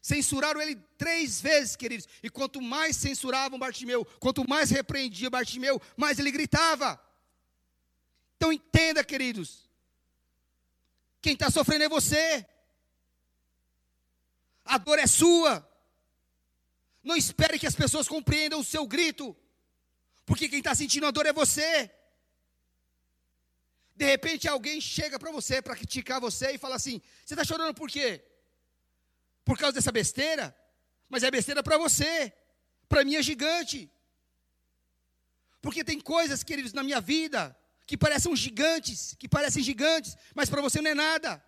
Censuraram 0.00 0.60
ele 0.60 0.76
três 0.96 1.40
vezes, 1.40 1.74
queridos. 1.74 2.06
E 2.22 2.30
quanto 2.30 2.62
mais 2.62 2.96
censuravam 2.96 3.58
Bartimeu, 3.58 4.04
quanto 4.20 4.48
mais 4.48 4.70
repreendia 4.70 5.28
Bartimeu, 5.28 5.82
mais 5.96 6.18
ele 6.18 6.30
gritava. 6.30 7.00
Então 8.36 8.52
entenda, 8.52 9.02
queridos. 9.02 9.68
Quem 11.20 11.32
está 11.32 11.50
sofrendo 11.50 11.84
é 11.84 11.88
você. 11.88 12.46
A 14.64 14.78
dor 14.78 14.98
é 14.98 15.08
sua. 15.08 15.68
Não 17.02 17.16
espere 17.16 17.58
que 17.58 17.66
as 17.66 17.74
pessoas 17.74 18.06
compreendam 18.06 18.60
o 18.60 18.64
seu 18.64 18.86
grito. 18.86 19.36
Porque 20.24 20.48
quem 20.48 20.58
está 20.58 20.74
sentindo 20.74 21.06
a 21.06 21.10
dor 21.10 21.26
é 21.26 21.32
você. 21.32 21.90
De 23.96 24.04
repente 24.04 24.46
alguém 24.46 24.80
chega 24.80 25.18
para 25.18 25.32
você 25.32 25.62
para 25.62 25.74
criticar 25.74 26.20
você 26.20 26.52
e 26.52 26.58
fala 26.58 26.76
assim: 26.76 27.00
Você 27.24 27.34
está 27.34 27.44
chorando 27.44 27.74
por 27.74 27.88
quê? 27.88 28.22
Por 29.44 29.58
causa 29.58 29.72
dessa 29.72 29.90
besteira? 29.90 30.54
Mas 31.08 31.22
é 31.22 31.30
besteira 31.30 31.62
para 31.62 31.78
você. 31.78 32.32
Para 32.88 33.04
mim 33.04 33.14
é 33.16 33.22
gigante. 33.22 33.90
Porque 35.62 35.82
tem 35.82 35.98
coisas, 35.98 36.42
queridos, 36.42 36.72
na 36.72 36.82
minha 36.82 37.00
vida 37.00 37.56
que 37.86 37.96
parecem 37.96 38.34
gigantes, 38.34 39.14
que 39.18 39.28
parecem 39.28 39.62
gigantes, 39.62 40.16
mas 40.34 40.50
para 40.50 40.60
você 40.60 40.82
não 40.82 40.90
é 40.90 40.94
nada. 40.94 41.42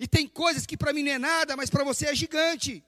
E 0.00 0.08
tem 0.08 0.26
coisas 0.26 0.66
que 0.66 0.76
para 0.76 0.92
mim 0.92 1.02
não 1.02 1.12
é 1.12 1.18
nada, 1.18 1.56
mas 1.56 1.70
para 1.70 1.84
você 1.84 2.06
é 2.06 2.14
gigante. 2.14 2.82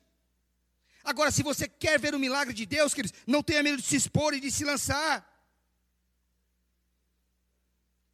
Agora, 1.05 1.31
se 1.31 1.43
você 1.43 1.69
quer 1.69 1.99
ver 1.99 2.15
o 2.15 2.19
milagre 2.19 2.53
de 2.55 2.67
Deus, 2.67 2.93
queridos, 2.95 3.19
não 3.27 3.43
tenha 3.43 3.63
medo 3.63 3.77
de 3.77 3.87
se 3.87 3.97
expor 3.97 4.35
e 4.35 4.41
de 4.41 4.51
se 4.51 4.65
lançar. 4.65 5.28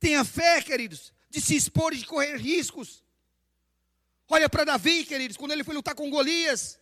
Tenha 0.05 0.23
fé, 0.23 0.61
queridos, 0.61 1.15
de 1.31 1.41
se 1.41 1.57
expor 1.57 1.95
e 1.95 1.97
de 1.97 2.05
correr 2.05 2.37
riscos. 2.37 3.03
Olha 4.29 4.51
para 4.51 4.63
Davi, 4.63 5.03
queridos, 5.03 5.39
quando 5.39 5.53
ele 5.53 5.65
foi 5.65 5.75
lutar 5.75 5.95
com 5.95 6.11
Golias. 6.11 6.79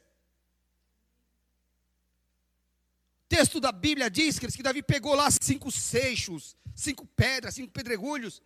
O 3.24 3.28
texto 3.28 3.60
da 3.60 3.70
Bíblia 3.70 4.10
diz, 4.10 4.40
queridos, 4.40 4.56
que 4.56 4.62
Davi 4.64 4.82
pegou 4.82 5.14
lá 5.14 5.28
cinco 5.40 5.70
seixos, 5.70 6.56
cinco 6.74 7.06
pedras, 7.06 7.54
cinco 7.54 7.70
pedregulhos, 7.70 8.42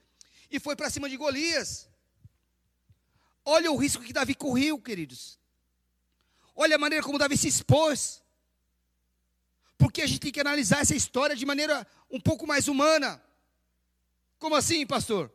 e 0.50 0.60
foi 0.60 0.76
para 0.76 0.90
cima 0.90 1.08
de 1.08 1.16
Golias. 1.16 1.88
Olha 3.46 3.72
o 3.72 3.76
risco 3.76 4.04
que 4.04 4.12
Davi 4.12 4.34
correu, 4.34 4.78
queridos. 4.78 5.40
Olha 6.54 6.76
a 6.76 6.78
maneira 6.78 7.02
como 7.02 7.16
Davi 7.18 7.38
se 7.38 7.48
expôs. 7.48 8.22
Porque 9.78 10.02
a 10.02 10.06
gente 10.06 10.20
tem 10.20 10.32
que 10.32 10.40
analisar 10.40 10.80
essa 10.82 10.94
história 10.94 11.34
de 11.34 11.46
maneira 11.46 11.86
um 12.10 12.20
pouco 12.20 12.46
mais 12.46 12.68
humana. 12.68 13.22
Como 14.38 14.54
assim, 14.54 14.86
pastor? 14.86 15.32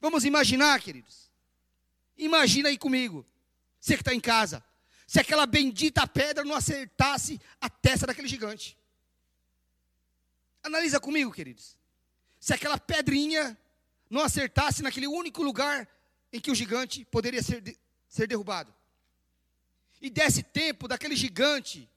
Vamos 0.00 0.24
imaginar, 0.24 0.80
queridos. 0.80 1.30
Imagina 2.16 2.68
aí 2.68 2.78
comigo. 2.78 3.26
Você 3.80 3.94
que 3.94 4.02
está 4.02 4.14
em 4.14 4.20
casa. 4.20 4.62
Se 5.06 5.20
aquela 5.20 5.46
bendita 5.46 6.06
pedra 6.06 6.44
não 6.44 6.54
acertasse 6.54 7.40
a 7.60 7.68
testa 7.68 8.06
daquele 8.06 8.28
gigante. 8.28 8.76
Analisa 10.62 10.98
comigo, 10.98 11.32
queridos 11.32 11.76
se 12.44 12.52
aquela 12.52 12.76
pedrinha 12.76 13.56
não 14.10 14.20
acertasse 14.20 14.82
naquele 14.82 15.06
único 15.06 15.42
lugar 15.42 15.88
em 16.30 16.38
que 16.38 16.50
o 16.50 16.54
gigante 16.54 17.02
poderia 17.06 17.42
ser, 17.42 17.62
de, 17.62 17.74
ser 18.06 18.26
derrubado. 18.26 18.70
E 19.98 20.10
desse 20.10 20.42
tempo 20.42 20.86
daquele 20.86 21.16
gigante, 21.16 21.88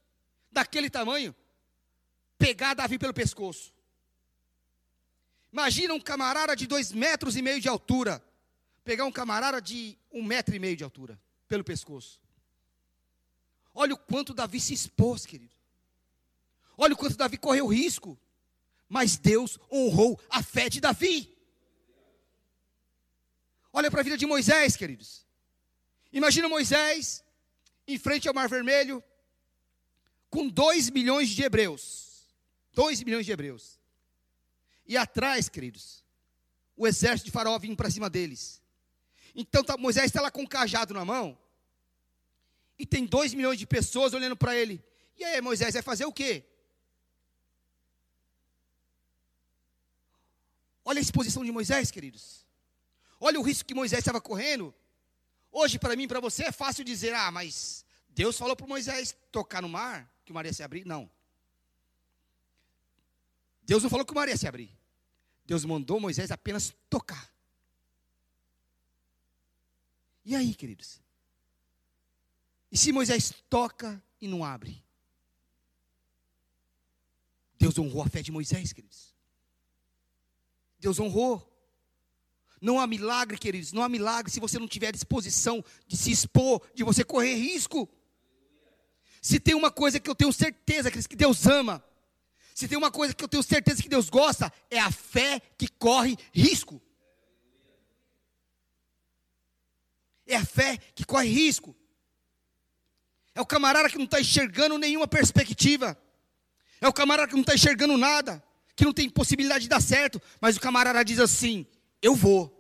daquele 0.50 0.90
tamanho, 0.90 1.36
pegar 2.38 2.76
Davi 2.76 2.98
pelo 2.98 3.14
pescoço. 3.14 3.74
Imagina 5.58 5.92
um 5.96 6.00
camarada 6.00 6.56
de 6.56 6.68
dois 6.68 6.92
metros 6.92 7.36
e 7.36 7.42
meio 7.42 7.60
de 7.60 7.68
altura, 7.68 8.24
pegar 8.84 9.06
um 9.06 9.12
camarada 9.12 9.60
de 9.60 9.98
um 10.12 10.22
metro 10.24 10.56
e 10.56 10.60
meio 10.60 10.78
de 10.78 10.84
altura, 10.84 11.20
pelo 11.48 11.64
pescoço. 11.64 12.22
Olha 13.74 13.96
o 13.96 13.98
quanto 13.98 14.36
Davi 14.36 14.60
se 14.60 14.76
expôs, 14.76 15.26
querido. 15.26 15.56
Olha 16.78 16.94
o 16.94 16.96
quanto 16.96 17.18
Davi 17.18 17.40
correu 17.40 17.66
risco. 17.66 18.16
Mas 18.88 19.18
Deus 19.18 19.58
honrou 19.72 20.22
a 20.30 20.44
fé 20.44 20.70
de 20.70 20.80
Davi. 20.80 21.36
Olha 23.74 23.90
para 23.90 24.02
a 24.02 24.04
vida 24.04 24.16
de 24.16 24.28
Moisés, 24.28 24.78
queridos. 24.78 25.26
Imagina 26.14 26.48
Moisés 26.48 27.24
em 27.88 27.98
frente 27.98 28.28
ao 28.28 28.34
Mar 28.34 28.48
Vermelho, 28.48 29.04
com 30.30 30.48
dois 30.48 30.92
milhões 30.92 31.30
de 31.30 31.42
hebreus. 31.42 32.28
Dois 32.74 33.02
milhões 33.02 33.26
de 33.26 33.32
hebreus. 33.32 33.77
E 34.88 34.96
atrás, 34.96 35.50
queridos, 35.50 36.04
o 36.76 36.88
exército 36.88 37.26
de 37.26 37.32
Faraó 37.32 37.58
vindo 37.60 37.76
para 37.76 37.90
cima 37.90 38.10
deles. 38.10 38.62
Então 39.36 39.64
tá, 39.64 39.78
Moisés 39.78 40.06
está 40.06 40.22
lá 40.22 40.32
com 40.32 40.44
um 40.44 40.48
cajado 40.48 40.94
na 40.94 41.04
mão. 41.04 41.38
E 42.80 42.86
tem 42.86 43.06
dois 43.06 43.34
milhões 43.34 43.60
de 43.60 43.68
pessoas 43.68 44.14
olhando 44.14 44.38
para 44.38 44.56
ele. 44.56 44.84
E 45.18 45.24
aí, 45.24 45.42
Moisés 45.42 45.74
vai 45.74 45.82
fazer 45.82 46.06
o 46.06 46.14
quê? 46.14 46.46
Olha 50.86 51.00
a 51.00 51.02
exposição 51.02 51.44
de 51.44 51.52
Moisés, 51.52 51.92
queridos. 51.92 52.46
Olha 53.20 53.40
o 53.40 53.44
risco 53.44 53.68
que 53.68 53.74
Moisés 53.74 54.00
estava 54.00 54.22
correndo. 54.22 54.74
Hoje, 55.52 55.80
para 55.80 55.96
mim 55.96 56.08
para 56.08 56.20
você, 56.20 56.46
é 56.46 56.52
fácil 56.52 56.84
dizer: 56.84 57.14
ah, 57.14 57.32
mas 57.32 57.84
Deus 58.10 58.38
falou 58.38 58.56
para 58.56 58.68
Moisés 58.68 59.18
tocar 59.32 59.62
no 59.62 59.68
mar, 59.68 60.10
que 60.24 60.32
o 60.32 60.36
mar 60.36 60.46
ia 60.46 60.54
se 60.54 60.64
abrir. 60.64 60.86
Não. 60.86 61.10
Deus 63.68 63.84
não 63.84 63.90
falou 63.90 64.06
que 64.06 64.14
o 64.14 64.16
mar 64.16 64.30
ia 64.30 64.38
se 64.38 64.48
abrir. 64.48 64.72
Deus 65.46 65.66
mandou 65.66 66.00
Moisés 66.00 66.32
apenas 66.32 66.74
tocar. 66.90 67.30
E 70.24 70.34
aí, 70.36 70.56
queridos? 70.56 71.02
E 72.72 72.78
se 72.78 72.94
Moisés 72.94 73.34
toca 73.50 74.02
e 74.22 74.28
não 74.28 74.44
abre? 74.44 74.82
Deus 77.60 77.78
honrou 77.78 78.04
a 78.04 78.10
fé 78.10 78.22
de 78.22 78.32
Moisés, 78.32 78.72
queridos. 78.72 79.14
Deus 80.80 80.98
honrou. 81.00 81.54
Não 82.62 82.80
há 82.80 82.88
milagre, 82.88 83.38
queridos, 83.38 83.72
não 83.72 83.84
há 83.84 83.90
milagre 83.90 84.32
se 84.32 84.40
você 84.40 84.58
não 84.58 84.68
tiver 84.68 84.92
disposição 84.92 85.64
de 85.86 85.96
se 85.96 86.10
expor, 86.10 86.62
de 86.74 86.84
você 86.84 87.04
correr 87.04 87.36
risco. 87.36 87.88
Se 89.22 89.40
tem 89.40 89.54
uma 89.54 89.70
coisa 89.70 90.00
que 90.00 90.10
eu 90.10 90.16
tenho 90.16 90.32
certeza, 90.34 90.90
queridos, 90.90 91.08
que 91.08 91.16
Deus 91.16 91.46
ama, 91.46 91.84
Se 92.58 92.68
tem 92.68 92.76
uma 92.76 92.90
coisa 92.90 93.14
que 93.14 93.24
eu 93.24 93.28
tenho 93.28 93.44
certeza 93.44 93.84
que 93.84 93.88
Deus 93.88 94.10
gosta, 94.10 94.52
é 94.72 94.80
a 94.80 94.90
fé 94.90 95.40
que 95.56 95.68
corre 95.68 96.18
risco. 96.34 96.82
É 100.26 100.38
a 100.38 100.44
fé 100.44 100.76
que 100.96 101.06
corre 101.06 101.30
risco. 101.30 101.76
É 103.36 103.42
o 103.42 103.46
camarada 103.46 103.88
que 103.88 103.98
não 104.00 104.06
está 104.06 104.20
enxergando 104.20 104.76
nenhuma 104.80 105.08
perspectiva. 105.08 105.96
É 106.82 106.88
o 106.88 106.94
camarada 106.94 107.28
que 107.28 107.36
não 107.36 107.42
está 107.42 107.54
enxergando 107.54 107.96
nada. 107.96 108.44
Que 108.76 108.86
não 108.86 108.92
tem 108.92 109.08
possibilidade 109.08 109.66
de 109.66 109.70
dar 109.70 109.80
certo. 109.80 110.20
Mas 110.42 110.58
o 110.58 110.60
camarada 110.60 111.06
diz 111.06 111.20
assim: 111.20 111.64
Eu 112.02 112.16
vou. 112.16 112.52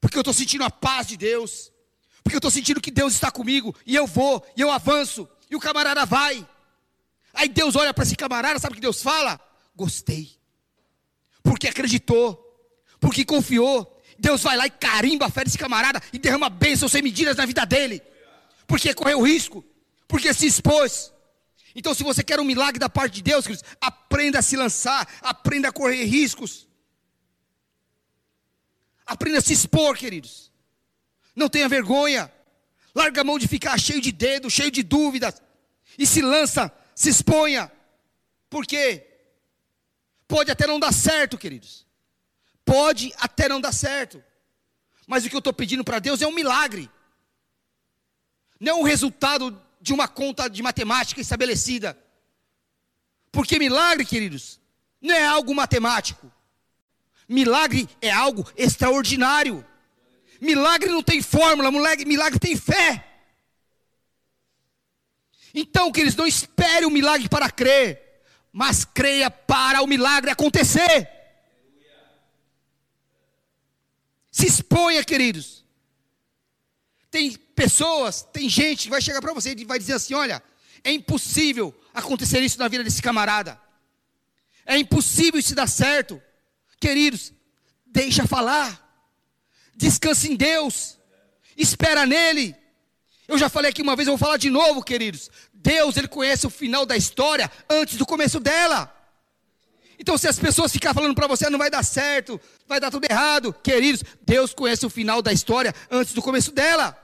Porque 0.00 0.16
eu 0.16 0.22
estou 0.22 0.34
sentindo 0.34 0.64
a 0.64 0.70
paz 0.70 1.06
de 1.06 1.16
Deus. 1.16 1.72
Porque 2.20 2.34
eu 2.34 2.40
estou 2.40 2.50
sentindo 2.50 2.80
que 2.80 2.90
Deus 2.90 3.12
está 3.12 3.30
comigo. 3.30 3.72
E 3.86 3.94
eu 3.94 4.08
vou. 4.08 4.44
E 4.56 4.60
eu 4.60 4.72
avanço. 4.72 5.28
E 5.48 5.54
o 5.54 5.60
camarada 5.60 6.04
vai. 6.04 6.44
Aí 7.32 7.48
Deus 7.48 7.76
olha 7.76 7.94
para 7.94 8.04
esse 8.04 8.16
camarada, 8.16 8.58
sabe 8.58 8.72
o 8.72 8.74
que 8.76 8.80
Deus 8.80 9.02
fala? 9.02 9.40
Gostei. 9.74 10.30
Porque 11.42 11.68
acreditou. 11.68 12.46
Porque 12.98 13.24
confiou. 13.24 14.00
Deus 14.18 14.42
vai 14.42 14.56
lá 14.56 14.66
e 14.66 14.70
carimba 14.70 15.26
a 15.26 15.30
fé 15.30 15.44
desse 15.44 15.56
camarada 15.56 16.00
e 16.12 16.18
derrama 16.18 16.50
bênçãos 16.50 16.92
sem 16.92 17.02
medidas 17.02 17.36
na 17.36 17.46
vida 17.46 17.64
dele. 17.64 18.02
Porque 18.66 18.92
correu 18.92 19.22
risco. 19.22 19.64
Porque 20.06 20.34
se 20.34 20.46
expôs. 20.46 21.12
Então, 21.74 21.94
se 21.94 22.02
você 22.02 22.22
quer 22.22 22.40
um 22.40 22.44
milagre 22.44 22.78
da 22.78 22.88
parte 22.88 23.14
de 23.14 23.22
Deus, 23.22 23.46
queridos, 23.46 23.64
aprenda 23.80 24.40
a 24.40 24.42
se 24.42 24.56
lançar, 24.56 25.08
aprenda 25.22 25.68
a 25.68 25.72
correr 25.72 26.04
riscos. 26.04 26.68
Aprenda 29.06 29.38
a 29.38 29.40
se 29.40 29.52
expor, 29.52 29.96
queridos. 29.96 30.52
Não 31.34 31.48
tenha 31.48 31.68
vergonha. 31.68 32.30
Larga 32.94 33.20
a 33.20 33.24
mão 33.24 33.38
de 33.38 33.46
ficar 33.46 33.78
cheio 33.78 34.00
de 34.00 34.12
dedos, 34.12 34.52
cheio 34.52 34.70
de 34.70 34.82
dúvidas. 34.82 35.40
E 35.96 36.06
se 36.06 36.20
lança, 36.20 36.72
se 37.00 37.08
exponha. 37.08 37.72
Por 38.50 38.66
quê? 38.66 39.06
Pode 40.28 40.50
até 40.50 40.66
não 40.66 40.78
dar 40.78 40.92
certo, 40.92 41.38
queridos. 41.38 41.86
Pode 42.62 43.10
até 43.16 43.48
não 43.48 43.58
dar 43.58 43.72
certo. 43.72 44.22
Mas 45.06 45.24
o 45.24 45.30
que 45.30 45.34
eu 45.34 45.38
estou 45.38 45.52
pedindo 45.54 45.82
para 45.82 45.98
Deus 45.98 46.20
é 46.20 46.26
um 46.26 46.34
milagre. 46.34 46.90
Não 48.60 48.72
é 48.72 48.74
um 48.74 48.82
resultado 48.82 49.58
de 49.80 49.94
uma 49.94 50.06
conta 50.06 50.46
de 50.46 50.62
matemática 50.62 51.22
estabelecida. 51.22 51.98
Porque 53.32 53.58
milagre, 53.58 54.04
queridos, 54.04 54.60
não 55.00 55.14
é 55.14 55.24
algo 55.24 55.54
matemático. 55.54 56.30
Milagre 57.26 57.88
é 58.02 58.10
algo 58.10 58.46
extraordinário. 58.54 59.66
Milagre 60.38 60.90
não 60.90 61.02
tem 61.02 61.22
fórmula, 61.22 61.70
milagre, 61.70 62.04
milagre 62.04 62.38
tem 62.38 62.54
fé. 62.58 63.09
Então, 65.54 65.90
queridos, 65.90 66.16
não 66.16 66.26
espere 66.26 66.86
o 66.86 66.90
milagre 66.90 67.28
para 67.28 67.50
crer, 67.50 68.22
mas 68.52 68.84
creia 68.84 69.30
para 69.30 69.82
o 69.82 69.86
milagre 69.86 70.30
acontecer. 70.30 71.08
Se 74.30 74.46
exponha, 74.46 75.04
queridos. 75.04 75.64
Tem 77.10 77.32
pessoas, 77.32 78.22
tem 78.22 78.48
gente 78.48 78.84
que 78.84 78.90
vai 78.90 79.02
chegar 79.02 79.20
para 79.20 79.32
você 79.32 79.52
e 79.52 79.64
vai 79.64 79.78
dizer 79.78 79.94
assim: 79.94 80.14
olha, 80.14 80.42
é 80.84 80.92
impossível 80.92 81.74
acontecer 81.92 82.40
isso 82.40 82.58
na 82.58 82.68
vida 82.68 82.84
desse 82.84 83.02
camarada. 83.02 83.60
É 84.64 84.78
impossível 84.78 85.40
isso 85.40 85.54
dar 85.54 85.66
certo. 85.66 86.22
Queridos, 86.78 87.32
deixa 87.84 88.26
falar. 88.26 88.86
Descanse 89.74 90.30
em 90.30 90.36
Deus. 90.36 90.98
Espera 91.56 92.06
nele. 92.06 92.56
Eu 93.30 93.38
já 93.38 93.48
falei 93.48 93.70
aqui 93.70 93.80
uma 93.80 93.94
vez, 93.94 94.08
eu 94.08 94.16
vou 94.16 94.18
falar 94.18 94.38
de 94.38 94.50
novo, 94.50 94.82
queridos. 94.82 95.30
Deus, 95.54 95.96
ele 95.96 96.08
conhece 96.08 96.48
o 96.48 96.50
final 96.50 96.84
da 96.84 96.96
história 96.96 97.48
antes 97.70 97.96
do 97.96 98.04
começo 98.04 98.40
dela. 98.40 98.92
Então, 100.00 100.18
se 100.18 100.26
as 100.26 100.36
pessoas 100.36 100.72
ficarem 100.72 100.96
falando 100.96 101.14
para 101.14 101.28
você, 101.28 101.46
ah, 101.46 101.50
não 101.50 101.58
vai 101.58 101.70
dar 101.70 101.84
certo, 101.84 102.40
vai 102.66 102.80
dar 102.80 102.90
tudo 102.90 103.04
errado, 103.08 103.52
queridos, 103.52 104.02
Deus 104.22 104.52
conhece 104.52 104.84
o 104.84 104.90
final 104.90 105.22
da 105.22 105.32
história 105.32 105.72
antes 105.88 106.12
do 106.12 106.20
começo 106.20 106.50
dela. 106.50 107.00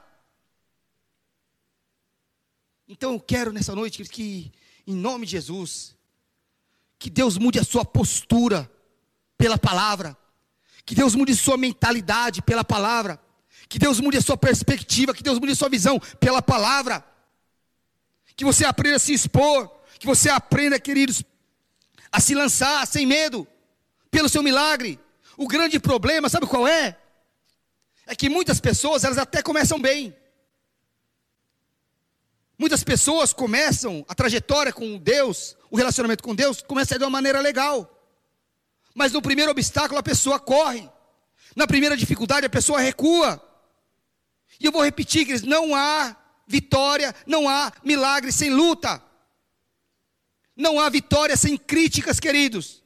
Então, 2.89 3.13
eu 3.13 3.21
quero 3.21 3.53
nessa 3.53 3.73
noite 3.73 4.03
que, 4.03 4.51
em 4.85 4.97
nome 4.97 5.27
de 5.27 5.33
Jesus, 5.33 5.95
que 6.99 7.09
Deus 7.09 7.39
mude 7.39 7.61
a 7.61 7.65
sua 7.65 7.85
postura 7.85 8.69
pela 9.39 9.57
palavra, 9.57 10.17
que 10.85 10.95
Deus 10.95 11.15
mude 11.15 11.37
sua 11.37 11.57
mentalidade 11.57 12.43
pela 12.43 12.65
palavra, 12.65 13.21
que 13.69 13.79
Deus 13.79 14.01
mude 14.01 14.17
a 14.17 14.23
sua 14.23 14.37
perspectiva, 14.37 15.15
que 15.15 15.23
Deus 15.23 15.39
mude 15.39 15.53
a 15.53 15.57
sua 15.57 15.69
visão 15.69 15.99
pela 16.21 16.41
palavra, 16.41 17.05
que 18.37 18.45
você 18.45 18.65
aprenda 18.65 18.97
a 18.97 19.01
se 19.01 19.13
expor, 19.13 19.71
que 19.99 20.07
você 20.07 20.29
aprenda, 20.29 20.79
queridos, 20.79 21.23
a 22.13 22.21
se 22.21 22.35
lançar 22.35 22.87
sem 22.87 23.07
medo, 23.07 23.47
pelo 24.11 24.29
seu 24.29 24.43
milagre. 24.43 25.01
O 25.37 25.47
grande 25.47 25.79
problema, 25.79 26.29
sabe 26.29 26.47
qual 26.47 26.67
é? 26.67 26.97
É 28.07 28.15
que 28.15 28.29
muitas 28.29 28.61
pessoas, 28.61 29.05
elas 29.05 29.19
até 29.19 29.43
começam 29.43 29.81
bem. 29.81 30.17
Muitas 32.59 32.83
pessoas 32.83 33.33
começam 33.33 34.05
a 34.09 34.15
trajetória 34.15 34.73
com 34.73 34.97
Deus, 34.97 35.57
o 35.71 35.77
relacionamento 35.77 36.23
com 36.23 36.35
Deus, 36.35 36.63
começa 36.63 36.99
de 36.99 37.05
uma 37.05 37.11
maneira 37.11 37.41
legal. 37.41 37.93
Mas 38.95 39.13
no 39.13 39.21
primeiro 39.21 39.51
obstáculo 39.51 39.99
a 39.99 40.03
pessoa 40.03 40.39
corre. 40.39 40.89
Na 41.55 41.67
primeira 41.67 41.97
dificuldade 41.97 42.47
a 42.47 42.51
pessoa 42.51 42.81
recua. 42.81 43.43
E 44.59 44.67
eu 44.67 44.73
vou 44.73 44.83
repetir, 44.83 45.27
queridos, 45.27 45.47
não 45.47 45.75
há 45.75 46.17
vitória, 46.47 47.15
não 47.27 47.49
há 47.49 47.73
milagre 47.85 48.33
sem 48.33 48.51
luta. 48.51 49.03
Não 50.57 50.81
há 50.81 50.89
vitória 50.89 51.37
sem 51.37 51.57
críticas, 51.57 52.19
queridos. 52.19 52.83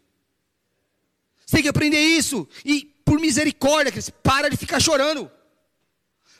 Você 1.46 1.56
tem 1.56 1.62
que 1.62 1.68
aprender 1.68 2.00
isso. 2.00 2.48
E, 2.64 2.84
por 3.04 3.20
misericórdia, 3.20 3.92
queridos, 3.92 4.10
para 4.22 4.48
de 4.48 4.56
ficar 4.56 4.80
chorando. 4.80 5.30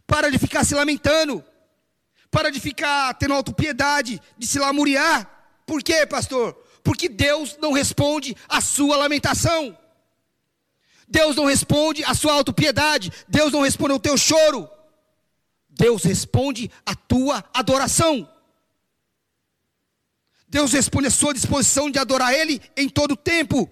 Para 0.06 0.30
de 0.30 0.38
ficar 0.38 0.64
se 0.64 0.74
lamentando. 0.74 1.44
Para 2.30 2.50
de 2.50 2.58
ficar 2.58 3.14
tendo 3.14 3.34
autopiedade, 3.34 4.20
de 4.36 4.46
se 4.46 4.58
lamuriar. 4.58 5.28
Por 5.66 5.82
quê, 5.82 6.06
pastor? 6.06 6.54
Porque 6.82 7.08
Deus 7.08 7.56
não 7.60 7.72
responde 7.72 8.36
a 8.48 8.60
sua 8.60 8.96
lamentação. 8.96 9.76
Deus 11.06 11.36
não 11.36 11.44
responde 11.44 12.04
a 12.04 12.14
sua 12.14 12.32
autopiedade. 12.32 13.12
Deus 13.28 13.52
não 13.52 13.62
responde 13.62 13.92
ao 13.92 14.00
teu 14.00 14.16
choro. 14.16 14.68
Deus 15.80 16.04
responde 16.04 16.70
a 16.84 16.94
tua 16.94 17.42
adoração. 17.54 18.30
Deus 20.46 20.72
responde 20.72 21.06
a 21.06 21.10
sua 21.10 21.32
disposição 21.32 21.90
de 21.90 21.98
adorar 21.98 22.34
Ele 22.34 22.60
em 22.76 22.86
todo 22.86 23.12
o 23.12 23.16
tempo. 23.16 23.62
O 23.62 23.68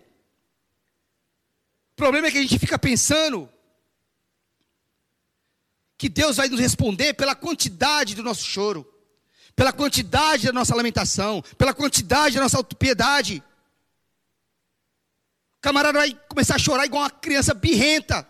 problema 1.96 2.28
é 2.28 2.30
que 2.30 2.38
a 2.38 2.40
gente 2.40 2.59
fica 2.59 2.78
pensando 2.78 3.46
que 5.98 6.09
Deus 6.09 6.38
vai 6.38 6.48
nos 6.48 6.59
responder 6.59 7.12
pela 7.12 7.34
quantidade 7.34 8.14
do 8.14 8.22
nosso 8.22 8.44
choro, 8.44 8.90
pela 9.54 9.72
quantidade 9.72 10.46
da 10.46 10.52
nossa 10.52 10.74
lamentação, 10.74 11.42
pela 11.59 11.74
quantidade 11.74 12.36
da 12.36 12.42
nossa 12.42 12.56
autopiedade. 12.56 13.42
O 15.59 15.61
camarada 15.61 15.98
vai 15.98 16.14
começar 16.26 16.54
a 16.54 16.59
chorar 16.59 16.86
igual 16.86 17.02
uma 17.02 17.11
criança 17.11 17.52
birrenta, 17.52 18.26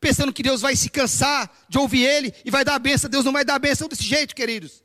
pensando 0.00 0.32
que 0.32 0.42
Deus 0.42 0.62
vai 0.62 0.74
se 0.74 0.88
cansar 0.88 1.50
de 1.68 1.78
ouvir 1.78 2.04
ele 2.04 2.34
e 2.44 2.50
vai 2.50 2.64
dar 2.64 2.76
a 2.76 2.78
benção. 2.78 3.10
Deus 3.10 3.24
não 3.24 3.32
vai 3.32 3.44
dar 3.44 3.56
a 3.56 3.58
benção 3.58 3.86
desse 3.86 4.02
jeito, 4.02 4.34
queridos. 4.34 4.82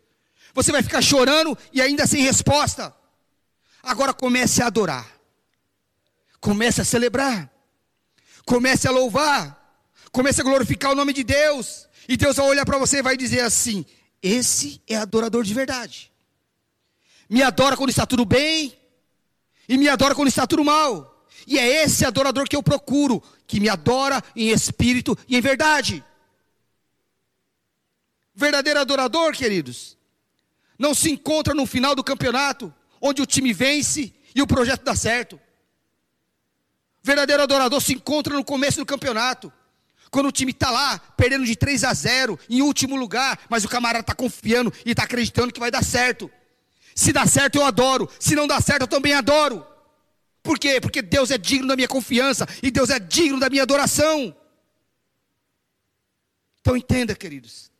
Você 0.54 0.72
vai 0.72 0.84
ficar 0.84 1.02
chorando 1.02 1.58
e 1.72 1.82
ainda 1.82 2.06
sem 2.06 2.22
resposta. 2.22 2.94
Agora 3.82 4.14
comece 4.14 4.62
a 4.62 4.68
adorar. 4.68 5.10
Comece 6.40 6.82
a 6.82 6.86
celebrar. 6.86 7.50
Comece 8.46 8.88
a 8.88 8.92
louvar. 8.92 9.62
Comece 10.12 10.42
a 10.42 10.44
glorificar 10.44 10.92
o 10.92 10.96
nome 10.96 11.14
de 11.14 11.24
Deus. 11.24 11.88
E 12.08 12.18
Deus 12.18 12.36
vai 12.36 12.48
olhar 12.48 12.66
para 12.66 12.78
você 12.78 12.98
e 12.98 13.02
vai 13.02 13.18
dizer 13.18 13.42
assim: 13.42 13.86
Esse 14.22 14.82
é 14.88 14.96
adorador 14.96 15.44
de 15.44 15.54
verdade. 15.54 16.12
Me 17.30 17.42
adora 17.42 17.76
quando 17.76 17.90
está 17.90 18.06
tudo 18.06 18.26
bem. 18.26 18.78
E 19.68 19.78
me 19.78 19.90
adora 19.90 20.14
quando 20.14 20.28
está 20.28 20.46
tudo 20.46 20.64
mal. 20.64 21.15
E 21.48 21.60
é 21.60 21.84
esse 21.84 22.06
adorador 22.06 22.48
que 22.48 22.56
eu 22.56 22.64
procuro, 22.64 23.22
que 23.46 23.60
me 23.60 23.70
adora 23.70 24.24
em 24.36 24.50
espírito 24.50 25.18
e 25.28 25.38
em 25.38 25.42
verdade. 25.42 26.04
Verdadeiro 28.34 28.80
adorador, 28.80 29.34
queridos, 29.34 29.98
não 30.78 30.94
se 30.94 31.12
encontra 31.12 31.54
no 31.54 31.66
final 31.66 31.96
do 31.96 32.04
campeonato 32.04 32.74
onde 33.02 33.22
o 33.22 33.26
time 33.26 33.54
vence 33.54 34.14
e 34.34 34.42
o 34.42 34.48
projeto 34.48 34.84
dá 34.84 34.96
certo. 34.96 35.40
verdadeiro 37.04 37.44
adorador 37.44 37.80
se 37.80 37.94
encontra 37.94 38.34
no 38.34 38.44
começo 38.44 38.80
do 38.80 38.86
campeonato. 38.86 39.54
Quando 40.10 40.28
o 40.28 40.32
time 40.32 40.52
está 40.52 40.72
lá, 40.72 40.98
perdendo 40.98 41.46
de 41.46 41.56
3 41.56 41.84
a 41.84 41.94
0, 41.94 42.40
em 42.50 42.62
último 42.62 42.96
lugar, 42.96 43.40
mas 43.50 43.64
o 43.64 43.70
camarada 43.70 44.02
está 44.02 44.16
confiando 44.16 44.74
e 44.86 44.92
está 44.92 45.04
acreditando 45.04 45.54
que 45.54 45.60
vai 45.60 45.70
dar 45.70 45.84
certo. 45.84 46.32
Se 46.96 47.12
dá 47.12 47.28
certo, 47.28 47.56
eu 47.56 47.66
adoro. 47.66 48.10
Se 48.20 48.34
não 48.36 48.48
dá 48.48 48.60
certo, 48.62 48.84
eu 48.84 48.88
também 48.88 49.14
adoro. 49.14 49.66
Por 50.46 50.60
quê? 50.60 50.80
Porque 50.80 51.02
Deus 51.02 51.32
é 51.32 51.40
digno 51.40 51.68
da 51.68 51.76
minha 51.76 51.88
confiança 51.88 52.48
e 52.62 52.70
Deus 52.70 52.92
é 52.92 53.00
digno 53.00 53.40
da 53.40 53.50
minha 53.50 53.64
adoração. 53.64 54.34
Então 56.62 56.78
entenda, 56.78 57.16
queridos. 57.16 57.72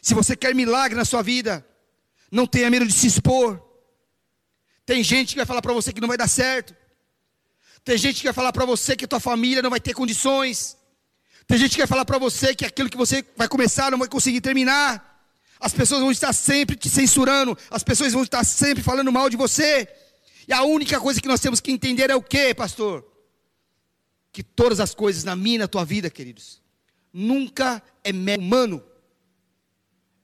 Se 0.00 0.14
você 0.14 0.34
quer 0.34 0.54
milagre 0.54 0.96
na 0.96 1.04
sua 1.04 1.20
vida, 1.22 1.64
não 2.30 2.46
tenha 2.46 2.70
medo 2.70 2.86
de 2.86 2.94
se 2.94 3.06
expor. 3.06 3.62
Tem 4.86 5.04
gente 5.04 5.34
que 5.34 5.36
vai 5.36 5.44
falar 5.44 5.60
para 5.60 5.74
você 5.74 5.92
que 5.92 6.00
não 6.00 6.08
vai 6.08 6.16
dar 6.16 6.26
certo. 6.26 6.74
Tem 7.84 7.98
gente 7.98 8.20
que 8.20 8.24
vai 8.24 8.32
falar 8.32 8.54
para 8.54 8.64
você 8.64 8.96
que 8.96 9.04
a 9.04 9.08
tua 9.08 9.20
família 9.20 9.60
não 9.60 9.68
vai 9.68 9.80
ter 9.80 9.92
condições. 9.92 10.78
Tem 11.46 11.58
gente 11.58 11.72
que 11.72 11.82
vai 11.82 11.86
falar 11.86 12.06
para 12.06 12.16
você 12.16 12.54
que 12.54 12.64
aquilo 12.64 12.88
que 12.88 12.96
você 12.96 13.22
vai 13.36 13.48
começar 13.48 13.90
não 13.90 13.98
vai 13.98 14.08
conseguir 14.08 14.40
terminar. 14.40 15.28
As 15.60 15.74
pessoas 15.74 16.00
vão 16.00 16.10
estar 16.10 16.32
sempre 16.32 16.74
te 16.74 16.88
censurando, 16.88 17.56
as 17.70 17.82
pessoas 17.82 18.14
vão 18.14 18.22
estar 18.22 18.42
sempre 18.44 18.82
falando 18.82 19.12
mal 19.12 19.28
de 19.28 19.36
você. 19.36 19.86
E 20.46 20.52
a 20.52 20.62
única 20.62 21.00
coisa 21.00 21.20
que 21.20 21.28
nós 21.28 21.40
temos 21.40 21.60
que 21.60 21.70
entender 21.70 22.10
é 22.10 22.14
o 22.14 22.22
que, 22.22 22.54
pastor? 22.54 23.04
Que 24.32 24.42
todas 24.42 24.80
as 24.80 24.94
coisas 24.94 25.24
na 25.24 25.34
minha 25.34 25.56
e 25.56 25.58
na 25.58 25.68
tua 25.68 25.84
vida, 25.84 26.10
queridos, 26.10 26.62
nunca 27.12 27.82
é 28.02 28.12
mérito 28.12 28.44
humano, 28.44 28.84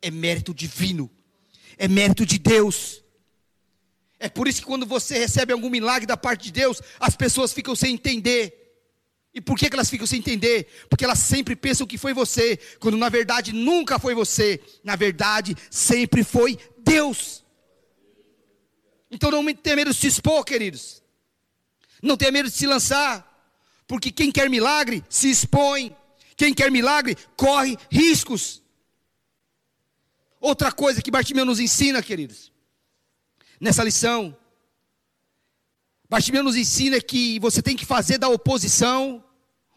é 0.03 0.11
mérito 0.11 0.53
divino, 0.53 1.11
é 1.79 1.87
mérito 1.89 2.27
de 2.27 2.39
Deus. 2.39 3.03
É 4.19 4.29
por 4.29 4.49
isso 4.49 4.61
que 4.61 4.67
quando 4.67 4.85
você 4.85 5.19
recebe 5.19 5.53
algum 5.53 5.71
milagre 5.71 6.07
da 6.07 6.17
parte 6.17 6.45
de 6.45 6.53
Deus, 6.53 6.83
as 6.99 7.17
pessoas 7.17 7.53
ficam 7.53 7.75
sem 7.75 7.95
entender. 7.95 8.57
E 9.33 9.41
por 9.41 9.57
que, 9.57 9.71
que 9.71 9.77
elas 9.77 9.89
ficam 9.89 10.07
sem 10.07 10.19
entender? 10.19 10.67
Porque 10.89 11.05
elas 11.05 11.21
sempre 11.21 11.55
pensam 11.55 11.87
que 11.87 11.97
foi 11.97 12.13
você, 12.13 12.59
quando 12.81 12.99
na 12.99 13.09
verdade 13.09 13.53
nunca 13.53 13.99
foi 13.99 14.15
você, 14.15 14.61
na 14.83 14.97
verdade 14.97 15.57
sempre 15.71 16.25
foi 16.25 16.59
Deus. 16.79 17.45
Então 19.11 19.31
não 19.31 19.45
tenha 19.55 19.77
medo 19.77 19.91
de 19.91 19.97
se 19.97 20.07
expor, 20.07 20.45
queridos. 20.45 21.03
Não 22.03 22.17
tenha 22.17 22.31
medo 22.31 22.49
de 22.49 22.55
se 22.55 22.67
lançar, 22.67 23.27
porque 23.87 24.11
quem 24.11 24.31
quer 24.31 24.49
milagre 24.49 25.05
se 25.09 25.31
expõe. 25.31 25.95
Quem 26.37 26.55
quer 26.55 26.71
milagre 26.71 27.17
corre 27.37 27.77
riscos. 27.91 28.63
Outra 30.41 30.73
coisa 30.73 31.03
que 31.03 31.11
Bartimeu 31.11 31.45
nos 31.45 31.61
ensina, 31.61 32.03
queridos, 32.03 32.51
nessa 33.61 33.85
lição, 33.85 34.35
Bartimeu 36.09 36.43
nos 36.43 36.57
ensina 36.57 37.01
que 37.01 37.39
você 37.41 37.61
tem 37.61 37.77
que 37.77 37.85
fazer 37.85 38.17
da 38.17 38.29
oposição 38.29 39.23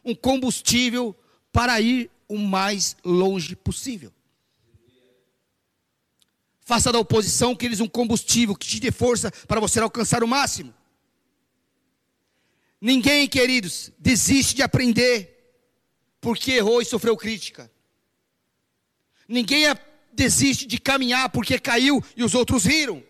um 0.05 0.15
combustível 0.15 1.15
para 1.51 1.79
ir 1.81 2.09
o 2.27 2.37
mais 2.37 2.95
longe 3.03 3.55
possível. 3.55 4.11
Faça 6.73 6.91
da 6.91 6.97
oposição, 6.97 7.55
queridos, 7.55 7.81
um 7.81 7.87
combustível 7.87 8.55
que 8.55 8.65
te 8.65 8.79
dê 8.79 8.91
força 8.91 9.29
para 9.47 9.59
você 9.59 9.79
alcançar 9.79 10.23
o 10.23 10.27
máximo. 10.27 10.73
Ninguém, 12.81 13.27
queridos, 13.27 13.91
desiste 13.99 14.55
de 14.55 14.63
aprender 14.63 15.53
porque 16.19 16.53
errou 16.53 16.81
e 16.81 16.85
sofreu 16.85 17.15
crítica. 17.15 17.71
Ninguém 19.27 19.65
desiste 20.11 20.65
de 20.65 20.79
caminhar 20.79 21.29
porque 21.29 21.59
caiu 21.59 22.03
e 22.17 22.23
os 22.23 22.33
outros 22.33 22.65
riram. 22.65 23.03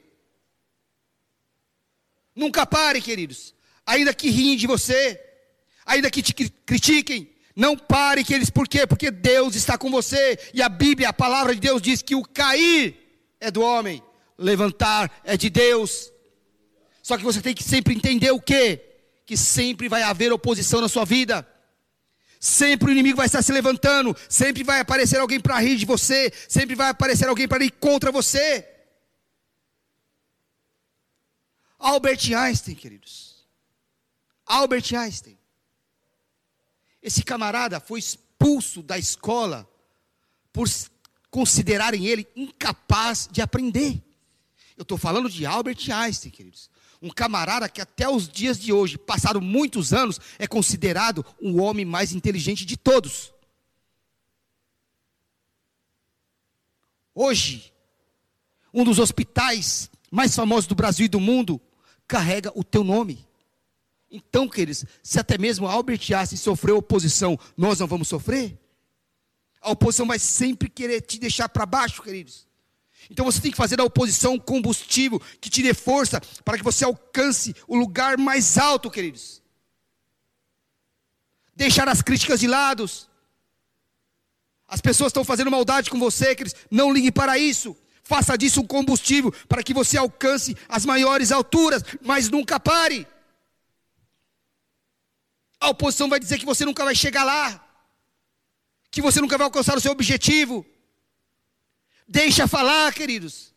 Nunca 2.35 2.65
pare, 2.65 2.99
queridos. 2.99 3.55
Ainda 3.85 4.13
que 4.13 4.29
riem 4.29 4.57
de 4.57 4.67
você, 4.67 5.17
ainda 5.85 6.11
que 6.11 6.21
te 6.21 6.33
critiquem, 6.33 7.33
não 7.55 7.77
pare, 7.77 8.25
queridos, 8.25 8.49
por 8.49 8.67
quê? 8.67 8.85
Porque 8.85 9.09
Deus 9.09 9.55
está 9.55 9.77
com 9.77 9.89
você. 9.89 10.37
E 10.53 10.61
a 10.61 10.67
Bíblia, 10.67 11.07
a 11.07 11.13
palavra 11.13 11.55
de 11.55 11.61
Deus 11.61 11.81
diz 11.81 12.01
que 12.01 12.13
o 12.13 12.23
cair 12.23 13.02
é 13.43 13.51
do 13.51 13.61
homem, 13.61 14.01
levantar 14.37 15.11
é 15.23 15.35
de 15.35 15.49
Deus. 15.49 16.11
Só 17.01 17.17
que 17.17 17.23
você 17.23 17.41
tem 17.41 17.53
que 17.53 17.63
sempre 17.63 17.93
entender 17.93 18.31
o 18.31 18.41
quê? 18.41 18.81
Que 19.25 19.35
sempre 19.35 19.89
vai 19.89 20.01
haver 20.01 20.31
oposição 20.31 20.79
na 20.79 20.87
sua 20.87 21.03
vida. 21.03 21.47
Sempre 22.39 22.89
o 22.89 22.91
inimigo 22.91 23.17
vai 23.17 23.25
estar 23.25 23.41
se 23.41 23.51
levantando, 23.51 24.15
sempre 24.29 24.63
vai 24.63 24.79
aparecer 24.79 25.19
alguém 25.19 25.39
para 25.39 25.59
rir 25.59 25.75
de 25.75 25.85
você, 25.85 26.31
sempre 26.47 26.75
vai 26.75 26.89
aparecer 26.89 27.27
alguém 27.27 27.47
para 27.47 27.63
ir 27.63 27.71
contra 27.71 28.11
você. 28.11 28.67
Albert 31.77 32.33
Einstein, 32.33 32.75
queridos. 32.75 33.45
Albert 34.45 34.93
Einstein. 34.93 35.37
Esse 37.01 37.23
camarada 37.23 37.81
foi 37.81 37.99
expulso 37.99 38.81
da 38.81 38.97
escola 38.97 39.69
por 40.53 40.67
considerarem 41.33 42.05
ele 42.05 42.27
incapaz 42.35 43.27
de 43.31 43.41
aprender. 43.41 43.99
Eu 44.77 44.83
estou 44.83 44.99
falando 44.99 45.27
de 45.27 45.47
Albert 45.47 45.79
Einstein, 45.91 46.29
queridos. 46.29 46.69
Um 47.01 47.09
camarada 47.09 47.67
que 47.67 47.81
até 47.81 48.07
os 48.07 48.29
dias 48.29 48.59
de 48.59 48.71
hoje, 48.71 48.99
passaram 48.99 49.41
muitos 49.41 49.93
anos, 49.93 50.21
é 50.37 50.45
considerado 50.45 51.25
o 51.41 51.59
homem 51.59 51.85
mais 51.85 52.13
inteligente 52.13 52.63
de 52.67 52.77
todos. 52.77 53.33
Hoje, 57.15 57.73
um 58.71 58.83
dos 58.83 58.99
hospitais 58.99 59.89
mais 60.11 60.35
famosos 60.35 60.67
do 60.67 60.75
Brasil 60.75 61.07
e 61.07 61.09
do 61.09 61.19
mundo 61.19 61.59
carrega 62.07 62.51
o 62.53 62.63
teu 62.63 62.83
nome. 62.83 63.27
Então, 64.11 64.47
queridos, 64.47 64.85
se 65.01 65.19
até 65.19 65.35
mesmo 65.39 65.67
Albert 65.67 66.01
Einstein 66.15 66.37
sofreu 66.37 66.77
oposição, 66.77 67.39
nós 67.57 67.79
não 67.79 67.87
vamos 67.87 68.07
sofrer? 68.07 68.62
A 69.63 69.71
oposição 69.71 70.05
vai 70.05 70.19
sempre 70.19 70.69
querer 70.69 70.99
te 71.01 71.17
deixar 71.17 71.47
para 71.47 71.65
baixo, 71.65 72.03
queridos. 72.03 72.45
Então 73.09 73.23
você 73.25 73.39
tem 73.39 73.49
que 73.49 73.57
fazer 73.57 73.77
da 73.77 73.83
oposição 73.83 74.33
um 74.33 74.39
combustível 74.39 75.19
que 75.39 75.49
te 75.49 75.63
dê 75.63 75.73
força 75.73 76.21
para 76.43 76.57
que 76.57 76.63
você 76.63 76.83
alcance 76.83 77.55
o 77.65 77.77
lugar 77.77 78.17
mais 78.17 78.57
alto, 78.57 78.91
queridos. 78.91 79.41
Deixar 81.55 81.87
as 81.87 82.01
críticas 82.01 82.41
de 82.41 82.47
lado. 82.47 82.85
As 84.67 84.81
pessoas 84.81 85.09
estão 85.09 85.23
fazendo 85.23 85.49
maldade 85.49 85.89
com 85.89 85.97
você, 85.97 86.35
queridos. 86.35 86.59
Não 86.69 86.91
ligue 86.91 87.11
para 87.11 87.37
isso. 87.37 87.75
Faça 88.03 88.37
disso 88.37 88.59
um 88.59 88.67
combustível 88.67 89.31
para 89.47 89.63
que 89.63 89.73
você 89.73 89.97
alcance 89.97 90.57
as 90.67 90.85
maiores 90.85 91.31
alturas, 91.31 91.81
mas 92.01 92.29
nunca 92.29 92.59
pare. 92.59 93.07
A 95.57 95.69
oposição 95.69 96.09
vai 96.09 96.19
dizer 96.19 96.37
que 96.37 96.45
você 96.45 96.65
nunca 96.65 96.83
vai 96.83 96.93
chegar 96.93 97.23
lá, 97.23 97.65
que 98.93 99.01
você 99.01 99.19
nunca 99.19 99.39
vai 99.39 99.45
alcançar 99.45 99.75
o 99.75 99.81
seu 99.81 99.91
objetivo. 99.91 100.63
Deixa 102.07 102.47
falar, 102.47 102.93
queridos. 102.93 103.51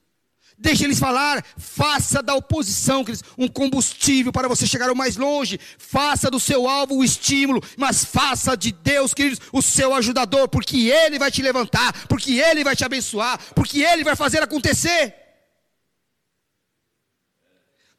Deixa 0.56 0.84
eles 0.84 0.98
falar, 0.98 1.44
faça 1.58 2.22
da 2.22 2.34
oposição, 2.34 3.04
queridos, 3.04 3.22
um 3.36 3.46
combustível 3.46 4.32
para 4.32 4.48
você 4.48 4.66
chegar 4.66 4.90
o 4.90 4.96
mais 4.96 5.18
longe. 5.18 5.60
Faça 5.76 6.30
do 6.30 6.40
seu 6.40 6.66
alvo 6.66 6.96
o 6.96 7.04
estímulo, 7.04 7.62
mas 7.76 8.02
faça 8.02 8.56
de 8.56 8.72
Deus, 8.72 9.12
queridos, 9.12 9.38
o 9.52 9.60
seu 9.60 9.94
ajudador, 9.94 10.48
porque 10.48 10.88
Ele 10.88 11.18
vai 11.18 11.30
te 11.30 11.42
levantar, 11.42 12.06
porque 12.08 12.40
Ele 12.40 12.64
vai 12.64 12.74
te 12.74 12.86
abençoar, 12.86 13.38
porque 13.54 13.82
Ele 13.82 14.02
vai 14.02 14.16
fazer 14.16 14.42
acontecer. 14.42 15.14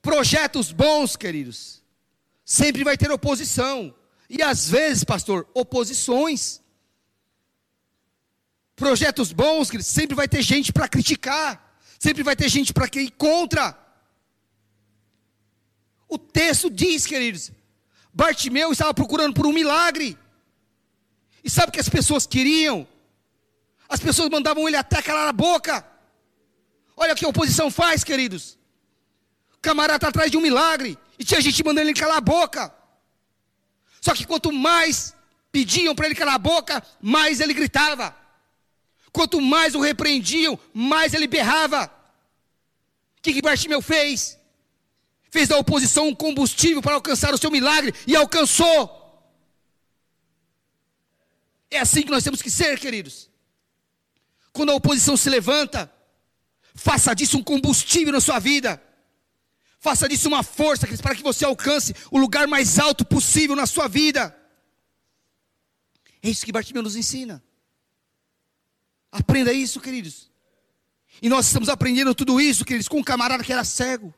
Projetos 0.02 0.72
bons, 0.72 1.16
queridos, 1.16 1.84
sempre 2.44 2.84
vai 2.84 2.98
ter 2.98 3.12
oposição, 3.12 3.94
e 4.28 4.42
às 4.42 4.68
vezes, 4.68 5.04
pastor, 5.04 5.48
oposições. 5.54 6.66
Projetos 8.78 9.32
bons, 9.32 9.70
sempre 9.82 10.16
vai 10.16 10.28
ter 10.28 10.44
gente 10.44 10.72
para 10.72 10.88
criticar. 10.88 11.76
Sempre 11.98 12.22
vai 12.22 12.36
ter 12.36 12.48
gente 12.48 12.72
para 12.72 12.86
ir 12.94 13.10
contra. 13.18 13.76
O 16.08 16.20
texto 16.20 16.70
diz, 16.70 17.08
queridos, 17.08 17.52
Bartimeu 18.14 18.72
estava 18.72 18.94
procurando 18.94 19.34
por 19.34 19.48
um 19.48 19.52
milagre. 19.52 20.16
E 21.44 21.50
sabe 21.50 21.70
o 21.70 21.72
que 21.72 21.80
as 21.80 21.90
pessoas 21.90 22.28
queriam? 22.28 22.88
As 23.90 24.00
pessoas 24.00 24.30
mandavam 24.30 24.68
ele 24.68 24.78
até 24.78 25.02
calar 25.02 25.28
a 25.28 25.34
boca. 25.34 25.84
Olha 26.96 27.14
o 27.14 27.16
que 27.16 27.26
a 27.26 27.30
oposição 27.30 27.72
faz, 27.72 28.04
queridos. 28.04 28.60
O 29.56 29.60
camarada 29.60 29.96
está 29.96 30.10
atrás 30.10 30.30
de 30.30 30.38
um 30.38 30.42
milagre. 30.42 31.00
E 31.18 31.26
tinha 31.26 31.42
gente 31.42 31.64
mandando 31.64 31.90
ele 31.90 32.00
calar 32.00 32.18
a 32.18 32.22
boca. 32.22 32.72
Só 34.00 34.14
que 34.14 34.24
quanto 34.24 34.52
mais 34.52 35.16
pediam 35.52 35.96
para 35.96 36.06
ele 36.06 36.14
calar 36.14 36.36
a 36.36 36.40
boca, 36.40 36.84
mais 37.02 37.40
ele 37.40 37.56
gritava. 37.56 38.27
Quanto 39.18 39.42
mais 39.42 39.74
o 39.74 39.82
repreendiam, 39.82 40.60
mais 40.72 41.12
ele 41.12 41.26
berrava. 41.26 41.88
O 43.18 43.22
que, 43.24 43.34
que 43.34 43.42
Bartimeu 43.42 43.82
fez? 43.82 44.38
Fez 45.32 45.48
da 45.48 45.58
oposição 45.58 46.10
um 46.10 46.14
combustível 46.14 46.84
para 46.84 46.94
alcançar 46.94 47.34
o 47.34 47.38
seu 47.38 47.50
milagre 47.50 47.96
e 48.06 48.16
alcançou. 48.16 48.78
É 51.72 51.80
assim 51.80 52.04
que 52.04 52.12
nós 52.12 52.24
temos 52.24 52.44
que 52.44 52.52
ser, 52.52 52.80
queridos. 52.80 53.28
Quando 54.54 54.72
a 54.72 54.76
oposição 54.76 55.18
se 55.18 55.32
levanta, 55.32 55.92
faça 56.76 57.16
disso 57.16 57.40
um 57.40 57.44
combustível 57.44 58.14
na 58.14 58.22
sua 58.22 58.38
vida. 58.38 58.80
Faça 59.80 60.08
disso 60.08 60.28
uma 60.28 60.44
força, 60.44 60.86
para 61.02 61.16
que 61.16 61.24
você 61.24 61.44
alcance 61.44 61.92
o 62.12 62.20
lugar 62.20 62.46
mais 62.46 62.78
alto 62.78 63.04
possível 63.04 63.56
na 63.56 63.66
sua 63.66 63.88
vida. 63.88 64.38
É 66.22 66.30
isso 66.30 66.46
que 66.46 66.52
Bartimeu 66.52 66.84
nos 66.84 66.96
ensina. 66.96 67.44
Aprenda 69.20 69.52
isso, 69.52 69.80
queridos. 69.82 70.30
E 71.22 71.28
nós 71.28 71.48
estamos 71.48 71.70
aprendendo 71.70 72.14
tudo 72.14 72.40
isso, 72.40 72.64
queridos, 72.64 72.88
com 72.88 73.00
um 73.00 73.04
camarada 73.04 73.44
que 73.44 73.52
era 73.52 73.64
cego. 73.64 74.14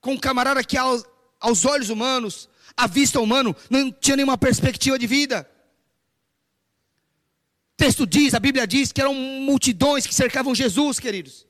Com 0.00 0.14
um 0.14 0.18
camarada 0.18 0.64
que, 0.64 0.76
aos, 0.76 1.04
aos 1.38 1.64
olhos 1.64 1.88
humanos, 1.88 2.48
à 2.76 2.88
vista 2.88 3.20
humana, 3.20 3.54
não 3.68 3.92
tinha 3.92 4.16
nenhuma 4.16 4.36
perspectiva 4.36 4.98
de 4.98 5.06
vida. 5.06 5.48
O 7.74 7.76
texto 7.76 8.06
diz, 8.06 8.34
a 8.34 8.40
Bíblia 8.40 8.66
diz 8.66 8.90
que 8.90 9.00
eram 9.00 9.14
multidões 9.14 10.04
que 10.04 10.14
cercavam 10.14 10.54
Jesus, 10.54 10.98
queridos. 10.98 11.46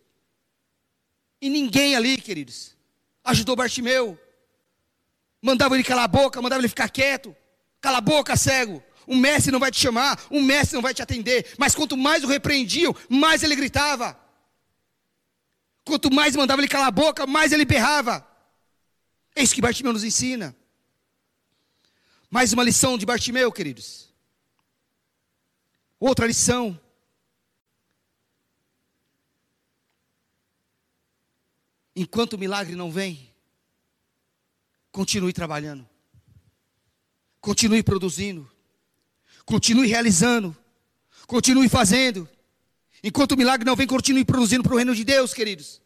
E 1.40 1.48
ninguém 1.48 1.96
ali, 1.96 2.20
queridos, 2.20 2.76
ajudou 3.24 3.56
Bartimeu. 3.56 4.18
Mandava 5.40 5.74
ele 5.74 5.84
calar 5.84 6.04
a 6.04 6.08
boca, 6.08 6.42
mandava 6.42 6.60
ele 6.60 6.68
ficar 6.68 6.90
quieto. 6.90 7.34
Cala 7.80 7.98
a 7.98 8.02
boca, 8.02 8.36
cego. 8.36 8.82
O 9.10 9.16
mestre 9.16 9.50
não 9.50 9.58
vai 9.58 9.72
te 9.72 9.80
chamar, 9.80 10.24
o 10.30 10.40
mestre 10.40 10.76
não 10.76 10.82
vai 10.82 10.94
te 10.94 11.02
atender. 11.02 11.52
Mas 11.58 11.74
quanto 11.74 11.96
mais 11.96 12.22
o 12.22 12.28
repreendiam, 12.28 12.94
mais 13.08 13.42
ele 13.42 13.56
gritava. 13.56 14.16
Quanto 15.84 16.12
mais 16.12 16.36
mandava 16.36 16.60
ele 16.60 16.68
calar 16.68 16.86
a 16.86 16.92
boca, 16.92 17.26
mais 17.26 17.50
ele 17.50 17.64
berrava. 17.64 18.24
É 19.34 19.42
isso 19.42 19.52
que 19.52 19.60
Bartimeu 19.60 19.92
nos 19.92 20.04
ensina. 20.04 20.54
Mais 22.30 22.52
uma 22.52 22.62
lição 22.62 22.96
de 22.96 23.04
Bartimeu, 23.04 23.50
queridos. 23.50 24.14
Outra 25.98 26.24
lição. 26.24 26.78
Enquanto 31.96 32.34
o 32.34 32.38
milagre 32.38 32.76
não 32.76 32.92
vem, 32.92 33.34
continue 34.92 35.32
trabalhando, 35.32 35.84
continue 37.40 37.82
produzindo, 37.82 38.48
continue 39.50 39.88
realizando, 39.88 40.56
continue 41.26 41.68
fazendo. 41.68 42.28
Enquanto 43.02 43.32
o 43.32 43.36
milagre 43.36 43.66
não 43.66 43.76
vem, 43.76 43.86
continue 43.86 44.24
produzindo 44.24 44.62
para 44.62 44.74
o 44.74 44.76
reino 44.76 44.94
de 44.94 45.04
Deus, 45.04 45.34
queridos. 45.34 45.80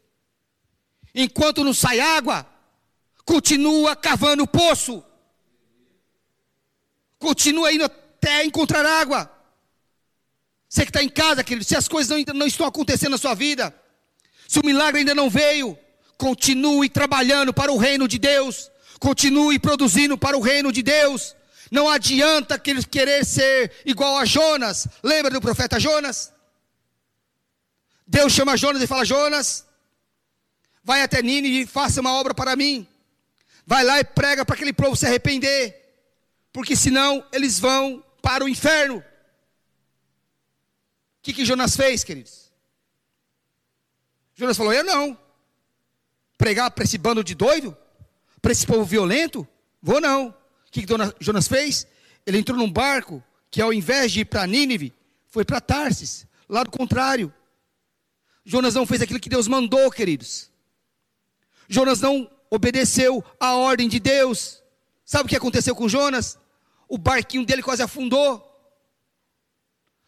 Enquanto 1.15 1.65
não 1.65 1.73
sai 1.73 1.99
água, 2.01 2.47
continua 3.25 3.97
cavando 3.97 4.43
o 4.43 4.47
poço. 4.47 5.03
Continua 7.19 7.73
indo 7.73 7.85
até 7.85 8.45
encontrar 8.45 8.85
água. 8.85 9.31
Você 10.69 10.83
que 10.83 10.91
está 10.91 11.03
em 11.03 11.09
casa, 11.09 11.43
querido, 11.45 11.65
se 11.65 11.77
as 11.77 11.89
coisas 11.89 12.11
não, 12.11 12.35
não 12.35 12.47
estão 12.47 12.67
acontecendo 12.67 13.13
na 13.13 13.19
sua 13.19 13.35
vida, 13.35 13.75
se 14.47 14.59
o 14.59 14.67
milagre 14.67 14.99
ainda 15.01 15.15
não 15.15 15.31
veio, 15.31 15.79
Continue 16.17 16.89
trabalhando 16.89 17.53
para 17.53 17.73
o 17.73 17.77
reino 17.77 18.07
de 18.07 18.19
Deus. 18.19 18.71
Continue 18.99 19.59
produzindo 19.59 20.17
para 20.17 20.37
o 20.37 20.41
reino 20.41 20.73
de 20.73 20.83
Deus. 20.83 21.35
Não 21.75 21.89
adianta 21.89 22.57
querer 22.57 23.25
ser 23.27 23.73
igual 23.85 24.17
a 24.17 24.25
Jonas. 24.25 24.87
Lembra 25.03 25.29
do 25.29 25.41
profeta 25.41 25.81
Jonas? 25.81 26.33
Deus 28.07 28.33
chama 28.33 28.57
Jonas 28.57 28.81
e 28.81 28.87
fala: 28.87 29.05
Jonas, 29.05 29.67
vai 30.85 31.03
até 31.03 31.21
Nínive 31.21 31.63
e 31.63 31.67
faça 31.67 32.01
uma 32.01 32.13
obra 32.13 32.33
para 32.33 32.55
mim. 32.55 32.87
Vai 33.67 33.83
lá 33.83 33.99
e 33.99 34.05
prega 34.05 34.45
para 34.45 34.55
aquele 34.55 34.73
povo 34.73 34.95
se 34.95 35.05
arrepender. 35.05 35.75
Porque 36.53 36.77
senão 36.77 37.27
eles 37.33 37.59
vão 37.59 38.05
para 38.23 38.45
o 38.45 38.49
inferno. 38.49 38.99
O 38.99 39.05
que, 41.23 41.33
que 41.33 41.45
Jonas 41.45 41.75
fez, 41.75 42.05
queridos? 42.05 42.53
Jonas 44.37 44.57
falou: 44.57 44.73
Eu 44.73 44.85
não 44.85 45.19
pregar 46.39 46.71
para 46.71 46.85
esse 46.85 46.99
bando 46.99 47.25
de 47.25 47.35
doido? 47.35 47.77
Para 48.41 48.53
esse 48.53 48.65
povo 48.65 48.85
violento? 48.85 49.45
Vou 49.83 50.01
não. 50.01 50.33
Que, 50.75 50.85
que 50.85 50.93
Jonas 51.21 51.47
fez? 51.47 51.87
Ele 52.27 52.39
entrou 52.39 52.59
num 52.59 52.71
barco 52.71 53.23
que 53.49 53.63
ao 53.63 53.73
invés 53.73 54.11
de 54.11 54.23
ir 54.23 54.25
para 54.25 54.45
Nínive, 54.45 54.93
foi 55.29 55.45
para 55.45 55.61
Tarsis, 55.61 56.27
lado 56.49 56.69
contrário. 56.69 57.33
Jonas 58.45 58.75
não 58.75 58.85
fez 58.85 59.01
aquilo 59.01 59.21
que 59.21 59.29
Deus 59.29 59.47
mandou, 59.47 59.89
queridos. 59.93 60.51
Jonas 61.69 62.01
não 62.01 62.29
obedeceu 62.51 63.25
a 63.39 63.55
ordem 63.55 63.89
de 63.89 64.01
Deus. 64.01 64.61
Sabe 65.05 65.27
o 65.27 65.29
que 65.29 65.37
aconteceu 65.37 65.77
com 65.77 65.89
Jonas? 65.89 66.37
O 66.89 66.99
barquinho 66.99 67.47
dele 67.47 67.63
quase 67.63 67.81
afundou. 67.81 68.43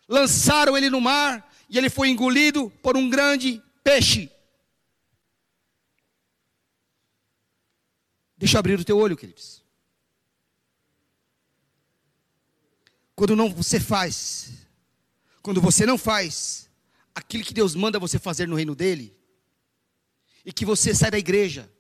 Lançaram 0.09 0.77
ele 0.77 0.91
no 0.91 1.01
mar 1.01 1.49
e 1.71 1.79
ele 1.79 1.89
foi 1.89 2.09
engolido 2.09 2.71
por 2.83 2.97
um 2.97 3.09
grande 3.09 3.63
peixe. 3.85 4.29
Deixa 8.37 8.57
eu 8.57 8.59
abrir 8.59 8.81
o 8.81 8.85
teu 8.85 8.99
olho, 8.99 9.17
queridos. 9.17 9.65
Quando 13.17 13.35
não 13.35 13.51
você 13.51 13.81
faz, 13.81 14.53
quando 15.41 15.59
você 15.59 15.87
não 15.87 15.97
faz 15.97 16.69
aquilo 17.15 17.43
que 17.43 17.55
Deus 17.55 17.75
manda 17.75 17.99
você 17.99 18.19
fazer 18.19 18.47
no 18.47 18.55
reino 18.55 18.75
dele, 18.75 19.17
e 20.45 20.53
que 20.53 20.67
você 20.67 20.95
sai 20.95 21.11
da 21.11 21.19
igreja, 21.19 21.73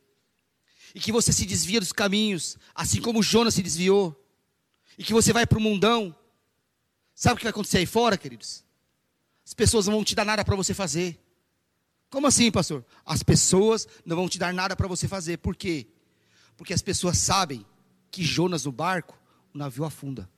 e 0.95 0.99
que 0.99 1.13
você 1.13 1.35
se 1.35 1.45
desvia 1.45 1.79
dos 1.79 1.93
caminhos, 1.93 2.57
assim 2.75 3.03
como 3.03 3.23
Jonas 3.23 3.53
se 3.53 3.63
desviou, 3.63 4.19
e 4.97 5.05
que 5.05 5.13
você 5.13 5.31
vai 5.31 5.47
para 5.47 5.59
o 5.59 5.61
mundão, 5.61 6.17
sabe 7.15 7.35
o 7.35 7.37
que 7.37 7.45
vai 7.45 7.51
acontecer 7.51 7.79
aí 7.79 7.87
fora, 7.87 8.17
queridos? 8.17 8.65
As 9.45 9.53
pessoas 9.53 9.87
não 9.87 9.93
vão 9.93 10.05
te 10.05 10.15
dar 10.15 10.25
nada 10.25 10.43
para 10.43 10.57
você 10.57 10.73
fazer. 10.73 11.21
Como 12.09 12.27
assim, 12.27 12.51
pastor? 12.51 12.83
As 13.05 13.23
pessoas 13.23 13.87
não 14.07 14.17
vão 14.17 14.27
te 14.29 14.39
dar 14.39 14.55
nada 14.55 14.75
para 14.75 14.89
você 14.89 15.07
fazer. 15.07 15.37
Por 15.37 15.55
quê? 15.55 15.87
Porque 16.57 16.73
as 16.73 16.81
pessoas 16.81 17.19
sabem 17.19 17.65
que 18.11 18.25
Jonas 18.25 18.65
no 18.65 18.73
barco, 18.73 19.21
o 19.55 19.59
navio 19.59 19.85
afunda. 19.85 20.29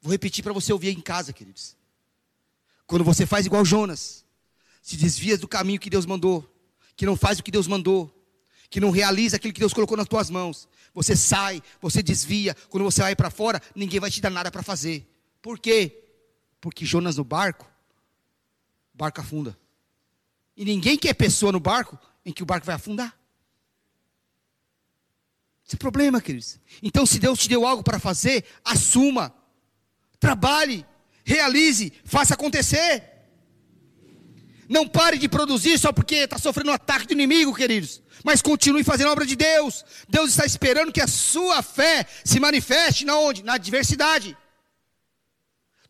Vou 0.00 0.10
repetir 0.10 0.42
para 0.42 0.52
você 0.52 0.72
ouvir 0.72 0.90
em 0.90 1.00
casa, 1.00 1.32
queridos. 1.32 1.76
Quando 2.86 3.04
você 3.04 3.26
faz 3.26 3.46
igual 3.46 3.64
Jonas, 3.64 4.24
se 4.82 4.96
desvia 4.96 5.36
do 5.36 5.46
caminho 5.46 5.78
que 5.78 5.90
Deus 5.90 6.06
mandou, 6.06 6.48
que 6.96 7.06
não 7.06 7.16
faz 7.16 7.38
o 7.38 7.42
que 7.42 7.50
Deus 7.50 7.66
mandou, 7.66 8.12
que 8.68 8.80
não 8.80 8.90
realiza 8.90 9.36
aquilo 9.36 9.52
que 9.52 9.60
Deus 9.60 9.74
colocou 9.74 9.96
nas 9.96 10.08
tuas 10.08 10.30
mãos, 10.30 10.68
você 10.94 11.14
sai, 11.14 11.62
você 11.80 12.02
desvia, 12.02 12.56
quando 12.68 12.84
você 12.84 13.02
vai 13.02 13.14
para 13.14 13.30
fora, 13.30 13.60
ninguém 13.74 14.00
vai 14.00 14.10
te 14.10 14.20
dar 14.20 14.30
nada 14.30 14.50
para 14.50 14.62
fazer. 14.62 15.06
Por 15.42 15.58
quê? 15.58 16.02
Porque 16.60 16.84
Jonas 16.84 17.16
no 17.16 17.24
barco, 17.24 17.70
o 18.94 18.98
barco 18.98 19.20
afunda. 19.20 19.58
E 20.56 20.64
ninguém 20.64 20.96
quer 20.96 21.14
pessoa 21.14 21.52
no 21.52 21.60
barco 21.60 21.98
em 22.24 22.32
que 22.32 22.42
o 22.42 22.46
barco 22.46 22.66
vai 22.66 22.74
afundar. 22.74 23.16
Esse 25.66 25.74
é 25.74 25.76
o 25.76 25.78
problema, 25.78 26.20
queridos. 26.20 26.58
Então, 26.82 27.06
se 27.06 27.18
Deus 27.18 27.38
te 27.38 27.48
deu 27.48 27.64
algo 27.64 27.82
para 27.82 28.00
fazer, 28.00 28.44
assuma, 28.64 29.32
trabalhe, 30.20 30.86
realize, 31.24 31.92
faça 32.04 32.34
acontecer. 32.34 33.02
Não 34.68 34.86
pare 34.86 35.18
de 35.18 35.28
produzir 35.28 35.78
só 35.78 35.92
porque 35.92 36.14
está 36.16 36.38
sofrendo 36.38 36.70
um 36.70 36.74
ataque 36.74 37.06
do 37.06 37.14
inimigo, 37.14 37.52
queridos. 37.52 38.00
Mas 38.22 38.40
continue 38.40 38.84
fazendo 38.84 39.08
a 39.08 39.12
obra 39.12 39.26
de 39.26 39.34
Deus. 39.34 39.84
Deus 40.08 40.30
está 40.30 40.46
esperando 40.46 40.92
que 40.92 41.00
a 41.00 41.08
sua 41.08 41.60
fé 41.62 42.06
se 42.24 42.38
manifeste 42.38 43.04
na 43.04 43.16
onde? 43.16 43.42
Na 43.42 43.54
adversidade. 43.54 44.36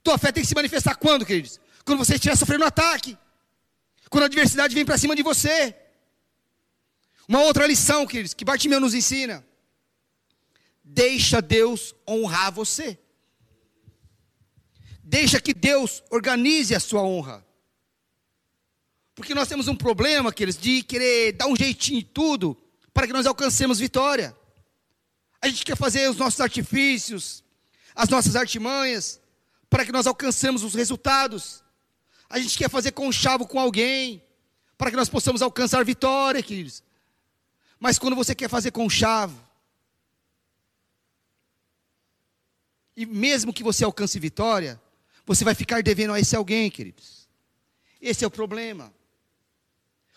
Tua 0.03 0.17
fé 0.17 0.33
tem 0.33 0.43
que 0.43 0.49
se 0.49 0.55
manifestar 0.55 0.95
quando, 0.95 1.27
queridos? 1.27 1.61
Quando 1.85 1.99
você 1.99 2.15
estiver 2.15 2.37
sofrendo 2.37 2.65
um 2.65 2.69
ataque. 2.69 3.19
Quando 4.09 4.23
a 4.23 4.27
adversidade 4.27 4.75
vem 4.75 4.85
para 4.85 4.97
cima 4.97 5.15
de 5.15 5.23
você. 5.23 5.75
Uma 7.29 7.43
outra 7.43 7.67
lição, 7.67 8.07
queridos, 8.07 8.33
que 8.33 8.45
Bartimeu 8.45 8.81
nos 8.81 8.95
ensina. 8.95 9.45
Deixa 10.83 11.43
Deus 11.43 11.95
honrar 12.09 12.51
você. 12.51 12.99
Deixa 15.11 15.41
que 15.41 15.53
Deus 15.53 16.05
organize 16.09 16.73
a 16.73 16.79
sua 16.79 17.03
honra. 17.03 17.45
Porque 19.13 19.35
nós 19.35 19.49
temos 19.49 19.67
um 19.67 19.75
problema, 19.75 20.33
queridos, 20.33 20.57
de 20.57 20.85
querer 20.85 21.33
dar 21.33 21.49
um 21.49 21.57
jeitinho 21.57 21.99
em 21.99 22.05
tudo 22.05 22.57
para 22.95 23.09
que 23.09 23.13
nós 23.13 23.27
alcancemos 23.27 23.81
vitória. 23.81 24.37
A 25.43 25.49
gente 25.49 25.65
quer 25.65 25.77
fazer 25.77 26.09
os 26.09 26.17
nossos 26.17 26.41
artifícios, 26.41 27.43
as 27.93 28.09
nossas 28.09 28.37
artimanhas, 28.37 29.21
para 29.69 29.85
que 29.85 29.91
nós 29.91 30.07
alcancemos 30.07 30.63
os 30.63 30.75
resultados. 30.75 31.65
A 32.29 32.39
gente 32.39 32.57
quer 32.57 32.71
fazer 32.71 32.93
conchavo 32.93 33.49
com 33.49 33.59
alguém, 33.59 34.23
para 34.79 34.93
que 34.93 34.97
nós 34.97 35.09
possamos 35.09 35.43
alcançar 35.43 35.85
vitória, 35.85 36.41
queridos. 36.41 36.85
Mas 37.81 37.99
quando 37.99 38.15
você 38.15 38.33
quer 38.33 38.49
fazer 38.49 38.71
com 38.71 38.89
chave, 38.89 39.35
e 42.97 43.05
mesmo 43.05 43.53
que 43.53 43.65
você 43.65 43.85
alcance 43.85 44.17
vitória, 44.17 44.81
você 45.31 45.45
vai 45.45 45.55
ficar 45.55 45.81
devendo 45.81 46.13
a 46.13 46.19
esse 46.19 46.35
alguém, 46.35 46.69
queridos. 46.69 47.29
Esse 48.03 48.25
é 48.25 48.27
o 48.27 48.31
problema. 48.33 48.93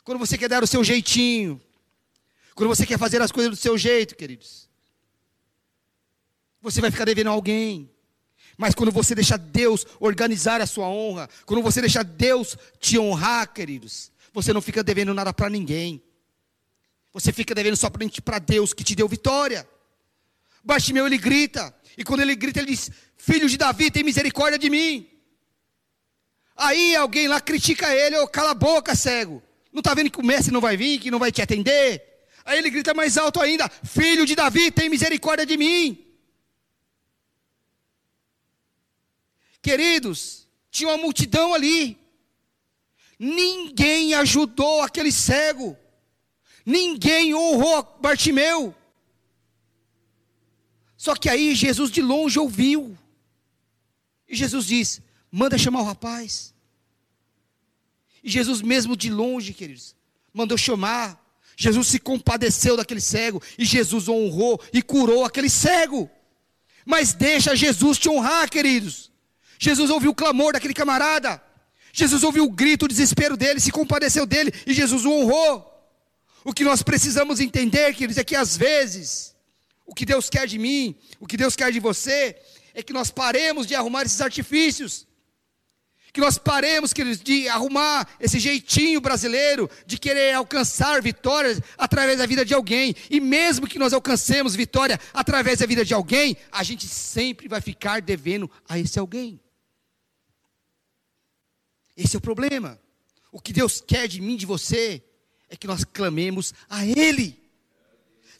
Quando 0.03 0.17
você 0.17 0.39
quer 0.39 0.49
dar 0.49 0.63
o 0.63 0.65
seu 0.65 0.83
jeitinho, 0.83 1.61
quando 2.55 2.69
você 2.69 2.83
quer 2.83 2.97
fazer 2.97 3.21
as 3.21 3.31
coisas 3.31 3.51
do 3.51 3.55
seu 3.55 3.77
jeito, 3.77 4.15
queridos, 4.15 4.67
você 6.59 6.81
vai 6.81 6.89
ficar 6.89 7.05
devendo 7.05 7.27
a 7.27 7.29
alguém. 7.29 7.91
Mas 8.57 8.73
quando 8.73 8.91
você 8.91 9.13
deixa 9.13 9.37
Deus 9.37 9.85
organizar 9.99 10.61
a 10.61 10.65
sua 10.65 10.87
honra, 10.87 11.29
quando 11.45 11.61
você 11.61 11.79
deixa 11.79 12.03
Deus 12.03 12.57
te 12.79 12.97
honrar, 12.97 13.53
queridos, 13.53 14.11
você 14.33 14.51
não 14.51 14.63
fica 14.63 14.83
devendo 14.83 15.13
nada 15.13 15.31
para 15.31 15.47
ninguém. 15.47 16.01
Você 17.13 17.31
fica 17.31 17.53
devendo 17.53 17.77
somente 17.77 18.19
para 18.19 18.39
Deus 18.39 18.73
que 18.73 18.83
te 18.83 18.95
deu 18.95 19.07
vitória. 19.07 19.69
Bartimeu 20.63 21.05
ele 21.05 21.19
grita, 21.19 21.71
e 21.97 22.03
quando 22.03 22.21
ele 22.21 22.35
grita, 22.35 22.59
ele 22.59 22.71
diz: 22.71 22.89
Filho 23.17 23.47
de 23.47 23.57
Davi, 23.57 23.91
tem 23.91 24.03
misericórdia 24.03 24.57
de 24.57 24.69
mim. 24.69 25.09
Aí 26.55 26.95
alguém 26.95 27.27
lá 27.27 27.41
critica 27.41 27.93
ele, 27.93 28.17
ô, 28.17 28.23
oh, 28.23 28.27
cala 28.27 28.51
a 28.51 28.55
boca, 28.55 28.95
cego. 28.95 29.41
Não 29.71 29.79
está 29.79 29.93
vendo 29.93 30.11
que 30.11 30.19
o 30.19 30.25
mestre 30.25 30.53
não 30.53 30.61
vai 30.61 30.77
vir, 30.77 30.99
que 30.99 31.09
não 31.09 31.19
vai 31.19 31.31
te 31.31 31.41
atender? 31.41 32.03
Aí 32.45 32.57
ele 32.57 32.69
grita 32.69 32.93
mais 32.93 33.17
alto 33.17 33.41
ainda: 33.41 33.69
Filho 33.83 34.25
de 34.25 34.35
Davi, 34.35 34.71
tem 34.71 34.89
misericórdia 34.89 35.45
de 35.45 35.57
mim. 35.57 35.99
Queridos, 39.61 40.47
tinha 40.69 40.89
uma 40.89 40.97
multidão 40.97 41.53
ali. 41.53 41.97
Ninguém 43.17 44.13
ajudou 44.15 44.81
aquele 44.81 45.11
cego. 45.11 45.77
Ninguém 46.65 47.33
honrou 47.33 47.97
Bartimeu. 48.01 48.75
Só 51.03 51.17
que 51.17 51.27
aí 51.27 51.53
Jesus 51.53 51.91
de 51.91 52.01
longe 52.01 52.39
ouviu. 52.39 52.97
E 54.25 54.37
Jesus 54.37 54.65
diz: 54.65 55.01
manda 55.29 55.57
chamar 55.57 55.81
o 55.81 55.83
rapaz. 55.83 56.53
E 58.23 58.29
Jesus, 58.29 58.61
mesmo 58.61 58.95
de 58.95 59.09
longe, 59.09 59.51
queridos, 59.51 59.97
mandou 60.33 60.57
chamar. 60.57 61.21
Jesus 61.57 61.87
se 61.87 61.99
compadeceu 61.99 62.77
daquele 62.77 63.01
cego. 63.01 63.43
E 63.57 63.65
Jesus 63.65 64.07
honrou 64.07 64.61
e 64.71 64.81
curou 64.81 65.25
aquele 65.25 65.49
cego. 65.49 66.09
Mas 66.85 67.11
deixa 67.11 67.53
Jesus 67.53 67.97
te 67.97 68.07
honrar, 68.07 68.49
queridos. 68.49 69.11
Jesus 69.59 69.89
ouviu 69.89 70.11
o 70.11 70.15
clamor 70.15 70.53
daquele 70.53 70.73
camarada. 70.73 71.43
Jesus 71.91 72.23
ouviu 72.23 72.45
o 72.45 72.49
grito, 72.49 72.85
o 72.85 72.87
desespero 72.87 73.35
dele, 73.35 73.59
se 73.59 73.73
compadeceu 73.73 74.25
dele 74.25 74.53
e 74.65 74.73
Jesus 74.73 75.03
o 75.03 75.11
honrou. 75.11 75.69
O 76.45 76.53
que 76.53 76.63
nós 76.63 76.81
precisamos 76.81 77.41
entender, 77.41 77.93
queridos, 77.93 78.17
é 78.17 78.23
que 78.23 78.37
às 78.37 78.55
vezes, 78.55 79.32
o 79.85 79.93
que 79.93 80.05
Deus 80.05 80.29
quer 80.29 80.47
de 80.47 80.57
mim, 80.57 80.95
o 81.19 81.27
que 81.27 81.37
Deus 81.37 81.55
quer 81.55 81.71
de 81.71 81.79
você, 81.79 82.35
é 82.73 82.81
que 82.81 82.93
nós 82.93 83.11
paremos 83.11 83.67
de 83.67 83.75
arrumar 83.75 84.03
esses 84.03 84.21
artifícios. 84.21 85.07
Que 86.11 86.21
nós 86.21 86.37
paremos, 86.37 86.93
queridos, 86.93 87.19
de 87.19 87.47
arrumar 87.47 88.07
esse 88.19 88.39
jeitinho 88.39 89.01
brasileiro 89.01 89.67
de 89.83 89.97
querer 89.97 90.33
alcançar 90.33 91.01
vitórias 91.01 91.59
através 91.75 92.19
da 92.19 92.27
vida 92.27 92.45
de 92.45 92.53
alguém. 92.53 92.95
E 93.09 93.19
mesmo 93.19 93.67
que 93.67 93.79
nós 93.79 93.93
alcancemos 93.93 94.55
vitória 94.55 94.99
através 95.11 95.59
da 95.59 95.65
vida 95.65 95.83
de 95.83 95.91
alguém, 95.91 96.37
a 96.51 96.61
gente 96.61 96.87
sempre 96.87 97.47
vai 97.47 97.61
ficar 97.61 97.99
devendo 97.99 98.49
a 98.69 98.77
esse 98.77 98.99
alguém. 98.99 99.41
Esse 101.97 102.15
é 102.15 102.19
o 102.19 102.21
problema. 102.21 102.79
O 103.31 103.41
que 103.41 103.51
Deus 103.51 103.81
quer 103.81 104.07
de 104.07 104.21
mim, 104.21 104.35
de 104.35 104.45
você, 104.45 105.03
é 105.49 105.55
que 105.55 105.65
nós 105.65 105.83
clamemos 105.83 106.53
a 106.69 106.85
Ele. 106.85 107.42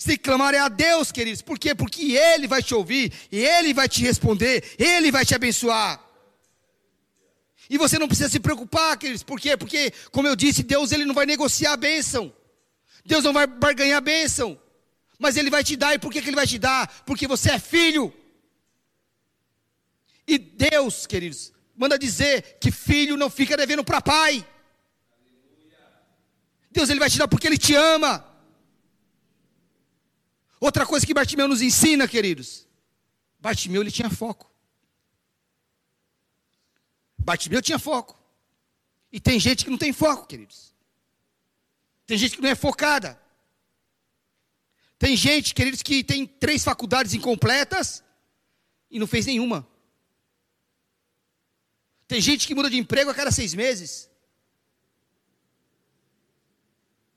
Se 0.03 0.17
clamar 0.17 0.53
é 0.53 0.59
a 0.59 0.67
Deus, 0.67 1.13
queridos. 1.13 1.41
Por 1.41 1.57
quê? 1.57 1.73
Porque 1.73 2.17
Ele 2.17 2.45
vai 2.45 2.61
te 2.61 2.75
ouvir, 2.75 3.13
Ele 3.31 3.73
vai 3.73 3.87
te 3.87 4.01
responder, 4.01 4.75
Ele 4.77 5.09
vai 5.09 5.23
te 5.25 5.33
abençoar. 5.33 5.97
E 7.69 7.77
você 7.77 7.97
não 7.97 8.09
precisa 8.09 8.27
se 8.27 8.37
preocupar, 8.37 8.97
queridos. 8.97 9.23
Por 9.23 9.39
quê? 9.39 9.55
Porque, 9.55 9.93
como 10.11 10.27
eu 10.27 10.35
disse, 10.35 10.61
Deus 10.61 10.91
ele 10.91 11.05
não 11.05 11.15
vai 11.15 11.25
negociar 11.25 11.71
a 11.71 11.77
bênção. 11.77 12.33
Deus 13.05 13.23
não 13.23 13.31
vai 13.31 13.47
barganhar 13.47 13.99
a 13.99 14.01
bênção. 14.01 14.59
Mas 15.17 15.37
Ele 15.37 15.49
vai 15.49 15.63
te 15.63 15.77
dar. 15.77 15.93
E 15.93 15.99
por 15.99 16.11
que, 16.11 16.21
que 16.21 16.27
Ele 16.27 16.35
vai 16.35 16.47
te 16.47 16.59
dar? 16.59 16.85
Porque 17.05 17.25
você 17.25 17.51
é 17.51 17.57
filho. 17.57 18.13
E 20.27 20.37
Deus, 20.37 21.07
queridos, 21.07 21.53
manda 21.73 21.97
dizer 21.97 22.57
que 22.59 22.71
filho 22.71 23.15
não 23.15 23.29
fica 23.29 23.55
devendo 23.55 23.85
para 23.85 24.01
pai. 24.01 24.45
Deus 26.69 26.89
ele 26.89 26.99
vai 26.99 27.09
te 27.09 27.17
dar 27.17 27.29
porque 27.29 27.47
ele 27.47 27.57
te 27.57 27.73
ama. 27.73 28.32
Outra 30.64 30.86
coisa 30.86 31.05
que 31.05 31.14
Bartimeu 31.14 31.45
nos 31.45 31.61
ensina, 31.61 32.07
queridos. 32.07 32.66
Bartimeu 33.38 33.82
ele 33.82 33.91
tinha 33.91 34.09
foco. 34.09 34.49
Bartimeu 37.18 37.61
tinha 37.61 37.78
foco. 37.78 38.18
E 39.11 39.20
tem 39.20 39.38
gente 39.41 39.66
que 39.66 39.70
não 39.70 39.78
tem 39.78 39.91
foco, 39.91 40.26
queridos. 40.26 40.74
Tem 42.05 42.18
gente 42.18 42.38
que 42.38 42.41
não 42.41 42.49
é 42.49 42.55
focada. 42.55 43.22
Tem 44.97 45.18
gente, 45.18 45.53
queridos, 45.53 45.84
que 45.84 46.01
tem 46.01 46.26
três 46.26 46.64
faculdades 46.64 47.14
incompletas 47.14 48.01
e 48.89 48.97
não 48.97 49.05
fez 49.05 49.26
nenhuma. 49.26 49.68
Tem 52.07 52.22
gente 52.22 52.47
que 52.47 52.55
muda 52.55 52.70
de 52.70 52.78
emprego 52.78 53.11
a 53.11 53.14
cada 53.14 53.32
seis 53.32 53.53
meses. 53.53 54.09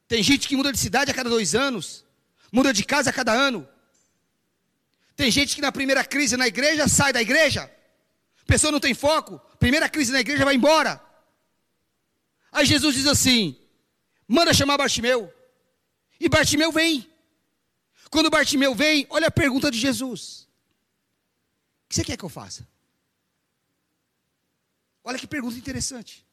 Tem 0.08 0.20
gente 0.20 0.48
que 0.48 0.56
muda 0.56 0.72
de 0.72 0.78
cidade 0.78 1.12
a 1.12 1.14
cada 1.14 1.30
dois 1.30 1.54
anos. 1.54 2.05
Muda 2.52 2.72
de 2.72 2.84
casa 2.84 3.10
a 3.10 3.12
cada 3.12 3.32
ano. 3.32 3.68
Tem 5.16 5.30
gente 5.30 5.54
que 5.54 5.62
na 5.62 5.72
primeira 5.72 6.04
crise 6.04 6.36
na 6.36 6.46
igreja 6.46 6.86
sai 6.88 7.12
da 7.12 7.22
igreja. 7.22 7.70
Pessoa 8.46 8.70
não 8.70 8.80
tem 8.80 8.94
foco. 8.94 9.38
Primeira 9.58 9.88
crise 9.88 10.12
na 10.12 10.20
igreja 10.20 10.44
vai 10.44 10.54
embora. 10.54 11.02
Aí 12.52 12.64
Jesus 12.64 12.94
diz 12.94 13.06
assim: 13.06 13.58
manda 14.28 14.54
chamar 14.54 14.76
Bartimeu. 14.76 15.32
E 16.20 16.28
Bartimeu 16.28 16.70
vem. 16.70 17.10
Quando 18.10 18.30
Bartimeu 18.30 18.74
vem, 18.74 19.06
olha 19.10 19.28
a 19.28 19.30
pergunta 19.30 19.70
de 19.70 19.78
Jesus: 19.78 20.48
O 21.84 21.88
que 21.88 21.94
você 21.94 22.04
quer 22.04 22.16
que 22.16 22.24
eu 22.24 22.28
faça? 22.28 22.66
Olha 25.02 25.18
que 25.18 25.26
pergunta 25.26 25.56
interessante. 25.56 26.26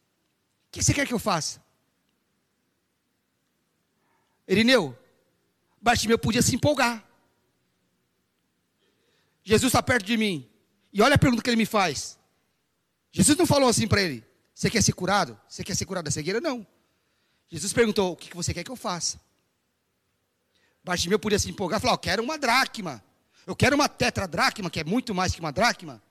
O 0.67 0.71
que 0.71 0.83
você 0.83 0.93
quer 0.93 1.07
que 1.07 1.13
eu 1.13 1.19
faça? 1.19 1.63
Irineu, 4.47 4.97
Bartimeu 5.83 6.17
podia 6.17 6.41
se 6.41 6.55
empolgar. 6.55 7.05
Jesus 9.43 9.69
está 9.69 9.83
perto 9.83 10.05
de 10.05 10.15
mim. 10.15 10.49
E 10.93 11.01
olha 11.01 11.15
a 11.15 11.17
pergunta 11.17 11.43
que 11.43 11.49
ele 11.49 11.57
me 11.57 11.65
faz. 11.65 12.17
Jesus 13.11 13.37
não 13.37 13.45
falou 13.45 13.67
assim 13.67 13.85
para 13.85 14.01
ele: 14.01 14.25
Você 14.55 14.69
quer 14.69 14.81
ser 14.81 14.93
curado? 14.93 15.37
Você 15.45 15.61
quer 15.61 15.75
ser 15.75 15.85
curado 15.85 16.05
da 16.05 16.11
cegueira? 16.11 16.39
Não. 16.39 16.65
Jesus 17.49 17.73
perguntou: 17.73 18.13
O 18.13 18.15
que 18.15 18.33
você 18.33 18.53
quer 18.53 18.63
que 18.63 18.71
eu 18.71 18.77
faça? 18.77 19.19
Bartimeu 20.85 21.19
podia 21.19 21.37
se 21.37 21.49
empolgar 21.49 21.79
e 21.79 21.81
falar: 21.81 21.95
Eu 21.95 21.99
quero 21.99 22.23
uma 22.23 22.37
dracma. 22.37 23.03
Eu 23.45 23.53
quero 23.53 23.75
uma 23.75 23.89
tetradracma, 23.89 24.69
que 24.69 24.79
é 24.79 24.85
muito 24.85 25.13
mais 25.13 25.33
que 25.33 25.41
uma 25.41 25.51
dracma. 25.51 26.01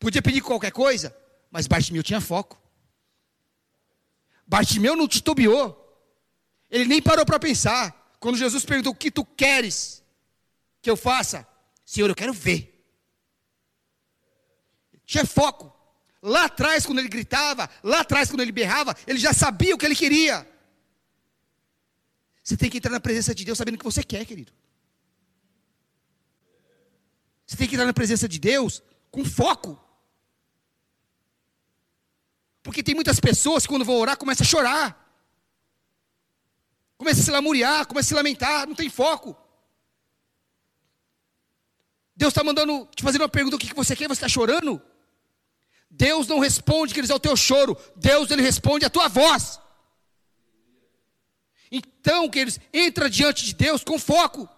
Podia 0.00 0.20
pedir 0.20 0.40
qualquer 0.40 0.72
coisa. 0.72 1.16
Mas 1.48 1.68
Bartimeu 1.68 2.02
tinha 2.02 2.20
foco. 2.20 2.60
Bartimeu 4.44 4.96
não 4.96 5.06
titubeou. 5.06 5.80
Ele 6.68 6.86
nem 6.86 7.00
parou 7.00 7.24
para 7.24 7.38
pensar. 7.38 8.05
Quando 8.26 8.38
Jesus 8.38 8.64
perguntou: 8.64 8.92
O 8.92 8.96
que 8.96 9.08
tu 9.08 9.24
queres 9.24 10.02
que 10.82 10.90
eu 10.90 10.96
faça? 10.96 11.46
Senhor, 11.84 12.10
eu 12.10 12.14
quero 12.16 12.32
ver. 12.32 12.84
Tinha 15.04 15.24
foco. 15.24 15.72
Lá 16.20 16.46
atrás, 16.46 16.84
quando 16.84 16.98
ele 16.98 17.08
gritava, 17.08 17.70
lá 17.84 18.00
atrás, 18.00 18.28
quando 18.28 18.40
ele 18.40 18.50
berrava, 18.50 18.96
ele 19.06 19.20
já 19.20 19.32
sabia 19.32 19.76
o 19.76 19.78
que 19.78 19.86
ele 19.86 19.94
queria. 19.94 20.44
Você 22.42 22.56
tem 22.56 22.68
que 22.68 22.78
entrar 22.78 22.90
na 22.90 22.98
presença 22.98 23.32
de 23.32 23.44
Deus 23.44 23.58
sabendo 23.58 23.76
o 23.76 23.78
que 23.78 23.84
você 23.84 24.02
quer, 24.02 24.26
querido. 24.26 24.52
Você 27.46 27.56
tem 27.56 27.68
que 27.68 27.76
entrar 27.76 27.86
na 27.86 27.94
presença 27.94 28.28
de 28.28 28.40
Deus 28.40 28.82
com 29.08 29.24
foco. 29.24 29.80
Porque 32.60 32.82
tem 32.82 32.96
muitas 32.96 33.20
pessoas 33.20 33.62
que 33.62 33.68
quando 33.68 33.84
vão 33.84 33.94
orar 33.94 34.16
começam 34.16 34.44
a 34.44 34.48
chorar. 34.48 35.05
Começa 36.96 37.20
a 37.20 37.24
se 37.24 37.30
lamuriar, 37.30 37.86
começa 37.86 38.06
a 38.06 38.08
se 38.08 38.14
lamentar, 38.14 38.66
não 38.66 38.74
tem 38.74 38.88
foco. 38.88 39.36
Deus 42.16 42.30
está 42.30 42.42
mandando, 42.42 42.88
te 42.94 43.02
fazendo 43.02 43.22
uma 43.22 43.28
pergunta, 43.28 43.56
o 43.56 43.58
que 43.58 43.74
você 43.74 43.94
quer, 43.94 44.08
você 44.08 44.14
está 44.14 44.28
chorando? 44.28 44.80
Deus 45.90 46.26
não 46.26 46.38
responde, 46.38 46.94
queridos, 46.94 47.10
ao 47.10 47.20
teu 47.20 47.36
choro. 47.36 47.76
Deus, 47.94 48.30
Ele 48.30 48.42
responde 48.42 48.84
à 48.84 48.90
tua 48.90 49.08
voz. 49.08 49.60
Então, 51.70 52.28
queridos, 52.28 52.58
entra 52.72 53.10
diante 53.10 53.44
de 53.44 53.54
Deus 53.54 53.84
com 53.84 53.98
foco. 53.98 54.48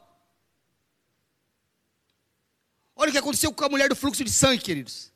Olha 2.95 3.09
o 3.09 3.13
que 3.13 3.19
aconteceu 3.19 3.53
com 3.53 3.65
a 3.65 3.69
mulher 3.69 3.89
do 3.89 3.97
fluxo 3.97 4.25
de 4.25 4.31
sangue, 4.31 4.63
queridos. 4.63 5.13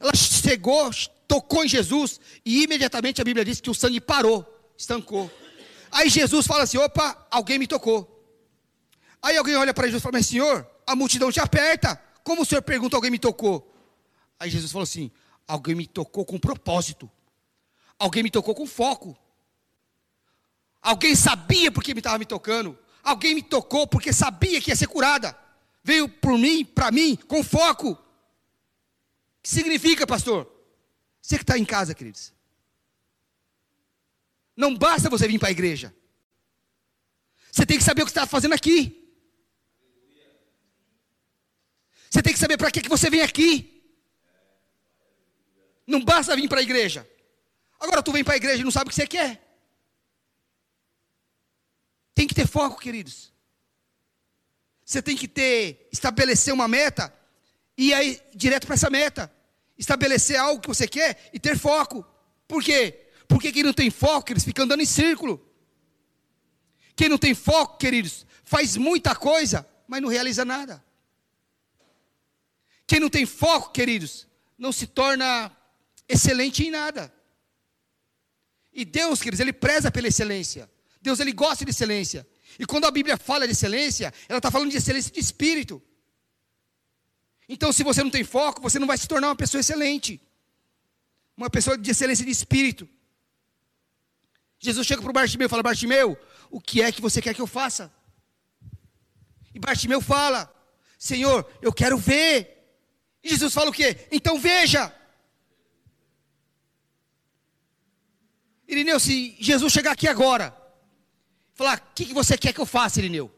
Ela 0.00 0.14
chegou, 0.14 0.90
tocou 1.26 1.64
em 1.64 1.68
Jesus 1.68 2.20
e 2.44 2.62
imediatamente 2.64 3.20
a 3.20 3.24
Bíblia 3.24 3.44
diz 3.44 3.60
que 3.60 3.70
o 3.70 3.74
sangue 3.74 4.00
parou, 4.00 4.46
estancou. 4.76 5.30
Aí 5.90 6.08
Jesus 6.08 6.46
fala 6.46 6.64
assim: 6.64 6.78
opa, 6.78 7.26
alguém 7.30 7.58
me 7.58 7.66
tocou. 7.66 8.14
Aí 9.22 9.36
alguém 9.36 9.56
olha 9.56 9.74
para 9.74 9.86
Jesus 9.86 10.00
e 10.00 10.02
fala: 10.02 10.18
Mas 10.18 10.26
senhor, 10.26 10.66
a 10.86 10.94
multidão 10.94 11.30
te 11.30 11.40
aperta. 11.40 12.00
Como 12.22 12.42
o 12.42 12.44
senhor 12.44 12.62
pergunta, 12.62 12.96
alguém 12.96 13.10
me 13.10 13.18
tocou? 13.18 13.74
Aí 14.38 14.50
Jesus 14.50 14.70
falou 14.70 14.84
assim: 14.84 15.10
Alguém 15.46 15.74
me 15.74 15.86
tocou 15.86 16.24
com 16.24 16.38
propósito. 16.38 17.10
Alguém 17.98 18.22
me 18.22 18.30
tocou 18.30 18.54
com 18.54 18.66
foco. 18.66 19.16
Alguém 20.80 21.14
sabia 21.16 21.72
porque 21.72 21.94
me 21.94 22.00
estava 22.00 22.18
me 22.18 22.26
tocando. 22.26 22.78
Alguém 23.02 23.34
me 23.34 23.42
tocou 23.42 23.86
porque 23.86 24.12
sabia 24.12 24.60
que 24.60 24.70
ia 24.70 24.76
ser 24.76 24.86
curada. 24.86 25.36
Veio 25.82 26.08
por 26.08 26.38
mim, 26.38 26.64
para 26.64 26.90
mim, 26.90 27.16
com 27.16 27.42
foco. 27.42 27.92
O 27.92 27.98
que 29.42 29.48
significa, 29.48 30.06
pastor? 30.06 30.46
Você 31.20 31.36
que 31.36 31.42
está 31.42 31.58
em 31.58 31.64
casa, 31.64 31.94
queridos. 31.94 32.32
Não 34.58 34.76
basta 34.76 35.08
você 35.08 35.28
vir 35.28 35.38
para 35.38 35.48
a 35.48 35.56
igreja. 35.58 35.94
Você 37.52 37.64
tem 37.64 37.78
que 37.78 37.84
saber 37.84 38.02
o 38.02 38.04
que 38.04 38.10
está 38.10 38.26
fazendo 38.26 38.54
aqui. 38.54 38.80
Você 42.10 42.20
tem 42.20 42.32
que 42.32 42.38
saber 42.38 42.56
para 42.56 42.70
que, 42.72 42.82
que 42.82 42.88
você 42.88 43.08
vem 43.08 43.22
aqui. 43.22 43.52
Não 45.86 46.04
basta 46.04 46.34
vir 46.34 46.48
para 46.48 46.58
a 46.58 46.62
igreja. 46.62 47.08
Agora 47.78 48.02
tu 48.02 48.10
vem 48.10 48.24
para 48.24 48.34
a 48.34 48.36
igreja 48.36 48.60
e 48.60 48.64
não 48.64 48.72
sabe 48.72 48.88
o 48.88 48.90
que 48.90 48.96
você 48.96 49.06
quer. 49.06 49.30
Tem 52.12 52.26
que 52.26 52.34
ter 52.34 52.48
foco, 52.48 52.80
queridos. 52.80 53.32
Você 54.84 55.00
tem 55.00 55.16
que 55.16 55.28
ter, 55.28 55.88
estabelecer 55.92 56.52
uma 56.52 56.66
meta 56.66 57.14
e 57.76 57.92
ir 57.92 58.20
direto 58.34 58.66
para 58.66 58.74
essa 58.74 58.90
meta 58.90 59.32
estabelecer 59.78 60.36
algo 60.36 60.60
que 60.60 60.68
você 60.68 60.88
quer 60.88 61.30
e 61.32 61.38
ter 61.38 61.56
foco. 61.56 62.04
Por 62.48 62.62
quê? 62.62 63.07
Porque 63.28 63.52
quem 63.52 63.62
não 63.62 63.74
tem 63.74 63.90
foco, 63.90 64.32
eles 64.32 64.42
ficam 64.42 64.64
andando 64.64 64.80
em 64.80 64.86
círculo. 64.86 65.46
Quem 66.96 67.08
não 67.08 67.18
tem 67.18 67.34
foco, 67.34 67.76
queridos, 67.76 68.26
faz 68.42 68.76
muita 68.76 69.14
coisa, 69.14 69.68
mas 69.86 70.00
não 70.00 70.08
realiza 70.08 70.44
nada. 70.44 70.82
Quem 72.86 72.98
não 72.98 73.10
tem 73.10 73.26
foco, 73.26 73.70
queridos, 73.70 74.26
não 74.56 74.72
se 74.72 74.86
torna 74.86 75.54
excelente 76.08 76.66
em 76.66 76.70
nada. 76.70 77.12
E 78.72 78.84
Deus, 78.84 79.20
queridos, 79.20 79.40
Ele 79.40 79.52
preza 79.52 79.90
pela 79.90 80.08
excelência. 80.08 80.68
Deus, 81.00 81.20
Ele 81.20 81.32
gosta 81.32 81.64
de 81.64 81.70
excelência. 81.70 82.26
E 82.58 82.64
quando 82.64 82.86
a 82.86 82.90
Bíblia 82.90 83.16
fala 83.16 83.46
de 83.46 83.52
excelência, 83.52 84.12
ela 84.28 84.38
está 84.38 84.50
falando 84.50 84.70
de 84.70 84.78
excelência 84.78 85.12
de 85.12 85.20
espírito. 85.20 85.82
Então, 87.48 87.72
se 87.72 87.82
você 87.82 88.02
não 88.02 88.10
tem 88.10 88.24
foco, 88.24 88.60
você 88.60 88.78
não 88.78 88.86
vai 88.86 88.96
se 88.98 89.06
tornar 89.06 89.28
uma 89.28 89.36
pessoa 89.36 89.60
excelente. 89.60 90.20
Uma 91.36 91.50
pessoa 91.50 91.76
de 91.78 91.90
excelência 91.90 92.24
de 92.24 92.30
espírito. 92.30 92.88
Jesus 94.58 94.86
chega 94.86 95.00
para 95.00 95.10
o 95.10 95.14
Bartimeu 95.14 95.46
e 95.46 95.48
fala: 95.48 95.62
Bartimeu, 95.62 96.18
o 96.50 96.60
que 96.60 96.82
é 96.82 96.90
que 96.90 97.00
você 97.00 97.22
quer 97.22 97.34
que 97.34 97.40
eu 97.40 97.46
faça? 97.46 97.92
E 99.54 99.58
Bartimeu 99.58 100.00
fala: 100.00 100.52
Senhor, 100.98 101.48
eu 101.62 101.72
quero 101.72 101.96
ver. 101.96 102.56
E 103.22 103.30
Jesus 103.30 103.54
fala 103.54 103.70
o 103.70 103.72
quê? 103.72 104.08
Então 104.10 104.38
veja. 104.38 104.94
Irineu, 108.66 109.00
se 109.00 109.36
Jesus 109.40 109.72
chegar 109.72 109.92
aqui 109.92 110.06
agora, 110.06 110.54
falar, 111.54 111.78
o 111.78 111.94
que, 111.94 112.04
que 112.04 112.12
você 112.12 112.36
quer 112.36 112.52
que 112.52 112.60
eu 112.60 112.66
faça, 112.66 112.98
Irineu? 112.98 113.34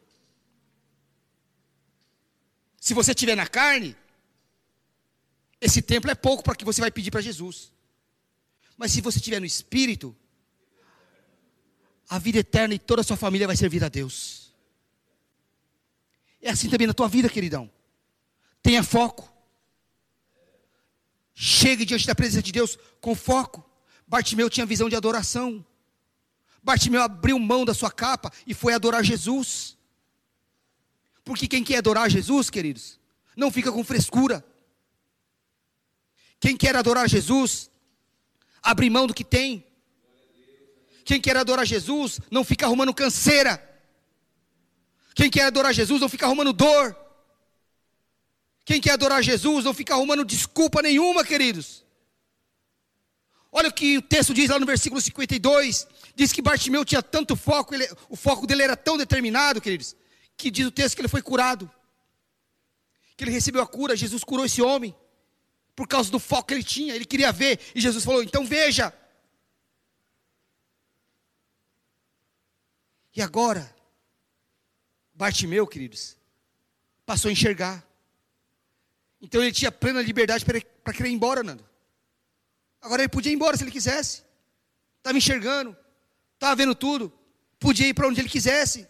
Se 2.81 2.95
você 2.95 3.12
estiver 3.12 3.37
na 3.37 3.47
carne, 3.47 3.97
esse 5.61 5.83
templo 5.83 6.11
é 6.11 6.14
pouco 6.14 6.43
para 6.43 6.57
que 6.57 6.64
você 6.64 6.81
vai 6.81 6.91
pedir 6.91 7.11
para 7.11 7.21
Jesus. 7.21 7.73
Mas 8.77 8.93
se 8.93 9.03
você 9.03 9.18
estiver 9.18 9.39
no 9.39 9.47
Espírito, 9.47 10.16
a 12.11 12.18
vida 12.18 12.40
eterna 12.40 12.74
e 12.74 12.78
toda 12.78 13.02
a 13.02 13.04
sua 13.04 13.16
família 13.16 13.46
vai 13.46 13.56
servir 13.56 13.84
a 13.84 13.88
Deus. 13.88 14.52
É 16.42 16.50
assim 16.50 16.68
também 16.68 16.88
na 16.88 16.92
tua 16.92 17.08
vida, 17.08 17.28
queridão. 17.28 17.70
Tenha 18.61 18.82
foco. 18.82 19.32
Chegue 21.32 21.84
diante 21.84 22.08
da 22.08 22.14
presença 22.14 22.42
de 22.42 22.50
Deus 22.50 22.76
com 23.00 23.14
foco. 23.14 23.64
Bartimeu 24.08 24.50
tinha 24.50 24.66
visão 24.66 24.88
de 24.88 24.96
adoração. 24.96 25.64
Bartimeu 26.61 27.00
abriu 27.00 27.38
mão 27.38 27.64
da 27.64 27.72
sua 27.72 27.92
capa 27.92 28.32
e 28.44 28.52
foi 28.52 28.74
adorar 28.74 29.04
Jesus. 29.04 29.78
Porque 31.24 31.46
quem 31.46 31.62
quer 31.62 31.76
adorar 31.76 32.11
Jesus, 32.11 32.50
queridos, 32.50 32.98
não 33.36 33.52
fica 33.52 33.70
com 33.70 33.84
frescura. 33.84 34.44
Quem 36.40 36.56
quer 36.56 36.74
adorar 36.74 37.08
Jesus, 37.08 37.70
abre 38.61 38.90
mão 38.90 39.06
do 39.06 39.14
que 39.14 39.22
tem. 39.22 39.70
Quem 41.11 41.20
quer 41.20 41.36
adorar 41.36 41.66
Jesus, 41.66 42.20
não 42.30 42.44
fica 42.44 42.66
arrumando 42.66 42.94
canseira. 42.94 43.61
Quem 45.12 45.28
quer 45.28 45.42
adorar 45.42 45.74
Jesus, 45.74 46.00
não 46.00 46.08
fica 46.08 46.24
arrumando 46.24 46.52
dor. 46.52 46.96
Quem 48.64 48.80
quer 48.80 48.92
adorar 48.92 49.20
Jesus, 49.20 49.64
não 49.64 49.74
fica 49.74 49.92
arrumando 49.92 50.24
desculpa 50.24 50.80
nenhuma, 50.80 51.24
queridos. 51.24 51.84
Olha 53.50 53.70
o 53.70 53.72
que 53.72 53.98
o 53.98 54.02
texto 54.02 54.32
diz 54.32 54.50
lá 54.50 54.61
no 54.61 54.64
versículo 54.64 55.00
52. 55.00 55.84
Diz 56.14 56.32
que 56.32 56.40
Bartimeu 56.40 56.84
tinha 56.84 57.02
tanto 57.02 57.34
foco, 57.34 57.74
ele, 57.74 57.88
o 58.08 58.14
foco 58.14 58.46
dele 58.46 58.62
era 58.62 58.76
tão 58.76 58.96
determinado, 58.96 59.61
queridos, 59.61 59.96
que 60.36 60.48
diz 60.48 60.64
o 60.64 60.70
texto 60.70 60.94
que 60.94 61.00
ele 61.00 61.08
foi 61.08 61.22
curado. 61.22 61.68
Que 63.16 63.24
ele 63.24 63.32
recebeu 63.32 63.61
a 63.61 63.66
cura, 63.66 63.96
Jesus 63.96 64.22
curou 64.22 64.46
esse 64.46 64.62
homem. 64.62 64.94
Por 65.74 65.88
causa 65.88 66.08
do 66.08 66.20
foco 66.20 66.46
que 66.46 66.54
ele 66.54 66.62
tinha, 66.62 66.94
ele 66.94 67.04
queria 67.04 67.32
ver. 67.32 67.58
E 67.74 67.80
Jesus 67.80 68.04
falou: 68.04 68.22
então 68.22 68.46
veja. 68.46 68.94
E 73.21 73.23
agora, 73.23 73.71
Bartimeu, 75.12 75.66
queridos, 75.66 76.16
passou 77.05 77.29
a 77.29 77.33
enxergar. 77.33 77.87
Então 79.21 79.43
ele 79.43 79.53
tinha 79.53 79.71
plena 79.71 80.01
liberdade 80.01 80.43
para 80.43 80.95
querer 80.95 81.11
ir 81.11 81.12
embora, 81.12 81.43
Nando. 81.43 81.62
Agora 82.81 83.03
ele 83.03 83.11
podia 83.11 83.31
ir 83.31 83.35
embora 83.35 83.59
se 83.59 83.62
ele 83.62 83.71
quisesse. 83.71 84.25
Estava 84.97 85.18
enxergando, 85.18 85.77
estava 86.33 86.57
vendo 86.57 86.75
tudo. 86.75 87.12
Podia 87.59 87.89
ir 87.89 87.93
para 87.93 88.09
onde 88.09 88.23
ele 88.23 88.29
quisesse. 88.31 88.89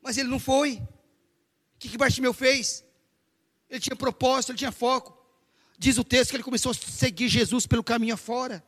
Mas 0.00 0.16
ele 0.16 0.30
não 0.30 0.38
foi. 0.38 0.76
O 0.76 1.78
que, 1.78 1.90
que 1.90 1.98
Bartimeu 1.98 2.32
fez? 2.32 2.82
Ele 3.68 3.78
tinha 3.78 3.94
propósito, 3.94 4.52
ele 4.52 4.58
tinha 4.58 4.72
foco. 4.72 5.22
Diz 5.76 5.98
o 5.98 6.04
texto 6.04 6.30
que 6.30 6.36
ele 6.36 6.42
começou 6.42 6.72
a 6.72 6.74
seguir 6.74 7.28
Jesus 7.28 7.66
pelo 7.66 7.84
caminho 7.84 8.14
afora. 8.14 8.64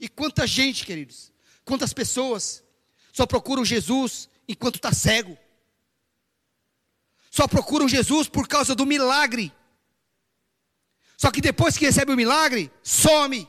E 0.00 0.08
quanta 0.08 0.46
gente, 0.46 0.86
queridos, 0.86 1.30
quantas 1.68 1.92
pessoas 1.92 2.64
só 3.12 3.26
procuram 3.26 3.62
Jesus 3.62 4.28
enquanto 4.48 4.76
está 4.76 4.90
cego. 4.90 5.36
Só 7.30 7.46
procuram 7.46 7.86
Jesus 7.86 8.26
por 8.26 8.48
causa 8.48 8.74
do 8.74 8.86
milagre. 8.86 9.52
Só 11.16 11.30
que 11.30 11.42
depois 11.42 11.76
que 11.76 11.84
recebe 11.84 12.10
o 12.10 12.16
milagre, 12.16 12.72
some, 12.82 13.46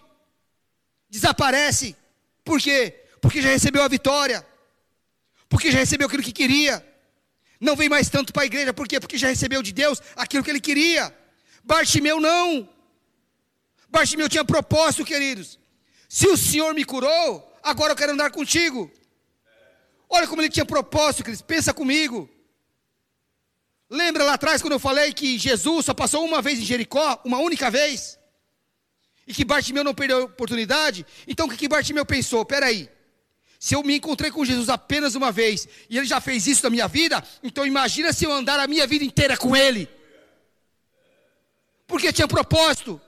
desaparece. 1.10 1.96
Por 2.44 2.60
quê? 2.60 3.06
Porque 3.22 3.42
já 3.42 3.50
recebeu 3.50 3.84
a 3.84 3.88
vitória, 3.88 4.46
porque 5.48 5.72
já 5.72 5.80
recebeu 5.80 6.08
aquilo 6.08 6.24
que 6.24 6.34
queria. 6.34 6.86
Não 7.60 7.76
vem 7.76 7.88
mais 7.88 8.10
tanto 8.10 8.34
para 8.34 8.44
a 8.44 8.46
igreja, 8.46 8.74
por 8.74 8.88
quê? 8.88 9.00
Porque 9.00 9.18
já 9.18 9.30
recebeu 9.30 9.64
de 9.64 9.72
Deus 9.72 10.02
aquilo 10.16 10.44
que 10.44 10.50
ele 10.50 10.60
queria. 10.60 11.16
Bartimeu 11.64 12.20
não. 12.20 12.68
Bartimeu 13.90 14.28
tinha 14.28 14.44
propósito, 14.44 15.06
queridos. 15.06 15.58
Se 16.10 16.28
o 16.28 16.36
Senhor 16.36 16.74
me 16.74 16.84
curou, 16.84 17.49
agora 17.64 17.94
eu 17.94 17.96
quero 17.96 18.14
andar 18.14 18.32
contigo. 18.32 18.92
Olha 20.10 20.28
como 20.28 20.42
ele 20.42 20.50
tinha 20.50 20.66
propósito, 20.66 21.24
queridos. 21.24 21.42
Pensa 21.42 21.74
comigo. 21.74 22.30
Lembra 23.90 24.24
lá 24.24 24.34
atrás 24.34 24.62
quando 24.62 24.74
eu 24.74 24.80
falei 24.80 25.14
que 25.14 25.38
Jesus 25.38 25.86
só 25.86 25.94
passou 25.94 26.24
uma 26.24 26.42
vez 26.42 26.60
em 26.60 26.66
Jericó, 26.66 27.20
uma 27.24 27.40
única 27.40 27.72
vez? 27.72 28.20
E 29.26 29.34
que 29.34 29.46
Bartimeu 29.46 29.84
não 29.84 29.94
perdeu 29.94 30.22
a 30.22 30.24
oportunidade? 30.26 31.06
Então 31.28 31.48
o 31.48 31.50
que, 31.50 31.58
que 31.58 31.68
Bartimeu 31.68 32.06
pensou? 32.06 32.46
Peraí, 32.46 32.90
se 33.60 33.76
eu 33.76 33.84
me 33.84 33.96
encontrei 33.96 34.32
com 34.32 34.46
Jesus 34.46 34.70
apenas 34.70 35.16
uma 35.16 35.32
vez 35.32 35.68
e 35.90 35.98
ele 35.98 36.08
já 36.08 36.22
fez 36.22 36.48
isso 36.48 36.64
na 36.64 36.70
minha 36.70 36.88
vida, 36.88 37.24
então 37.44 37.66
imagina 37.66 38.14
se 38.14 38.26
eu 38.26 38.32
andar 38.32 38.60
a 38.60 38.68
minha 38.68 38.88
vida 38.88 39.04
inteira 39.04 39.36
com 39.36 39.56
ele. 39.56 39.90
Porque 41.86 42.14
tinha 42.14 42.28
propósito. 42.28 43.02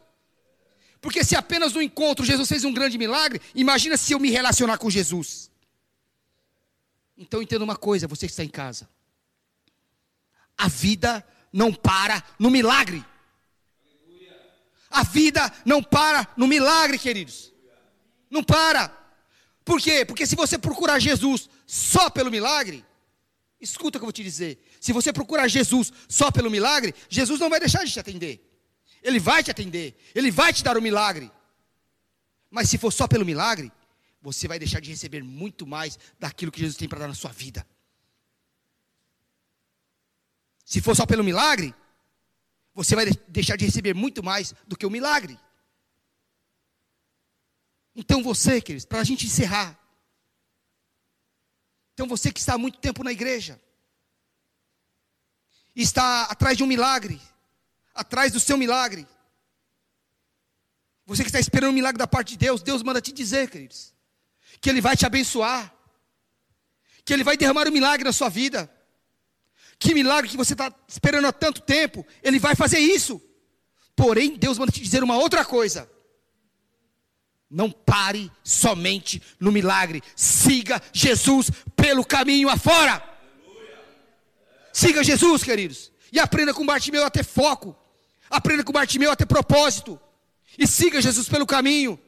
Porque 1.02 1.24
se 1.24 1.36
apenas 1.36 1.74
no 1.74 1.82
encontro 1.82 2.24
Jesus 2.24 2.48
fez 2.48 2.64
um 2.64 2.72
grande 2.72 2.98
milagre, 2.98 3.42
imagina 3.56 3.98
se 3.98 4.14
eu 4.14 4.20
me 4.20 4.30
relacionar 4.30 4.78
com 4.78 4.90
Jesus. 4.90 5.50
Então 7.18 7.42
entenda 7.42 7.64
uma 7.64 7.76
coisa, 7.76 8.08
você 8.08 8.28
que 8.28 8.32
está 8.32 8.44
em 8.44 8.50
casa. 8.50 8.88
A 10.56 10.68
vida 10.68 11.26
não 11.52 11.74
para 11.74 12.24
no 12.38 12.52
milagre. 12.52 13.04
A 14.92 15.04
vida 15.04 15.52
não 15.66 15.82
para 15.82 16.28
no 16.38 16.48
milagre, 16.48 17.00
queridos. 17.00 17.52
Não 18.30 18.44
para. 18.44 18.96
Por 19.66 19.82
quê? 19.82 20.06
Porque 20.06 20.28
se 20.28 20.36
você 20.36 20.58
procurar 20.58 21.00
Jesus 21.00 21.50
só 21.66 22.10
pelo 22.10 22.30
milagre, 22.30 22.86
escuta 23.60 23.98
o 23.98 24.00
que 24.00 24.04
eu 24.04 24.08
vou 24.08 24.14
te 24.14 24.24
dizer. 24.24 24.64
Se 24.80 24.94
você 24.94 25.12
procurar 25.12 25.48
Jesus 25.48 25.92
só 26.08 26.30
pelo 26.30 26.52
milagre, 26.52 26.94
Jesus 27.10 27.40
não 27.40 27.50
vai 27.50 27.60
deixar 27.60 27.84
de 27.84 27.92
te 27.92 28.00
atender. 28.00 28.51
Ele 29.02 29.20
vai 29.20 29.44
te 29.44 29.52
atender. 29.52 29.96
Ele 30.14 30.32
vai 30.32 30.54
te 30.54 30.64
dar 30.64 30.78
o 30.78 30.82
milagre. 30.82 31.32
Mas 32.50 32.70
se 32.70 32.78
for 32.78 32.92
só 32.92 33.08
pelo 33.08 33.26
milagre, 33.26 33.72
você 34.22 34.48
vai 34.48 34.60
deixar 34.60 34.80
de 34.80 34.90
receber 34.90 35.24
muito 35.24 35.66
mais 35.66 35.98
daquilo 36.20 36.52
que 36.52 36.60
Jesus 36.60 36.78
tem 36.78 36.88
para 36.88 37.00
dar 37.00 37.08
na 37.08 37.16
sua 37.16 37.32
vida. 37.32 37.66
Se 40.66 40.80
for 40.82 40.96
só 40.96 41.06
pelo 41.06 41.24
milagre, 41.24 41.74
você 42.74 42.96
vai 42.96 43.06
deixar 43.28 43.56
de 43.56 43.66
receber 43.66 43.94
muito 43.94 44.24
mais 44.24 44.54
do 44.68 44.78
que 44.78 44.86
o 44.86 44.90
milagre. 44.90 45.38
Então 47.96 48.24
você, 48.24 48.62
queridos, 48.62 48.86
para 48.86 49.00
a 49.00 49.04
gente 49.04 49.26
encerrar. 49.26 49.78
Então 51.94 52.08
você 52.08 52.32
que 52.32 52.40
está 52.40 52.54
há 52.54 52.58
muito 52.58 52.80
tempo 52.80 53.04
na 53.04 53.12
igreja, 53.12 53.60
está 55.76 56.24
atrás 56.24 56.58
de 56.58 56.64
um 56.64 56.68
milagre, 56.68 57.20
atrás 57.94 58.32
do 58.32 58.40
seu 58.40 58.58
milagre. 58.58 59.08
Você 61.06 61.24
que 61.24 61.30
está 61.30 61.40
esperando 61.40 61.72
um 61.72 61.74
milagre 61.74 61.98
da 61.98 62.08
parte 62.08 62.30
de 62.30 62.38
Deus, 62.38 62.62
Deus 62.62 62.84
manda 62.84 63.02
te 63.02 63.12
dizer, 63.12 63.50
queridos, 63.50 63.94
que 64.60 64.70
Ele 64.70 64.82
vai 64.82 64.96
te 64.96 65.06
abençoar, 65.06 65.74
que 67.04 67.14
Ele 67.14 67.24
vai 67.24 67.36
derramar 67.36 67.68
um 67.68 67.72
milagre 67.72 68.04
na 68.04 68.14
sua 68.14 68.30
vida. 68.30 68.72
Que 69.78 69.94
milagre 69.94 70.30
que 70.30 70.38
você 70.38 70.54
está 70.54 70.72
esperando 70.88 71.26
há 71.26 71.32
tanto 71.34 71.62
tempo, 71.62 72.06
Ele 72.22 72.40
vai 72.40 72.56
fazer 72.56 72.80
isso. 72.80 73.22
Porém, 73.96 74.38
Deus 74.38 74.58
manda 74.58 74.72
te 74.72 74.82
dizer 74.82 75.04
uma 75.04 75.18
outra 75.18 75.44
coisa. 75.44 75.90
Não 77.50 77.70
pare 77.70 78.32
somente 78.44 79.22
no 79.40 79.52
milagre. 79.52 80.02
Siga 80.16 80.82
Jesus 80.94 81.52
pelo 81.76 82.06
caminho 82.06 82.48
afora. 82.48 83.04
Siga 84.72 85.04
Jesus, 85.04 85.44
queridos. 85.44 85.91
E 86.12 86.20
aprenda 86.20 86.54
com 86.54 86.66
Bartimeu 86.66 87.06
a 87.06 87.10
ter 87.10 87.24
foco. 87.24 87.76
Aprenda 88.30 88.64
com 88.64 88.72
Bartimeu 88.72 89.12
a 89.12 89.16
ter 89.16 89.26
propósito. 89.26 90.00
E 90.58 90.68
siga 90.68 91.02
Jesus 91.02 91.30
pelo 91.30 91.46
caminho. 91.46 92.00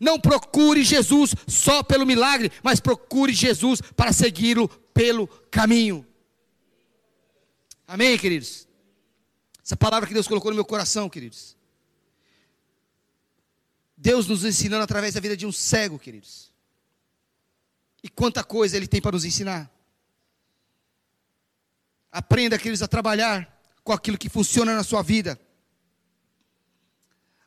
Não 0.00 0.18
procure 0.18 0.82
Jesus 0.82 1.34
só 1.46 1.82
pelo 1.82 2.06
milagre, 2.06 2.50
mas 2.62 2.80
procure 2.80 3.34
Jesus 3.34 3.82
para 3.82 4.12
segui-lo 4.12 4.66
pelo 4.94 5.28
caminho. 5.50 6.06
Amém, 7.86 8.16
queridos? 8.16 8.66
Essa 9.62 9.76
palavra 9.76 10.08
que 10.08 10.14
Deus 10.14 10.26
colocou 10.26 10.50
no 10.50 10.54
meu 10.54 10.64
coração, 10.64 11.08
queridos. 11.08 11.56
Deus 13.96 14.26
nos 14.26 14.44
ensinando 14.44 14.82
através 14.82 15.14
da 15.14 15.20
vida 15.20 15.36
de 15.36 15.44
um 15.44 15.52
cego, 15.52 15.98
queridos. 15.98 16.50
E 18.02 18.08
quanta 18.08 18.42
coisa 18.42 18.76
Ele 18.76 18.86
tem 18.86 19.02
para 19.02 19.12
nos 19.12 19.26
ensinar. 19.26 19.70
Aprenda, 22.12 22.58
queridos, 22.58 22.82
a 22.82 22.88
trabalhar 22.88 23.60
com 23.84 23.92
aquilo 23.92 24.18
que 24.18 24.28
funciona 24.28 24.74
na 24.74 24.82
sua 24.82 25.02
vida. 25.02 25.38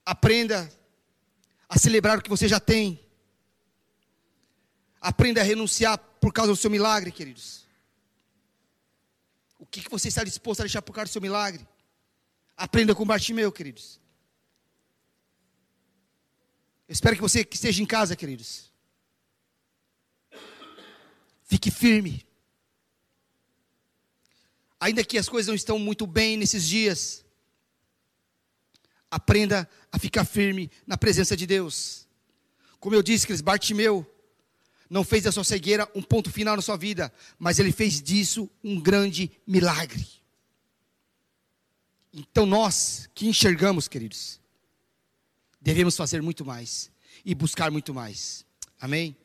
Aprenda 0.06 0.72
a 1.68 1.78
celebrar 1.78 2.18
o 2.18 2.22
que 2.22 2.30
você 2.30 2.48
já 2.48 2.60
tem. 2.60 3.00
Aprenda 5.02 5.42
a 5.42 5.44
renunciar 5.44 5.98
por 5.98 6.32
causa 6.32 6.52
do 6.52 6.58
seu 6.58 6.70
milagre, 6.70 7.12
queridos. 7.12 7.68
O 9.60 9.66
que 9.66 9.90
você 9.90 10.08
está 10.08 10.24
disposto 10.24 10.62
a 10.62 10.64
deixar 10.64 10.82
por 10.82 10.94
causa 10.94 11.10
do 11.10 11.14
seu 11.14 11.22
milagre? 11.22 11.68
Aprenda 12.56 12.94
com 12.94 13.06
Bartimeu, 13.06 13.52
queridos. 13.52 14.00
Eu 16.88 16.94
espero 16.94 17.16
que 17.16 17.22
você 17.22 17.44
que 17.44 17.56
esteja 17.56 17.82
em 17.82 17.86
casa, 17.86 18.16
queridos. 18.16 18.72
Fique 21.44 21.72
firme. 21.72 22.26
Ainda 24.84 25.02
que 25.02 25.18
as 25.18 25.30
coisas 25.30 25.48
não 25.48 25.56
estão 25.56 25.80
muito 25.80 26.06
bem 26.06 26.36
nesses 26.36 26.68
dias, 26.68 27.24
aprenda 29.10 29.66
a 29.90 29.98
ficar 29.98 30.26
firme 30.26 30.70
na 30.86 30.98
presença 30.98 31.38
de 31.38 31.48
Deus. 31.48 32.06
Como 32.82 32.94
eu 32.94 33.02
disse, 33.02 33.26
queridos, 33.26 33.40
Bartimeu 33.40 34.06
não 34.90 35.06
fez 35.06 35.24
da 35.24 35.32
sua 35.32 35.46
cegueira 35.46 35.90
um 35.96 36.02
ponto 36.02 36.30
final 36.30 36.58
na 36.58 36.62
sua 36.62 36.76
vida, 36.76 37.14
mas 37.40 37.60
ele 37.60 37.72
fez 37.72 38.02
disso 38.02 38.50
um 38.62 38.78
grande 38.78 39.32
milagre. 39.48 40.06
Então 42.12 42.46
nós 42.46 43.10
que 43.16 43.26
enxergamos, 43.26 43.88
queridos, 43.88 44.38
devemos 45.62 45.96
fazer 45.96 46.22
muito 46.22 46.44
mais 46.44 46.92
e 47.24 47.34
buscar 47.34 47.72
muito 47.72 47.94
mais. 47.94 48.46
Amém? 48.82 49.16